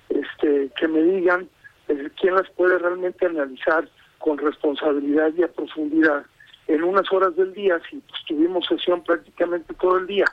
este, 0.10 0.72
que 0.78 0.88
me 0.88 1.02
digan 1.04 1.48
eh, 1.90 2.10
quién 2.20 2.36
las 2.36 2.50
puede 2.52 2.80
realmente 2.80 3.26
analizar 3.28 3.88
con 4.18 4.40
responsabilidad 4.40 5.32
y 5.38 5.44
a 5.44 5.48
profundidad 5.48 6.26
en 6.68 6.84
unas 6.84 7.12
horas 7.12 7.36
del 7.36 7.54
día, 7.54 7.80
si 7.90 7.98
pues, 7.98 8.22
tuvimos 8.28 8.66
sesión 8.66 9.04
prácticamente 9.04 9.74
todo 9.76 9.98
el 9.98 10.08
día. 10.08 10.26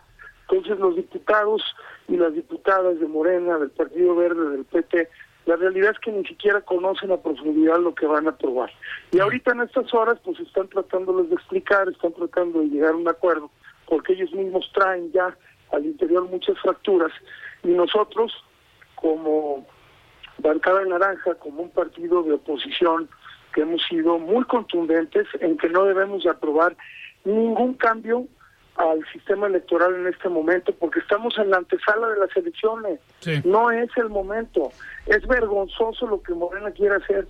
Entonces 0.49 0.78
los 0.78 0.97
diputados 0.97 1.62
y 2.09 2.16
las 2.16 2.35
diputadas 2.35 2.99
de 3.01 3.07
Morena, 3.07 3.59
del 3.59 3.70
Partido 3.70 4.14
Verde, 4.16 4.51
del 4.51 4.64
PT, 4.64 5.09
la 5.47 5.57
realidad 5.57 5.91
es 5.93 5.99
que 5.99 6.12
ni 6.12 6.24
siquiera 6.24 6.61
conocen 6.61 7.11
a 7.11 7.16
profundidad 7.16 7.80
lo 7.80 7.95
que 7.95 8.07
van 8.07 8.26
a 8.26 8.30
aprobar. 8.30 8.70
Y 9.11 9.18
ahorita 9.18 9.53
en 9.53 9.62
estas 9.62 9.93
horas 9.93 10.18
pues 10.24 10.39
están 10.41 10.68
tratándoles 10.68 11.30
de 11.30 11.35
explicar, 11.35 11.89
están 11.89 12.12
tratando 12.12 12.61
de 12.61 12.66
llegar 12.66 12.93
a 12.93 12.97
un 12.97 13.09
acuerdo, 13.09 13.51
porque 13.89 14.12
ellos 14.12 14.33
mismos 14.33 14.70
traen 14.72 15.11
ya 15.12 15.37
al 15.72 15.87
interior 15.87 16.24
muchas 16.28 16.59
fracturas 16.61 17.12
y 17.64 17.68
nosotros 17.68 18.33
como 18.95 19.66
bancada 20.39 20.85
naranja, 20.85 21.35
como 21.37 21.62
un 21.62 21.70
partido 21.70 22.22
de 22.22 22.35
oposición 22.35 23.09
que 23.53 23.62
hemos 23.62 23.82
sido 23.82 24.18
muy 24.18 24.44
contundentes 24.44 25.26
en 25.40 25.57
que 25.57 25.68
no 25.68 25.84
debemos 25.84 26.26
aprobar 26.26 26.76
ningún 27.24 27.74
cambio 27.74 28.26
al 28.76 29.05
sistema 29.12 29.46
electoral 29.46 29.94
en 29.94 30.07
este 30.07 30.28
momento 30.28 30.74
porque 30.74 31.00
estamos 31.00 31.36
en 31.38 31.50
la 31.50 31.59
antesala 31.59 32.09
de 32.09 32.18
las 32.18 32.36
elecciones. 32.36 33.00
No 33.44 33.70
es 33.70 33.90
el 33.96 34.09
momento. 34.09 34.70
Es 35.07 35.26
vergonzoso 35.26 36.07
lo 36.07 36.22
que 36.22 36.32
Morena 36.32 36.70
quiere 36.70 36.96
hacer 36.96 37.28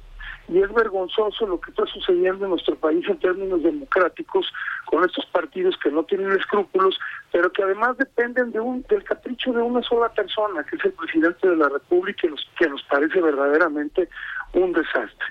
y 0.49 0.61
es 0.61 0.73
vergonzoso 0.73 1.47
lo 1.47 1.61
que 1.61 1.71
está 1.71 1.87
sucediendo 1.87 2.45
en 2.45 2.51
nuestro 2.51 2.77
país 2.77 3.07
en 3.09 3.19
términos 3.19 3.63
democráticos 3.63 4.53
con 4.87 5.05
estos 5.05 5.25
partidos 5.27 5.77
que 5.83 5.91
no 5.91 6.05
tienen 6.05 6.33
escrúpulos, 6.33 6.99
pero 7.31 7.51
que 7.53 7.63
además 7.63 7.97
dependen 7.97 8.53
de 8.53 8.61
un 8.61 8.83
del 8.89 9.05
capricho 9.05 9.53
de 9.53 9.63
una 9.63 9.83
sola 9.83 10.09
persona, 10.11 10.65
que 10.65 10.77
es 10.77 10.85
el 10.85 10.93
presidente 10.93 11.49
de 11.49 11.57
la 11.57 11.69
República, 11.69 12.23
que 12.23 12.31
nos, 12.31 12.51
que 12.59 12.69
nos 12.69 12.83
parece 12.85 13.21
verdaderamente 13.21 14.09
un 14.53 14.73
desastre. 14.73 15.27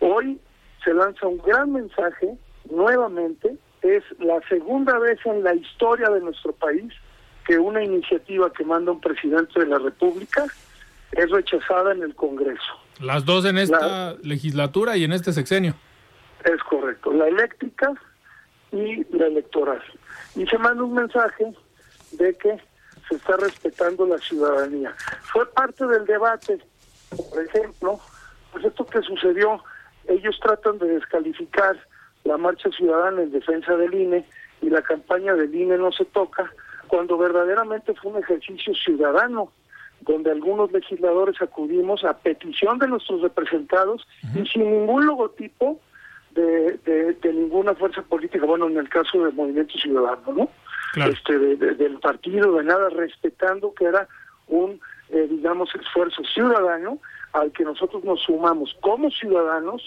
Hoy 0.00 0.38
se 0.84 0.94
lanza 0.94 1.26
un 1.26 1.38
gran 1.38 1.72
mensaje 1.72 2.36
nuevamente 2.70 3.56
es 3.82 4.04
la 4.18 4.40
segunda 4.48 4.98
vez 4.98 5.18
en 5.24 5.42
la 5.42 5.54
historia 5.54 6.08
de 6.08 6.20
nuestro 6.20 6.52
país 6.52 6.92
que 7.44 7.58
una 7.58 7.82
iniciativa 7.82 8.52
que 8.52 8.64
manda 8.64 8.92
un 8.92 9.00
presidente 9.00 9.60
de 9.60 9.66
la 9.66 9.78
República 9.78 10.44
es 11.12 11.30
rechazada 11.30 11.92
en 11.92 12.02
el 12.02 12.14
Congreso. 12.14 12.81
Las 13.00 13.24
dos 13.24 13.44
en 13.44 13.58
esta 13.58 14.14
legislatura 14.22 14.96
y 14.96 15.04
en 15.04 15.12
este 15.12 15.32
sexenio. 15.32 15.74
Es 16.44 16.62
correcto, 16.64 17.12
la 17.12 17.28
eléctrica 17.28 17.92
y 18.70 19.04
la 19.16 19.26
electoral. 19.26 19.82
Y 20.34 20.46
se 20.46 20.58
manda 20.58 20.82
un 20.82 20.94
mensaje 20.94 21.52
de 22.12 22.34
que 22.34 22.58
se 23.08 23.16
está 23.16 23.36
respetando 23.36 24.06
la 24.06 24.18
ciudadanía. 24.18 24.94
Fue 25.32 25.46
parte 25.52 25.86
del 25.86 26.06
debate, 26.06 26.58
por 27.10 27.44
ejemplo, 27.44 28.00
pues 28.52 28.64
esto 28.64 28.86
que 28.86 29.00
sucedió, 29.02 29.62
ellos 30.08 30.38
tratan 30.42 30.78
de 30.78 30.88
descalificar 30.88 31.76
la 32.24 32.36
marcha 32.36 32.70
ciudadana 32.70 33.22
en 33.22 33.32
defensa 33.32 33.76
del 33.76 33.94
INE 33.94 34.24
y 34.60 34.70
la 34.70 34.82
campaña 34.82 35.34
del 35.34 35.54
INE 35.54 35.76
no 35.78 35.92
se 35.92 36.04
toca, 36.04 36.52
cuando 36.88 37.18
verdaderamente 37.18 37.94
fue 37.94 38.12
un 38.12 38.18
ejercicio 38.18 38.74
ciudadano, 38.74 39.50
donde 40.02 40.30
algunos 40.30 40.72
legisladores 40.72 41.40
acudimos 41.40 42.04
a 42.04 42.18
petición 42.18 42.78
de 42.78 42.88
nuestros 42.88 43.22
representados 43.22 44.06
y 44.34 44.46
sin 44.46 44.70
ningún 44.70 45.06
logotipo 45.06 45.80
de, 46.32 46.78
de, 47.20 47.32
ninguna 47.32 47.74
fuerza 47.74 48.02
política, 48.02 48.44
bueno, 48.46 48.66
en 48.68 48.78
el 48.78 48.88
caso 48.88 49.22
del 49.22 49.34
Movimiento 49.34 49.76
Ciudadano, 49.78 50.32
¿no? 50.32 50.48
Este, 51.06 51.38
del 51.38 51.98
partido, 52.00 52.56
de 52.56 52.64
nada, 52.64 52.90
respetando 52.90 53.72
que 53.74 53.84
era 53.84 54.08
un, 54.48 54.80
eh, 55.10 55.26
digamos, 55.30 55.74
esfuerzo 55.74 56.22
ciudadano 56.24 56.98
al 57.32 57.50
que 57.52 57.64
nosotros 57.64 58.04
nos 58.04 58.20
sumamos 58.22 58.76
como 58.80 59.10
ciudadanos 59.10 59.82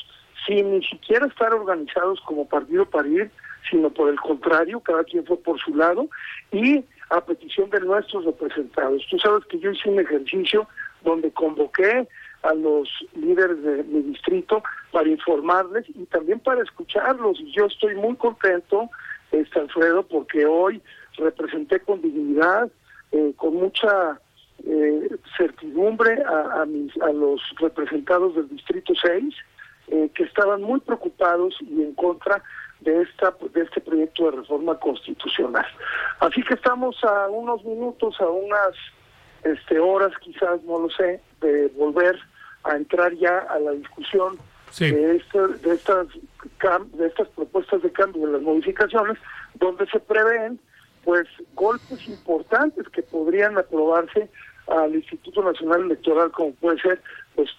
sin 0.48 0.72
ni 0.72 0.84
siquiera 0.84 1.28
estar 1.28 1.54
organizados 1.54 2.20
como 2.22 2.48
partido 2.48 2.86
para 2.86 3.08
ir, 3.08 3.32
sino 3.70 3.90
por 3.90 4.10
el 4.10 4.20
contrario, 4.20 4.80
cada 4.80 5.04
quien 5.04 5.26
fue 5.26 5.38
por 5.38 5.60
su 5.60 5.76
lado 5.76 6.08
y 6.52 6.84
a 7.10 7.22
petición 7.22 7.70
de 7.70 7.80
nuestros 7.82 8.26
representados. 8.26 9.06
Tú 9.10 9.18
sabes 9.20 9.46
que 9.46 9.60
yo 9.60 9.72
hice 9.72 9.90
un 9.90 10.00
ejercicio 10.00 10.68
donde 11.04 11.32
convoqué 11.32 12.08
a 12.44 12.54
los 12.54 12.90
líderes 13.16 13.62
de 13.64 13.84
mi 13.84 14.02
distrito 14.02 14.64
para 14.92 15.10
informarles 15.10 15.86
y 15.90 16.06
también 16.06 16.40
para 16.40 16.62
escucharlos. 16.64 17.40
Y 17.40 17.52
yo 17.52 17.66
estoy 17.66 17.96
muy 17.96 18.16
contento, 18.16 18.90
este 19.32 19.60
porque 20.10 20.46
hoy 20.46 20.82
representé 21.18 21.80
con 21.80 22.02
dignidad, 22.02 22.70
eh, 23.12 23.34
con 23.36 23.56
mucha 23.56 24.20
eh, 24.64 25.10
certidumbre 25.38 26.24
a, 26.24 26.62
a, 26.62 26.66
mis, 26.66 26.96
a 27.02 27.12
los 27.12 27.42
representados 27.60 28.36
del 28.36 28.50
distrito 28.50 28.94
6 29.02 29.34
eh, 29.88 30.10
que 30.16 30.24
estaban 30.24 30.62
muy 30.62 30.80
preocupados 30.80 31.56
y 31.62 31.84
en 31.84 31.94
contra 31.94 32.42
de 32.86 33.02
esta 33.02 33.34
de 33.54 33.64
este 33.64 33.82
proyecto 33.82 34.32
de 34.32 34.38
reforma 34.38 34.80
constitucional. 34.80 35.66
Así 36.20 36.42
que 36.44 36.54
estamos 36.54 36.96
a 37.04 37.28
unos 37.28 37.64
minutos, 37.66 38.16
a 38.22 38.30
unas 38.30 38.76
este 39.44 39.80
horas 39.80 40.14
quizás, 40.22 40.64
no 40.64 40.80
lo 40.80 40.90
sé, 40.92 41.20
de 41.42 41.68
volver 41.76 42.18
a 42.64 42.76
entrar 42.76 43.14
ya 43.16 43.40
a 43.50 43.60
la 43.60 43.72
discusión 43.72 44.38
de, 44.80 45.16
este, 45.18 45.40
de 45.40 45.76
estas 45.76 46.08
de 46.94 47.08
estas 47.08 47.28
propuestas 47.30 47.82
de 47.82 47.92
cambio 47.92 48.26
de 48.26 48.34
las 48.34 48.42
modificaciones, 48.42 49.18
donde 49.56 49.86
se 49.88 50.00
prevén 50.00 50.60
pues 51.04 51.28
golpes 51.54 52.08
importantes 52.08 52.88
que 52.90 53.04
podrían 53.04 53.58
aprobarse 53.58 54.30
al 54.68 54.96
Instituto 54.96 55.44
Nacional 55.44 55.84
Electoral, 55.84 56.32
como 56.32 56.54
puede 56.56 56.80
ser 56.82 57.02
pues 57.36 57.50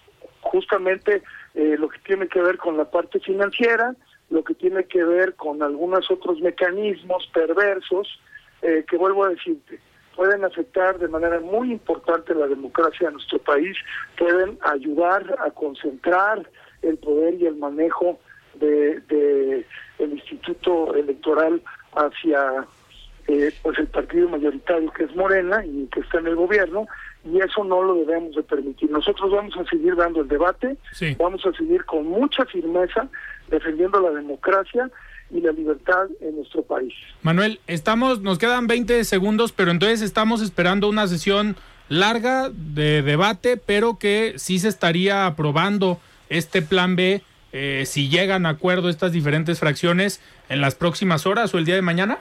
justamente 0.41 1.23
eh, 1.55 1.75
lo 1.79 1.89
que 1.89 1.99
tiene 1.99 2.27
que 2.27 2.41
ver 2.41 2.57
con 2.57 2.77
la 2.77 2.85
parte 2.85 3.19
financiera, 3.19 3.95
lo 4.29 4.43
que 4.43 4.53
tiene 4.53 4.83
que 4.85 5.03
ver 5.03 5.35
con 5.35 5.63
algunos 5.63 6.09
otros 6.11 6.39
mecanismos 6.41 7.29
perversos, 7.33 8.19
eh, 8.61 8.83
que 8.89 8.97
vuelvo 8.97 9.25
a 9.25 9.29
decirte, 9.29 9.79
pueden 10.15 10.43
afectar 10.43 10.97
de 10.97 11.07
manera 11.07 11.39
muy 11.39 11.71
importante 11.71 12.33
la 12.33 12.47
democracia 12.47 13.07
de 13.07 13.13
nuestro 13.13 13.39
país, 13.39 13.77
pueden 14.17 14.57
ayudar 14.61 15.37
a 15.39 15.51
concentrar 15.51 16.49
el 16.81 16.97
poder 16.97 17.35
y 17.35 17.45
el 17.45 17.55
manejo 17.55 18.19
de, 18.55 19.65
el 19.99 20.11
instituto 20.11 20.95
electoral 20.95 21.61
hacia 21.93 22.67
eh, 23.27 23.51
pues 23.61 23.77
el 23.77 23.87
partido 23.87 24.29
mayoritario 24.29 24.91
que 24.91 25.03
es 25.03 25.15
Morena 25.15 25.63
y 25.65 25.87
que 25.87 25.99
está 25.99 26.19
en 26.19 26.27
el 26.27 26.35
gobierno 26.35 26.87
y 27.31 27.39
eso 27.39 27.63
no 27.63 27.83
lo 27.83 27.95
debemos 27.95 28.35
de 28.35 28.43
permitir. 28.43 28.89
Nosotros 28.89 29.31
vamos 29.31 29.55
a 29.57 29.65
seguir 29.65 29.95
dando 29.95 30.21
el 30.21 30.27
debate, 30.27 30.77
vamos 31.17 31.45
a 31.45 31.51
seguir 31.53 31.83
con 31.85 32.05
mucha 32.05 32.45
firmeza 32.45 33.07
defendiendo 33.49 33.99
la 33.99 34.11
democracia 34.11 34.89
y 35.29 35.41
la 35.41 35.51
libertad 35.51 36.07
en 36.21 36.37
nuestro 36.37 36.63
país. 36.63 36.93
Manuel, 37.21 37.59
estamos, 37.67 38.21
nos 38.21 38.37
quedan 38.37 38.67
20 38.67 39.03
segundos, 39.03 39.51
pero 39.51 39.71
entonces 39.71 40.01
estamos 40.01 40.41
esperando 40.41 40.87
una 40.87 41.07
sesión 41.07 41.55
larga 41.89 42.49
de 42.49 43.01
debate, 43.01 43.57
pero 43.57 43.97
que 43.97 44.33
sí 44.37 44.59
se 44.59 44.69
estaría 44.69 45.25
aprobando 45.25 45.99
este 46.29 46.61
plan 46.61 46.95
B 46.95 47.21
eh, 47.53 47.83
si 47.85 48.09
llegan 48.09 48.45
a 48.45 48.49
acuerdo 48.49 48.89
estas 48.89 49.11
diferentes 49.11 49.59
fracciones 49.59 50.21
en 50.49 50.61
las 50.61 50.75
próximas 50.75 51.25
horas 51.25 51.53
o 51.53 51.57
el 51.57 51.65
día 51.65 51.75
de 51.75 51.81
mañana. 51.81 52.19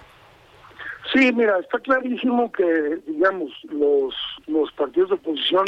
Sí, 1.13 1.33
mira, 1.33 1.59
está 1.59 1.79
clarísimo 1.79 2.51
que, 2.53 3.01
digamos, 3.07 3.53
los, 3.65 4.15
los 4.47 4.73
partidos 4.73 5.11
de 5.11 5.15
oposición, 5.17 5.65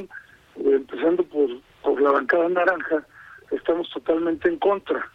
eh, 0.56 0.72
empezando 0.74 1.22
por, 1.24 1.48
por 1.82 2.00
la 2.00 2.12
bancada 2.12 2.48
naranja, 2.48 3.06
estamos 3.50 3.88
totalmente 3.90 4.48
en 4.48 4.58
contra. 4.58 5.08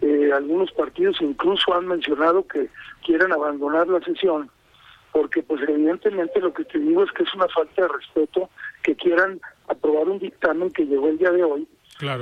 Eh, 0.00 0.30
algunos 0.32 0.72
partidos 0.72 1.20
incluso 1.20 1.74
han 1.74 1.86
mencionado 1.86 2.46
que 2.46 2.68
quieren 3.04 3.32
abandonar 3.32 3.86
la 3.88 4.00
sesión, 4.00 4.50
porque 5.12 5.42
pues 5.42 5.60
evidentemente 5.68 6.40
lo 6.40 6.52
que 6.52 6.64
te 6.64 6.78
digo 6.78 7.04
es 7.04 7.12
que 7.12 7.24
es 7.24 7.34
una 7.34 7.48
falta 7.48 7.82
de 7.82 7.88
respeto 7.88 8.48
que 8.82 8.94
quieran 8.96 9.40
aprobar 9.68 10.08
un 10.08 10.18
dictamen 10.18 10.70
que 10.70 10.86
llegó 10.86 11.08
el 11.08 11.18
día 11.18 11.30
de 11.32 11.44
hoy, 11.44 11.68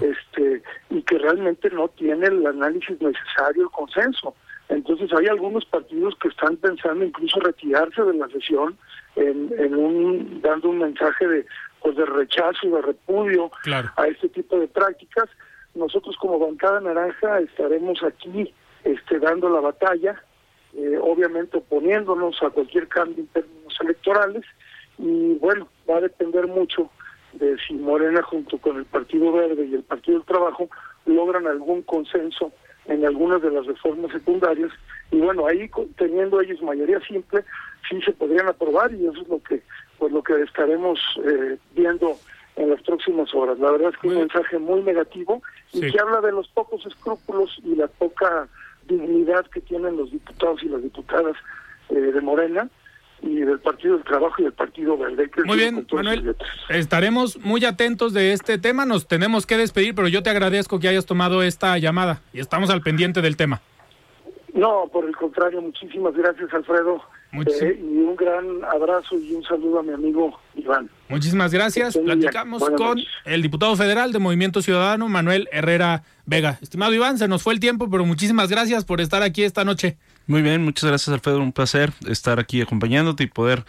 este 0.03 0.62
y 0.90 1.03
que 1.03 1.18
realmente 1.18 1.70
no 1.70 1.88
tiene 1.88 2.26
el 2.26 2.44
análisis 2.46 3.01
necesario, 3.01 3.62
el 3.62 3.70
consenso. 3.70 4.34
Entonces 4.68 5.10
hay 5.12 5.26
algunos 5.26 5.64
partidos 5.64 6.14
que 6.20 6.28
están 6.28 6.56
pensando 6.56 7.04
incluso 7.04 7.40
retirarse 7.40 8.02
de 8.02 8.14
la 8.14 8.28
sesión 8.28 8.76
en, 9.16 9.50
en 9.58 9.74
un 9.74 10.40
dando 10.42 10.68
un 10.68 10.78
mensaje 10.78 11.26
de 11.26 11.46
pues 11.80 11.96
de 11.96 12.04
rechazo 12.04 12.66
y 12.66 12.70
de 12.70 12.82
repudio 12.82 13.50
a 13.96 14.06
este 14.08 14.28
tipo 14.28 14.58
de 14.58 14.68
prácticas. 14.68 15.28
Nosotros 15.74 16.16
como 16.16 16.38
bancada 16.38 16.80
naranja 16.80 17.40
estaremos 17.40 18.02
aquí 18.02 18.52
este 18.84 19.18
dando 19.18 19.48
la 19.48 19.60
batalla, 19.60 20.22
eh, 20.74 20.98
obviamente 21.00 21.58
oponiéndonos 21.58 22.42
a 22.42 22.50
cualquier 22.50 22.88
cambio 22.88 23.18
en 23.18 23.26
términos 23.28 23.76
electorales 23.80 24.44
y 24.98 25.34
bueno, 25.34 25.68
va 25.88 25.98
a 25.98 26.02
depender 26.02 26.46
mucho 26.46 26.90
de 27.32 27.56
si 27.66 27.74
Morena 27.74 28.22
junto 28.22 28.58
con 28.58 28.76
el 28.76 28.84
Partido 28.84 29.32
Verde 29.32 29.66
y 29.66 29.74
el 29.74 29.82
Partido 29.82 30.18
del 30.18 30.26
Trabajo 30.26 30.68
logran 31.06 31.46
algún 31.46 31.82
consenso 31.82 32.52
en 32.89 33.07
algunas 33.07 33.41
de 33.43 33.51
las 33.51 33.66
reformas 33.66 34.11
secundarias 34.12 34.70
y 35.11 35.18
bueno 35.18 35.47
ahí 35.47 35.70
teniendo 35.97 36.41
ellos 36.41 36.61
mayoría 36.62 37.01
simple 37.01 37.45
sí 37.89 38.01
se 38.03 38.12
podrían 38.12 38.49
aprobar 38.49 38.93
y 38.93 39.07
eso 39.07 39.22
es 39.22 39.28
lo 39.28 39.43
que 39.43 39.62
pues 39.99 40.12
lo 40.12 40.22
que 40.22 40.43
estaremos 40.43 40.99
eh, 41.24 41.57
viendo 41.74 42.16
en 42.59 42.70
las 42.70 42.82
próximas 42.82 43.32
horas. 43.34 43.59
La 43.61 43.70
verdad 43.70 43.93
es 43.95 43.99
que 43.99 44.09
un 44.09 44.18
mensaje 44.18 44.59
muy 44.59 44.82
negativo 44.82 45.43
y 45.72 45.80
que 45.93 46.01
habla 46.01 46.20
de 46.20 46.32
los 46.32 46.49
pocos 46.49 46.84
escrúpulos 46.86 47.57
y 47.64 47.76
la 47.76 47.86
poca 47.86 48.49
dignidad 48.89 49.47
que 49.47 49.61
tienen 49.61 49.97
los 49.97 50.11
diputados 50.11 50.62
y 50.62 50.68
las 50.68 50.82
diputadas 50.82 51.36
eh, 51.91 51.95
de 51.95 52.20
Morena 52.20 52.68
y 53.22 53.40
del 53.40 53.58
Partido 53.58 53.94
del 53.94 54.04
Trabajo 54.04 54.34
y 54.38 54.44
del 54.44 54.52
Partido 54.52 54.96
Verde. 54.96 55.30
muy 55.44 55.58
bien, 55.58 55.86
Manuel. 55.92 56.36
Estaremos 56.68 57.38
muy 57.38 57.64
atentos 57.64 58.12
de 58.12 58.32
este 58.32 58.58
tema. 58.58 58.86
Nos 58.86 59.06
tenemos 59.06 59.46
que 59.46 59.56
despedir, 59.56 59.94
pero 59.94 60.08
yo 60.08 60.22
te 60.22 60.30
agradezco 60.30 60.78
que 60.78 60.88
hayas 60.88 61.06
tomado 61.06 61.42
esta 61.42 61.76
llamada 61.78 62.22
y 62.32 62.40
estamos 62.40 62.70
al 62.70 62.82
pendiente 62.82 63.20
del 63.22 63.36
tema. 63.36 63.60
No, 64.54 64.88
por 64.92 65.04
el 65.04 65.14
contrario, 65.14 65.60
muchísimas 65.60 66.14
gracias, 66.14 66.52
Alfredo. 66.52 67.02
Eh, 67.32 67.78
y 67.78 67.98
un 67.98 68.16
gran 68.16 68.64
abrazo 68.64 69.18
y 69.18 69.34
un 69.34 69.44
saludo 69.44 69.80
a 69.80 69.82
mi 69.82 69.92
amigo 69.92 70.40
Iván. 70.54 70.88
Muchísimas 71.10 71.52
gracias. 71.52 71.96
Platicamos 71.96 72.64
con 72.70 72.98
el 73.26 73.42
diputado 73.42 73.76
federal 73.76 74.12
de 74.12 74.18
Movimiento 74.18 74.62
Ciudadano, 74.62 75.08
Manuel 75.08 75.46
Herrera 75.52 76.04
Vega. 76.24 76.58
Estimado 76.62 76.94
Iván, 76.94 77.18
se 77.18 77.28
nos 77.28 77.42
fue 77.42 77.52
el 77.52 77.60
tiempo, 77.60 77.90
pero 77.90 78.06
muchísimas 78.06 78.48
gracias 78.48 78.86
por 78.86 79.02
estar 79.02 79.22
aquí 79.22 79.44
esta 79.44 79.64
noche. 79.64 79.98
Muy 80.29 80.43
bien, 80.43 80.62
muchas 80.62 80.91
gracias 80.91 81.09
Alfredo, 81.14 81.41
un 81.41 81.53
placer 81.53 81.91
estar 82.07 82.39
aquí 82.39 82.61
acompañándote 82.61 83.24
y 83.24 83.29
poder 83.29 83.64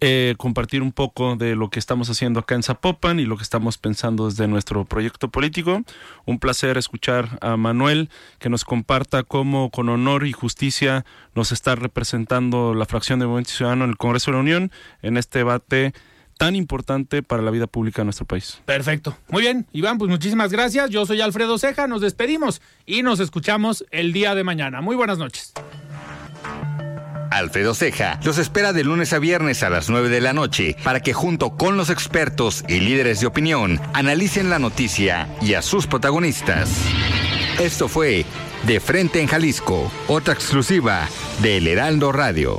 eh, 0.00 0.36
compartir 0.38 0.80
un 0.80 0.92
poco 0.92 1.34
de 1.34 1.56
lo 1.56 1.68
que 1.68 1.80
estamos 1.80 2.08
haciendo 2.08 2.38
acá 2.38 2.54
en 2.54 2.62
Zapopan 2.62 3.18
y 3.18 3.24
lo 3.24 3.36
que 3.36 3.42
estamos 3.42 3.76
pensando 3.76 4.28
desde 4.28 4.46
nuestro 4.46 4.84
proyecto 4.84 5.32
político. 5.32 5.82
Un 6.24 6.38
placer 6.38 6.78
escuchar 6.78 7.40
a 7.40 7.56
Manuel 7.56 8.08
que 8.38 8.48
nos 8.48 8.64
comparta 8.64 9.24
cómo 9.24 9.72
con 9.72 9.88
honor 9.88 10.28
y 10.28 10.32
justicia 10.32 11.04
nos 11.34 11.50
está 11.50 11.74
representando 11.74 12.72
la 12.72 12.86
fracción 12.86 13.18
de 13.18 13.26
Movimiento 13.26 13.50
Ciudadano 13.50 13.82
en 13.82 13.90
el 13.90 13.96
Congreso 13.96 14.30
de 14.30 14.36
la 14.36 14.42
Unión 14.42 14.72
en 15.02 15.16
este 15.16 15.40
debate 15.40 15.92
tan 16.38 16.56
importante 16.56 17.22
para 17.22 17.42
la 17.42 17.50
vida 17.50 17.66
pública 17.66 18.02
de 18.02 18.06
nuestro 18.06 18.26
país. 18.26 18.60
Perfecto. 18.64 19.16
Muy 19.28 19.42
bien, 19.42 19.66
Iván, 19.72 19.98
pues 19.98 20.10
muchísimas 20.10 20.52
gracias. 20.52 20.90
Yo 20.90 21.06
soy 21.06 21.20
Alfredo 21.20 21.58
Ceja, 21.58 21.86
nos 21.86 22.00
despedimos 22.00 22.60
y 22.84 23.02
nos 23.02 23.20
escuchamos 23.20 23.84
el 23.90 24.12
día 24.12 24.34
de 24.34 24.44
mañana. 24.44 24.80
Muy 24.80 24.96
buenas 24.96 25.18
noches. 25.18 25.52
Alfredo 27.30 27.74
Ceja 27.74 28.18
los 28.24 28.38
espera 28.38 28.72
de 28.72 28.84
lunes 28.84 29.12
a 29.12 29.18
viernes 29.18 29.62
a 29.62 29.70
las 29.70 29.90
9 29.90 30.08
de 30.08 30.20
la 30.20 30.32
noche 30.32 30.76
para 30.84 31.00
que 31.00 31.12
junto 31.12 31.56
con 31.56 31.76
los 31.76 31.90
expertos 31.90 32.64
y 32.68 32.80
líderes 32.80 33.20
de 33.20 33.26
opinión 33.26 33.80
analicen 33.92 34.48
la 34.48 34.58
noticia 34.58 35.28
y 35.42 35.54
a 35.54 35.62
sus 35.62 35.86
protagonistas. 35.86 36.70
Esto 37.60 37.88
fue 37.88 38.24
De 38.66 38.80
Frente 38.80 39.20
en 39.20 39.26
Jalisco, 39.26 39.90
otra 40.08 40.34
exclusiva 40.34 41.08
de 41.42 41.58
El 41.58 41.66
Heraldo 41.66 42.12
Radio. 42.12 42.58